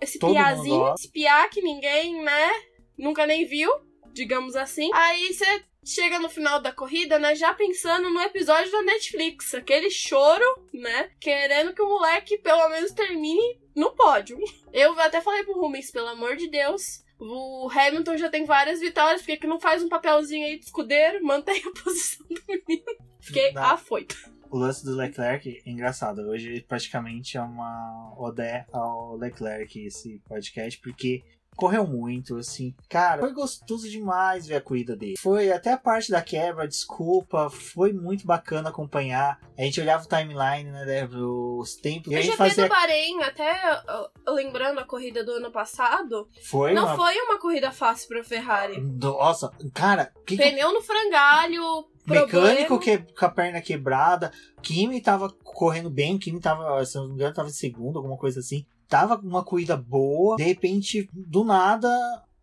esse 0.00 0.18
todo 0.18 0.34
piazinho, 0.34 0.92
esse 0.94 1.10
piá 1.10 1.48
que 1.48 1.62
ninguém, 1.62 2.22
né? 2.22 2.50
Nunca 2.98 3.26
nem 3.26 3.46
viu 3.46 3.70
digamos 4.12 4.56
assim. 4.56 4.90
Aí 4.92 5.32
você 5.32 5.64
chega 5.84 6.18
no 6.18 6.28
final 6.28 6.60
da 6.60 6.72
corrida, 6.72 7.18
né, 7.18 7.34
já 7.34 7.52
pensando 7.52 8.08
no 8.10 8.20
episódio 8.20 8.70
da 8.70 8.82
Netflix, 8.82 9.54
aquele 9.54 9.90
choro, 9.90 10.44
né, 10.72 11.10
querendo 11.18 11.74
que 11.74 11.82
o 11.82 11.88
moleque 11.88 12.38
pelo 12.38 12.68
menos 12.68 12.92
termine 12.92 13.60
no 13.74 13.90
pódio. 13.92 14.38
Eu 14.72 14.98
até 15.00 15.20
falei 15.20 15.42
pro 15.44 15.60
Rumens, 15.60 15.90
pelo 15.90 16.08
amor 16.08 16.36
de 16.36 16.48
Deus, 16.48 17.02
o 17.18 17.68
Hamilton 17.70 18.16
já 18.16 18.28
tem 18.28 18.44
várias 18.44 18.80
vitórias, 18.80 19.20
por 19.20 19.26
que, 19.26 19.36
que 19.36 19.46
não 19.46 19.60
faz 19.60 19.82
um 19.82 19.88
papelzinho 19.88 20.46
aí 20.46 20.58
de 20.58 20.64
escudeiro, 20.64 21.24
mantém 21.24 21.62
a 21.64 21.70
posição 21.82 22.26
do 22.28 22.42
menino? 22.48 22.84
Fiquei 23.20 23.52
Dá. 23.52 23.72
afoito. 23.72 24.16
O 24.50 24.58
lance 24.58 24.84
do 24.84 24.94
Leclerc 24.94 25.62
é 25.64 25.70
engraçado. 25.70 26.20
Hoje 26.28 26.60
praticamente 26.68 27.38
é 27.38 27.40
uma 27.40 28.12
ode 28.18 28.66
ao 28.70 29.16
Leclerc 29.16 29.86
esse 29.86 30.18
podcast, 30.28 30.78
porque 30.80 31.22
correu 31.56 31.86
muito, 31.86 32.36
assim. 32.36 32.74
Cara, 32.88 33.20
foi 33.20 33.32
gostoso 33.32 33.88
demais 33.88 34.46
ver 34.46 34.56
a 34.56 34.60
corrida 34.60 34.96
dele. 34.96 35.16
Foi 35.18 35.52
até 35.52 35.72
a 35.72 35.76
parte 35.76 36.10
da 36.10 36.22
quebra, 36.22 36.66
desculpa, 36.66 37.50
foi 37.50 37.92
muito 37.92 38.26
bacana 38.26 38.70
acompanhar. 38.70 39.38
A 39.56 39.62
gente 39.62 39.80
olhava 39.80 40.04
o 40.04 40.08
timeline, 40.08 40.70
né, 40.70 40.84
né 40.84 41.08
os 41.12 41.74
tempos. 41.76 42.12
O 42.12 42.16
GP 42.16 42.36
fazia... 42.36 42.64
do 42.64 42.70
Bahrein, 42.70 43.22
até 43.22 43.82
lembrando 44.28 44.80
a 44.80 44.84
corrida 44.84 45.24
do 45.24 45.32
ano 45.32 45.50
passado, 45.50 46.28
foi 46.44 46.72
não 46.72 46.84
uma... 46.84 46.96
foi 46.96 47.14
uma 47.20 47.38
corrida 47.38 47.70
fácil 47.70 48.08
pra 48.08 48.24
Ferrari. 48.24 48.80
Nossa, 48.80 49.50
cara... 49.74 50.12
Que 50.26 50.36
Pneu 50.36 50.68
que... 50.68 50.74
no 50.74 50.82
frangalho, 50.82 51.86
Mecânico 52.04 52.80
que, 52.80 52.98
com 52.98 53.24
a 53.24 53.28
perna 53.28 53.60
quebrada. 53.60 54.32
Kimi 54.60 55.00
tava 55.00 55.30
correndo 55.44 55.88
bem. 55.88 56.18
Kimi 56.18 56.40
tava, 56.40 56.84
se 56.84 56.96
não 56.96 57.06
me 57.06 57.14
engano, 57.14 57.32
tava 57.32 57.48
em 57.48 57.52
segundo, 57.52 57.98
alguma 57.98 58.16
coisa 58.16 58.40
assim 58.40 58.66
tava 58.92 59.16
uma 59.16 59.42
corrida 59.42 59.74
boa, 59.74 60.36
de 60.36 60.42
repente, 60.42 61.08
do 61.14 61.44
nada, 61.44 61.88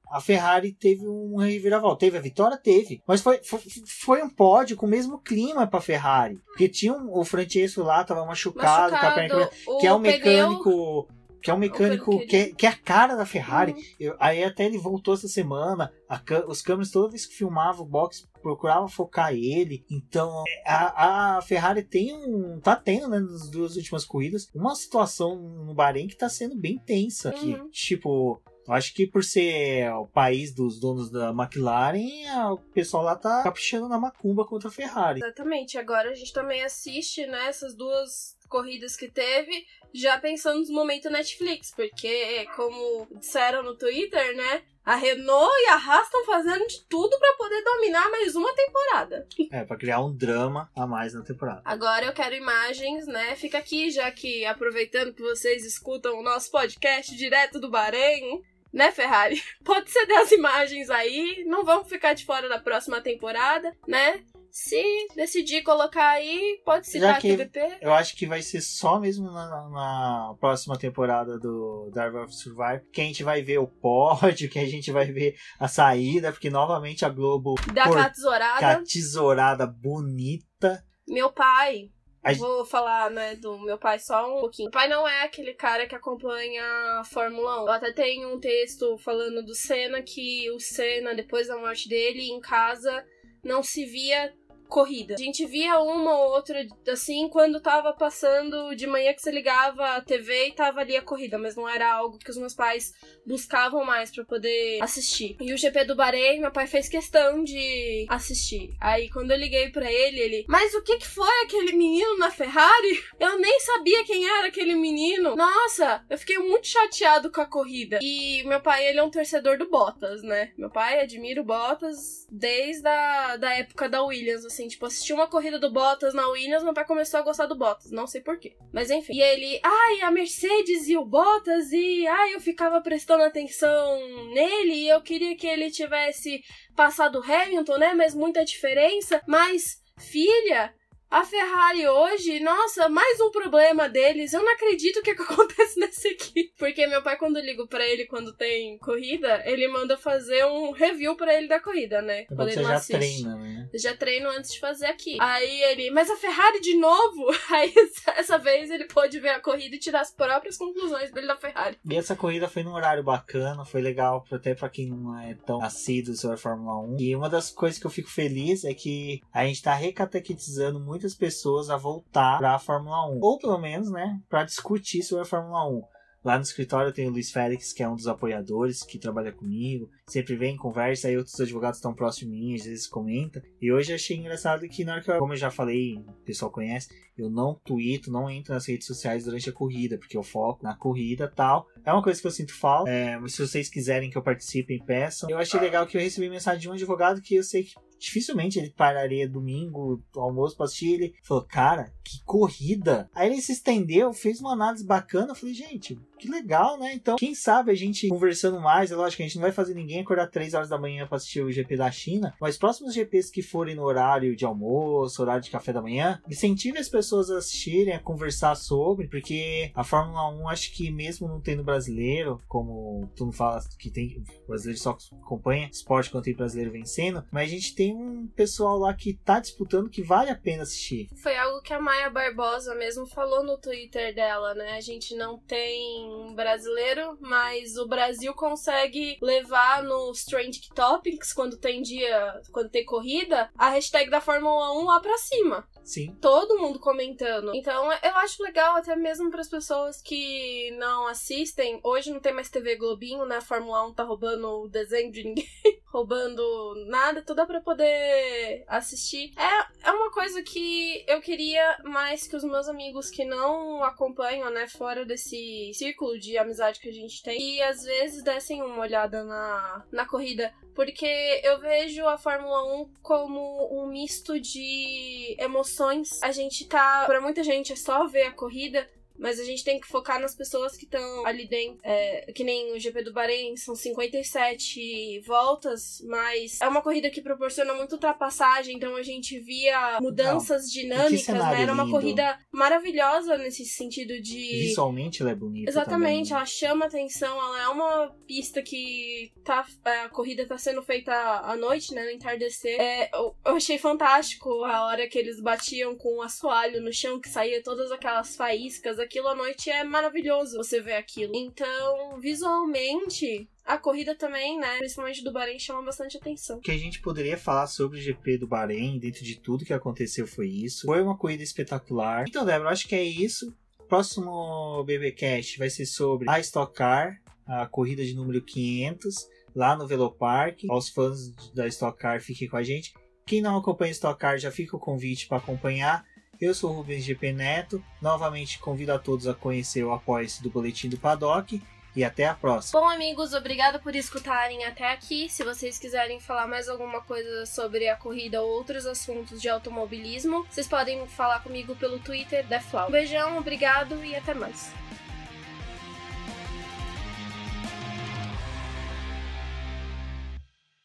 a 0.09 0.19
Ferrari 0.19 0.71
teve 0.71 1.07
um 1.07 1.35
reviravolta. 1.35 1.99
Teve 1.99 2.17
a 2.17 2.21
vitória? 2.21 2.57
Teve. 2.57 3.03
Mas 3.05 3.21
foi, 3.21 3.39
foi, 3.43 3.59
foi 3.85 4.23
um 4.23 4.29
pódio 4.29 4.75
com 4.75 4.87
o 4.87 4.89
mesmo 4.89 5.19
clima 5.19 5.67
pra 5.67 5.79
Ferrari. 5.79 6.39
Porque 6.47 6.67
tinha 6.67 6.91
um, 6.91 7.15
o 7.15 7.23
Francesco 7.23 7.83
lá, 7.83 8.03
tava 8.03 8.25
machucado, 8.25 8.93
machucado 8.93 9.15
perna, 9.15 9.49
que 9.79 9.85
é 9.85 9.93
um 9.93 9.99
mecânico. 9.99 11.07
Que 11.41 11.51
é 11.51 11.53
um 11.53 11.57
mecânico 11.57 12.25
que 12.25 12.35
é, 12.35 12.53
que 12.53 12.65
é 12.65 12.69
a 12.69 12.75
cara 12.75 13.15
da 13.15 13.25
Ferrari. 13.25 13.73
Uhum. 13.73 13.81
Eu, 13.99 14.15
aí 14.19 14.43
até 14.43 14.65
ele 14.65 14.77
voltou 14.77 15.13
essa 15.13 15.27
semana. 15.27 15.91
A, 16.07 16.21
os 16.47 16.61
câmeras 16.61 16.91
toda 16.91 17.11
vez 17.11 17.25
que 17.25 17.35
filmava 17.35 17.81
o 17.81 17.85
box 17.85 18.27
procurava 18.41 18.87
focar 18.87 19.33
ele. 19.33 19.85
Então 19.89 20.43
a, 20.65 21.37
a 21.37 21.41
Ferrari 21.41 21.83
tem 21.83 22.13
um. 22.13 22.59
tá 22.59 22.75
tendo, 22.75 23.09
né, 23.09 23.19
nas 23.19 23.49
duas 23.49 23.75
últimas 23.75 24.05
corridas, 24.05 24.49
uma 24.53 24.75
situação 24.75 25.35
no 25.35 25.73
Bahrein 25.73 26.07
que 26.07 26.17
tá 26.17 26.29
sendo 26.29 26.55
bem 26.55 26.77
tensa. 26.77 27.33
Uhum. 27.35 27.69
Que, 27.69 27.71
tipo, 27.71 28.41
eu 28.67 28.73
acho 28.73 28.93
que 28.93 29.07
por 29.07 29.23
ser 29.23 29.91
o 29.93 30.05
país 30.05 30.53
dos 30.53 30.79
donos 30.79 31.09
da 31.09 31.31
McLaren, 31.31 32.51
o 32.51 32.57
pessoal 32.71 33.03
lá 33.03 33.15
tá 33.15 33.41
caprichando 33.41 33.89
na 33.89 33.97
macumba 33.97 34.45
contra 34.45 34.69
a 34.69 34.71
Ferrari. 34.71 35.19
Exatamente. 35.19 35.77
Agora 35.77 36.11
a 36.11 36.13
gente 36.13 36.31
também 36.31 36.63
assiste, 36.63 37.25
né, 37.25 37.47
essas 37.47 37.75
duas 37.75 38.37
corridas 38.49 38.97
que 38.97 39.07
teve, 39.07 39.65
já 39.93 40.19
pensando 40.19 40.67
no 40.67 40.73
momento 40.73 41.09
Netflix, 41.09 41.71
porque, 41.73 42.45
como 42.55 43.07
disseram 43.19 43.63
no 43.63 43.77
Twitter, 43.77 44.35
né? 44.35 44.63
A 44.85 44.95
Renault 44.95 45.53
e 45.61 45.67
a 45.67 45.75
Haas 45.75 46.05
estão 46.05 46.25
fazendo 46.25 46.65
de 46.65 46.83
tudo 46.87 47.17
para 47.19 47.37
poder 47.37 47.63
dominar 47.63 48.09
mais 48.09 48.35
uma 48.35 48.51
temporada. 48.53 49.27
É, 49.51 49.63
para 49.63 49.77
criar 49.77 49.99
um 50.03 50.15
drama 50.15 50.69
a 50.75 50.85
mais 50.85 51.13
na 51.13 51.23
temporada. 51.23 51.61
Agora 51.65 52.05
eu 52.05 52.13
quero 52.13 52.35
imagens, 52.35 53.07
né? 53.07 53.35
Fica 53.35 53.57
aqui, 53.57 53.89
já 53.89 54.09
que 54.11 54.45
aproveitando 54.45 55.13
que 55.13 55.21
vocês 55.21 55.65
escutam 55.65 56.19
o 56.19 56.23
nosso 56.23 56.51
podcast 56.51 57.15
direto 57.15 57.59
do 57.59 57.69
Bahrein, 57.69 58.43
né, 58.71 58.91
Ferrari? 58.91 59.41
Pode 59.65 59.89
ceder 59.89 60.17
as 60.17 60.31
imagens 60.31 60.89
aí, 60.89 61.43
não 61.47 61.63
vamos 61.63 61.89
ficar 61.89 62.13
de 62.13 62.25
fora 62.25 62.47
da 62.47 62.59
próxima 62.59 63.01
temporada, 63.01 63.75
né? 63.87 64.23
Se 64.51 65.07
decidir 65.15 65.63
colocar 65.63 66.09
aí, 66.09 66.61
pode 66.65 66.87
citar 66.87 67.15
Já 67.15 67.21
TVP. 67.21 67.77
Eu 67.81 67.93
acho 67.93 68.15
que 68.15 68.25
vai 68.25 68.41
ser 68.41 68.61
só 68.61 68.99
mesmo 68.99 69.31
na, 69.31 69.69
na 69.69 70.35
próxima 70.39 70.77
temporada 70.77 71.37
do 71.37 71.91
Dark 71.93 72.15
of 72.15 72.33
Survive 72.33 72.83
que 72.91 73.01
a 73.01 73.03
gente 73.05 73.23
vai 73.23 73.41
ver 73.41 73.59
o 73.59 73.67
pódio, 73.67 74.49
que 74.49 74.59
a 74.59 74.65
gente 74.65 74.91
vai 74.91 75.05
ver 75.11 75.35
a 75.59 75.67
saída, 75.67 76.31
porque 76.31 76.49
novamente 76.49 77.05
a 77.05 77.09
Globo. 77.09 77.55
Dá 77.73 77.83
por... 77.83 77.97
aquela 77.97 78.09
tesourada. 78.09 78.55
Aquela 78.55 78.83
tesourada 78.83 79.67
bonita. 79.67 80.83
Meu 81.07 81.31
pai, 81.31 81.89
a... 82.23 82.33
Vou 82.33 82.65
falar, 82.65 83.09
né, 83.09 83.35
do 83.35 83.57
meu 83.59 83.77
pai 83.77 83.97
só 83.97 84.37
um 84.37 84.41
pouquinho. 84.41 84.65
Meu 84.65 84.71
pai 84.71 84.89
não 84.89 85.07
é 85.07 85.23
aquele 85.23 85.53
cara 85.53 85.87
que 85.87 85.95
acompanha 85.95 86.63
a 86.99 87.03
Fórmula 87.05 87.63
1. 87.63 87.65
Eu 87.65 87.71
até 87.71 87.93
tenho 87.93 88.35
um 88.35 88.39
texto 88.39 88.97
falando 88.97 89.43
do 89.43 89.55
Senna 89.55 90.01
que 90.01 90.51
o 90.51 90.59
Senna, 90.59 91.15
depois 91.15 91.47
da 91.47 91.57
morte 91.57 91.87
dele, 91.87 92.29
em 92.29 92.41
casa, 92.41 93.05
não 93.43 93.63
se 93.63 93.85
via 93.85 94.33
corrida. 94.69 95.15
A 95.15 95.17
gente 95.17 95.45
via 95.45 95.79
uma 95.79 96.15
ou 96.15 96.31
outra, 96.35 96.65
assim, 96.87 97.27
quando 97.27 97.59
tava 97.59 97.91
passando 97.91 98.75
de 98.75 98.85
manhã 98.85 99.13
que 99.13 99.21
você 99.21 99.31
ligava 99.31 99.95
a 99.95 100.01
TV 100.01 100.47
e 100.47 100.51
tava 100.53 100.79
ali 100.79 100.95
a 100.95 101.01
corrida, 101.01 101.37
mas 101.37 101.55
não 101.55 101.67
era 101.67 101.91
algo 101.91 102.19
que 102.19 102.29
os 102.29 102.37
meus 102.37 102.53
pais 102.53 102.93
buscavam 103.25 103.83
mais 103.83 104.11
para 104.11 104.23
poder 104.23 104.81
assistir. 104.81 105.35
E 105.41 105.51
o 105.53 105.57
GP 105.57 105.85
do 105.85 105.95
Bahrein, 105.95 106.39
meu 106.39 106.51
pai 106.51 106.67
fez 106.67 106.87
questão 106.87 107.43
de 107.43 108.05
assistir. 108.07 108.75
Aí 108.79 109.09
quando 109.09 109.31
eu 109.31 109.37
liguei 109.37 109.69
para 109.69 109.91
ele, 109.91 110.19
ele, 110.19 110.45
mas 110.47 110.73
o 110.75 110.83
que 110.83 110.97
que 110.97 111.07
foi 111.07 111.41
aquele 111.43 111.73
menino 111.73 112.17
na 112.17 112.29
Ferrari? 112.29 113.03
Eu 113.19 113.37
nem 113.37 113.59
sabia 113.59 114.05
quem 114.05 114.25
era 114.25 114.47
aquele 114.47 114.75
menino. 114.75 115.35
Nossa, 115.35 116.05
eu 116.09 116.17
fiquei 116.17 116.37
muito 116.37 116.67
chateado 116.67 117.31
com 117.31 117.41
a 117.41 117.45
corrida. 117.45 117.99
E 118.01 118.43
meu 118.45 118.61
pai, 118.61 118.87
ele 118.87 118.99
é 118.99 119.03
um 119.03 119.09
torcedor 119.09 119.57
do 119.57 119.69
Bottas, 119.69 120.23
né? 120.23 120.51
Meu 120.57 120.69
pai 120.69 121.01
admira 121.01 121.41
o 121.41 121.43
Bottas 121.43 122.25
desde 122.31 122.87
a 122.87 123.37
da 123.37 123.53
época 123.55 123.89
da 123.89 124.03
Williams, 124.03 124.45
assim 124.45 124.58
assim, 124.59 124.67
tipo, 124.67 124.85
assistiu 124.85 125.15
uma 125.15 125.27
corrida 125.27 125.57
do 125.57 125.71
Bottas 125.71 126.13
na 126.13 126.27
Williams, 126.27 126.63
meu 126.63 126.73
pai 126.73 126.85
começou 126.85 127.19
a 127.19 127.23
gostar 127.23 127.45
do 127.45 127.55
Bottas, 127.55 127.91
não 127.91 128.05
sei 128.05 128.21
porquê. 128.21 128.55
Mas 128.73 128.91
enfim. 128.91 129.13
E 129.13 129.21
ele, 129.21 129.59
ai, 129.63 130.01
a 130.01 130.11
Mercedes 130.11 130.89
e 130.89 130.97
o 130.97 131.05
Bottas, 131.05 131.71
e 131.71 132.05
ai, 132.05 132.35
eu 132.35 132.41
ficava 132.41 132.81
prestando 132.81 133.23
atenção 133.23 133.97
nele, 134.33 134.73
e 134.73 134.89
eu 134.89 135.01
queria 135.01 135.35
que 135.35 135.47
ele 135.47 135.71
tivesse 135.71 136.43
passado 136.75 137.19
o 137.19 137.23
Hamilton, 137.23 137.77
né? 137.77 137.93
Mas 137.93 138.13
muita 138.13 138.43
diferença. 138.43 139.21
Mas, 139.25 139.81
filha, 139.97 140.73
A 141.11 141.25
Ferrari 141.25 141.87
hoje, 141.87 142.39
nossa, 142.39 142.87
mais 142.87 143.19
um 143.19 143.31
problema 143.31 143.89
deles. 143.89 144.31
Eu 144.31 144.43
não 144.43 144.53
acredito 144.53 145.01
que, 145.01 145.15
que 145.15 145.21
acontece 145.23 145.79
nessa 145.79 146.07
equipe. 146.07 146.53
Porque 146.55 146.85
meu 146.85 147.01
pai, 147.01 147.17
quando 147.17 147.37
eu 147.37 147.43
ligo 147.43 147.67
pra 147.67 147.83
ele 147.83 148.05
quando 148.05 148.31
tem 148.31 148.77
corrida, 148.77 149.41
ele 149.43 149.67
manda 149.69 149.97
fazer 149.97 150.45
um 150.45 150.69
review 150.71 151.15
pra 151.15 151.33
ele 151.33 151.47
da 151.47 151.59
corrida, 151.59 151.99
né? 151.99 152.21
É 152.21 152.25
bom 152.29 152.35
quando 152.35 152.49
ele 152.49 152.61
não 152.61 152.69
já 152.69 152.75
assiste. 152.75 153.23
treina, 153.23 153.35
né? 153.37 153.69
Eu 153.73 153.79
já 153.79 153.97
treino 153.97 154.29
antes 154.29 154.53
de 154.53 154.59
fazer 154.59 154.85
aqui. 154.85 155.17
Aí 155.19 155.63
ele, 155.63 155.89
mas 155.89 156.11
a 156.11 156.15
Ferrari 156.15 156.61
de 156.61 156.75
novo? 156.75 157.25
Aí 157.49 157.73
essa 158.15 158.37
vez 158.37 158.69
ele 158.69 158.85
pôde 158.85 159.19
ver 159.19 159.29
a 159.29 159.39
corrida 159.39 159.75
e 159.75 159.79
tirar 159.79 160.01
as 160.01 160.11
próprias 160.11 160.57
conclusões 160.57 161.11
dele 161.11 161.25
da 161.25 161.37
Ferrari. 161.37 161.79
E 161.89 161.95
essa 161.95 162.15
corrida 162.15 162.47
foi 162.47 162.61
num 162.61 162.73
horário 162.73 163.03
bacana, 163.03 163.65
foi 163.65 163.81
legal 163.81 164.23
até 164.31 164.53
pra 164.53 164.69
quem 164.69 164.89
não 164.89 165.19
é 165.19 165.33
tão 165.43 165.59
assíduo 165.63 166.13
sobre 166.13 166.35
a 166.35 166.39
Fórmula 166.39 166.79
1. 166.81 166.97
E 166.99 167.15
uma 167.15 167.29
das 167.29 167.49
coisas 167.49 167.79
que 167.79 167.87
eu 167.87 167.91
fico 167.91 168.11
feliz 168.11 168.63
é 168.63 168.75
que 168.75 169.23
a 169.33 169.43
gente 169.45 169.63
tá 169.63 169.73
recatequizando 169.73 170.79
muitas 170.99 171.15
pessoas 171.15 171.69
a 171.69 171.77
voltar 171.77 172.37
pra 172.37 172.59
Fórmula 172.59 173.09
1. 173.09 173.19
Ou 173.21 173.39
pelo 173.39 173.57
menos, 173.57 173.89
né, 173.89 174.19
pra 174.27 174.43
discutir 174.43 175.01
sobre 175.01 175.23
a 175.23 175.25
Fórmula 175.25 175.65
1. 175.69 175.81
Lá 176.21 176.35
no 176.35 176.43
escritório 176.43 176.91
tem 176.91 177.07
o 177.07 177.11
Luiz 177.11 177.31
Félix, 177.31 177.71
que 177.71 177.81
é 177.81 177.87
um 177.87 177.95
dos 177.95 178.05
apoiadores, 178.05 178.83
que 178.83 178.99
trabalha 178.99 179.31
comigo. 179.31 179.89
Sempre 180.05 180.35
vem, 180.35 180.57
conversa, 180.57 181.07
aí 181.07 181.15
outros 181.15 181.39
advogados 181.39 181.77
estão 181.77 181.93
próximos 181.93 182.35
de 182.35 182.41
mim, 182.41 182.55
às 182.55 182.65
vezes 182.65 182.87
comenta. 182.87 183.41
E 183.61 183.71
hoje 183.71 183.93
achei 183.93 184.17
engraçado 184.17 184.67
que 184.67 184.83
na 184.83 184.95
hora 184.95 185.01
que 185.01 185.09
eu, 185.09 185.17
como 185.17 185.31
eu 185.31 185.37
já 185.37 185.49
falei, 185.49 185.95
o 185.95 186.11
pessoal 186.25 186.51
conhece, 186.51 186.89
eu 187.17 187.29
não 187.29 187.55
tweeto, 187.63 188.11
não 188.11 188.29
entro 188.29 188.53
nas 188.53 188.67
redes 188.67 188.85
sociais 188.85 189.23
durante 189.23 189.49
a 189.49 189.53
corrida, 189.53 189.97
porque 189.97 190.17
eu 190.17 190.23
foco 190.23 190.61
na 190.61 190.75
corrida 190.75 191.31
tal. 191.33 191.65
É 191.85 191.93
uma 191.93 192.03
coisa 192.03 192.19
que 192.19 192.27
eu 192.27 192.31
sinto 192.31 192.53
falta. 192.53 192.91
É, 192.91 193.17
se 193.29 193.47
vocês 193.47 193.69
quiserem 193.69 194.09
que 194.09 194.17
eu 194.17 194.21
participe, 194.21 194.83
peçam. 194.85 195.29
Eu 195.29 195.37
achei 195.37 195.57
legal 195.57 195.87
que 195.87 195.95
eu 195.95 196.01
recebi 196.01 196.29
mensagem 196.29 196.59
de 196.59 196.69
um 196.69 196.73
advogado 196.73 197.21
que 197.21 197.35
eu 197.35 197.43
sei 197.43 197.63
que 197.63 197.71
dificilmente 197.99 198.57
ele 198.57 198.71
pararia 198.71 199.27
domingo, 199.27 200.01
almoço 200.15 200.55
pra 200.55 200.65
assistir. 200.65 200.93
Ele 200.93 201.15
falou, 201.21 201.43
cara, 201.43 201.93
que 202.03 202.23
corrida! 202.23 203.09
Aí 203.13 203.31
ele 203.31 203.41
se 203.41 203.51
estendeu, 203.51 204.13
fez 204.13 204.39
uma 204.39 204.53
análise 204.53 204.85
bacana. 204.85 205.31
Eu 205.31 205.35
falei, 205.35 205.53
gente, 205.53 205.99
que 206.19 206.29
legal, 206.29 206.77
né? 206.77 206.93
Então, 206.93 207.15
quem 207.15 207.33
sabe 207.33 207.71
a 207.71 207.75
gente 207.75 208.07
conversando 208.09 208.59
mais, 208.59 208.91
é 208.91 208.95
lógico 208.95 209.17
que 209.17 209.23
a 209.23 209.25
gente 209.27 209.35
não 209.35 209.43
vai 209.43 209.51
fazer 209.51 209.73
ninguém 209.73 210.01
acordar 210.01 210.27
3 210.27 210.53
horas 210.53 210.69
da 210.69 210.77
manhã 210.77 211.07
pra 211.07 211.17
assistir 211.17 211.41
o 211.41 211.51
GP 211.51 211.77
da 211.77 211.89
China, 211.89 212.35
mas 212.39 212.57
próximos 212.57 212.93
GPs 212.93 213.31
que 213.31 213.41
forem 213.41 213.75
no 213.75 213.83
horário 213.83 214.35
de 214.35 214.45
almoço, 214.45 215.21
horário 215.21 215.41
de 215.41 215.49
café 215.49 215.71
da 215.73 215.81
manhã, 215.81 216.21
incentive 216.29 216.77
as 216.77 216.89
pessoas 216.89 217.31
a 217.31 217.37
assistirem, 217.37 217.93
a 217.93 217.99
conversar 217.99 218.55
sobre, 218.55 219.07
porque 219.07 219.71
a 219.73 219.83
Fórmula 219.83 220.29
1, 220.29 220.49
acho 220.49 220.73
que 220.73 220.91
mesmo 220.91 221.27
não 221.27 221.39
tendo 221.39 221.63
brasileiro, 221.63 222.41
como 222.47 223.09
tu 223.15 223.25
não 223.25 223.31
fala 223.31 223.61
que 223.77 223.89
tem 223.89 224.21
brasileiro 224.47 224.79
só 224.79 224.97
acompanha 225.21 225.69
esporte 225.71 226.09
quando 226.09 226.25
tem 226.25 226.35
brasileiro 226.35 226.71
vencendo, 226.71 227.23
mas 227.31 227.49
a 227.49 227.53
gente 227.53 227.73
tem 227.75 227.95
um 227.95 228.27
pessoal 228.27 228.77
lá 228.77 228.93
que 228.93 229.13
tá 229.13 229.39
disputando 229.39 229.89
que 229.89 230.01
vale 230.01 230.29
a 230.29 230.35
pena 230.35 230.63
assistir. 230.63 231.07
Foi 231.21 231.35
algo 231.37 231.61
que 231.61 231.73
a 231.73 231.79
Maia 231.79 232.09
Barbosa 232.09 232.75
mesmo 232.75 233.05
falou 233.05 233.43
no 233.43 233.57
Twitter 233.57 234.13
dela, 234.13 234.53
né? 234.53 234.73
A 234.73 234.81
gente 234.81 235.15
não 235.15 235.37
tem 235.37 236.08
um 236.09 236.33
brasileiro, 236.33 237.17
mas 237.19 237.77
o 237.77 237.87
Brasil 237.87 238.33
consegue 238.33 239.17
levar 239.21 239.83
nos 239.83 240.23
Trending 240.25 240.69
Topics, 240.73 241.33
quando 241.33 241.57
tem 241.57 241.81
dia, 241.81 242.41
quando 242.51 242.69
tem 242.69 242.85
corrida, 242.85 243.49
a 243.57 243.69
hashtag 243.69 244.09
da 244.09 244.21
Fórmula 244.21 244.73
1 244.79 244.85
lá 244.85 244.99
pra 244.99 245.17
cima. 245.17 245.67
Sim. 245.83 246.15
Todo 246.21 246.59
mundo 246.59 246.79
comentando. 246.79 247.51
Então 247.55 247.91
eu 247.91 248.15
acho 248.17 248.43
legal 248.43 248.75
até 248.75 248.95
mesmo 248.95 249.31
para 249.31 249.41
as 249.41 249.49
pessoas 249.49 250.01
que 250.01 250.71
não 250.77 251.07
assistem. 251.07 251.79
Hoje 251.83 252.11
não 252.11 252.19
tem 252.19 252.33
mais 252.33 252.49
TV 252.49 252.75
Globinho, 252.75 253.25
né? 253.25 253.37
A 253.37 253.41
Fórmula 253.41 253.87
1 253.87 253.93
tá 253.93 254.03
roubando 254.03 254.47
o 254.47 254.67
desenho 254.67 255.11
de 255.11 255.23
ninguém, 255.23 255.47
roubando 255.91 256.43
nada, 256.87 257.21
tudo 257.21 257.45
para 257.47 257.61
poder 257.61 258.65
assistir. 258.67 259.33
É, 259.37 259.89
é 259.89 259.91
uma 259.91 260.11
coisa 260.11 260.43
que 260.43 261.03
eu 261.07 261.21
queria 261.21 261.79
mais 261.83 262.27
que 262.27 262.35
os 262.35 262.43
meus 262.43 262.67
amigos 262.67 263.09
que 263.09 263.25
não 263.25 263.83
acompanham, 263.83 264.49
né, 264.51 264.67
fora 264.67 265.05
desse 265.05 265.71
círculo 265.73 265.98
de 266.17 266.37
amizade 266.37 266.79
que 266.79 266.89
a 266.89 266.93
gente 266.93 267.21
tem, 267.21 267.39
e 267.39 267.61
às 267.61 267.83
vezes 267.83 268.23
dessem 268.23 268.61
uma 268.61 268.81
olhada 268.81 269.23
na, 269.23 269.85
na 269.91 270.05
corrida 270.05 270.53
porque 270.79 271.41
eu 271.43 271.59
vejo 271.59 272.07
a 272.07 272.17
Fórmula 272.17 272.63
1 272.83 272.93
como 273.01 273.67
um 273.69 273.87
misto 273.87 274.39
de 274.39 275.35
emoções. 275.37 276.23
A 276.23 276.31
gente 276.31 276.65
tá, 276.69 277.03
para 277.05 277.19
muita 277.19 277.43
gente 277.43 277.73
é 277.73 277.75
só 277.75 278.07
ver 278.07 278.27
a 278.27 278.31
corrida, 278.31 278.89
mas 279.19 279.39
a 279.39 279.43
gente 279.43 279.63
tem 279.63 279.79
que 279.79 279.87
focar 279.87 280.19
nas 280.19 280.33
pessoas 280.33 280.75
que 280.75 280.85
estão 280.85 281.25
ali 281.25 281.47
dentro. 281.47 281.79
É, 281.83 282.31
que 282.33 282.43
nem 282.43 282.73
o 282.73 282.79
GP 282.79 283.03
do 283.03 283.13
Bahrein, 283.13 283.55
são 283.57 283.75
57 283.75 285.21
voltas, 285.25 286.01
mas 286.07 286.59
é 286.61 286.67
uma 286.67 286.81
corrida 286.81 287.09
que 287.09 287.21
proporciona 287.21 287.73
muita 287.73 287.95
ultrapassagem, 287.95 288.75
então 288.75 288.95
a 288.95 289.03
gente 289.03 289.39
via 289.39 289.99
mudanças 290.01 290.63
Não. 290.63 290.71
dinâmicas, 290.71 291.27
né? 291.27 291.61
Era 291.61 291.73
uma 291.73 291.83
lindo. 291.83 291.95
corrida 291.95 292.39
maravilhosa 292.51 293.37
nesse 293.37 293.65
sentido 293.65 294.21
de. 294.21 294.39
Visualmente 294.59 295.21
ela 295.21 295.31
é 295.31 295.35
bonita. 295.35 295.69
Exatamente, 295.69 296.29
também. 296.29 296.37
ela 296.37 296.45
chama 296.45 296.85
atenção, 296.85 297.37
ela 297.37 297.63
é 297.63 297.67
uma 297.67 298.15
pista 298.25 298.61
que 298.61 299.31
tá, 299.43 299.65
a 299.83 300.09
corrida 300.09 300.47
tá 300.47 300.57
sendo 300.57 300.81
feita 300.81 301.11
à 301.13 301.55
noite, 301.55 301.93
né, 301.93 302.03
no 302.03 302.11
entardecer. 302.11 302.79
É, 302.79 303.09
eu, 303.13 303.35
eu 303.45 303.55
achei 303.55 303.77
fantástico 303.77 304.63
a 304.63 304.85
hora 304.85 305.07
que 305.07 305.17
eles 305.17 305.41
batiam 305.41 305.95
com 305.95 306.17
o 306.17 306.21
assoalho 306.21 306.81
no 306.81 306.93
chão, 306.93 307.19
que 307.19 307.29
saía 307.29 307.61
todas 307.63 307.91
aquelas 307.91 308.35
faíscas, 308.35 308.99
aquilo 309.09 309.27
à 309.27 309.35
noite 309.35 309.71
é 309.71 309.83
maravilhoso 309.83 310.57
você 310.57 310.79
ver 310.79 310.93
aquilo. 310.93 311.35
Então, 311.35 312.19
visualmente, 312.19 313.49
a 313.65 313.75
corrida 313.75 314.13
também, 314.15 314.59
né, 314.59 314.77
principalmente 314.77 315.23
do 315.23 315.33
Bahrein, 315.33 315.57
chama 315.57 315.81
bastante 315.81 316.15
atenção. 316.15 316.59
O 316.59 316.61
que 316.61 316.69
a 316.69 316.77
gente 316.77 317.01
poderia 317.01 317.35
falar 317.35 317.65
sobre 317.65 317.97
o 317.97 318.01
GP 318.01 318.37
do 318.37 318.47
Bahrein, 318.47 318.99
dentro 318.99 319.25
de 319.25 319.39
tudo 319.39 319.65
que 319.65 319.73
aconteceu, 319.73 320.27
foi 320.27 320.47
isso. 320.47 320.85
Foi 320.85 321.01
uma 321.01 321.17
corrida 321.17 321.41
espetacular. 321.41 322.25
Então, 322.27 322.45
Débora, 322.45 322.69
acho 322.69 322.87
que 322.87 322.93
é 322.93 323.03
isso. 323.03 323.51
Próximo 323.87 324.83
BBcast 324.83 325.57
vai 325.57 325.71
ser 325.71 325.87
sobre 325.87 326.29
a 326.29 326.39
Stock 326.39 326.71
Car, 326.71 327.19
a 327.47 327.65
corrida 327.65 328.05
de 328.05 328.13
número 328.13 328.43
500, 328.43 329.27
lá 329.55 329.75
no 329.75 329.87
Velopark. 329.87 330.69
Aos 330.69 330.89
fãs 330.89 331.33
da 331.55 331.65
Stock 331.67 331.97
Car, 331.97 332.21
fiquem 332.21 332.47
com 332.47 332.57
a 332.57 332.63
gente. 332.63 332.93
Quem 333.25 333.41
não 333.41 333.57
acompanha 333.57 333.91
Stock 333.91 334.19
Car, 334.19 334.37
já 334.37 334.51
fica 334.51 334.77
o 334.77 334.79
convite 334.79 335.27
para 335.27 335.37
acompanhar. 335.37 336.05
Eu 336.39 336.53
sou 336.53 336.71
o 336.71 336.73
Rubens 336.73 337.03
GP 337.03 337.33
Neto. 337.33 337.83
Novamente 338.01 338.59
convido 338.59 338.93
a 338.93 338.99
todos 338.99 339.27
a 339.27 339.33
conhecer 339.33 339.83
o 339.83 339.91
apoio 339.91 340.25
do 340.41 340.49
Boletim 340.49 340.87
do 340.87 340.97
Paddock. 340.97 341.61
E 341.95 342.03
até 342.03 342.27
a 342.27 342.35
próxima. 342.35 342.79
Bom, 342.79 342.87
amigos, 342.87 343.33
obrigado 343.33 343.81
por 343.81 343.93
escutarem 343.95 344.63
até 344.63 344.91
aqui. 344.91 345.27
Se 345.27 345.43
vocês 345.43 345.77
quiserem 345.77 346.19
falar 346.19 346.47
mais 346.47 346.69
alguma 346.69 347.01
coisa 347.01 347.45
sobre 347.45 347.89
a 347.89 347.95
corrida 347.95 348.41
ou 348.41 348.49
outros 348.51 348.85
assuntos 348.85 349.41
de 349.41 349.49
automobilismo, 349.49 350.45
vocês 350.49 350.67
podem 350.67 351.05
falar 351.07 351.41
comigo 351.41 351.75
pelo 351.75 351.99
Twitter, 351.99 352.45
Deflau. 352.45 352.87
Um 352.87 352.91
beijão, 352.91 353.37
obrigado 353.37 354.01
e 354.05 354.15
até 354.15 354.33
mais. 354.33 354.71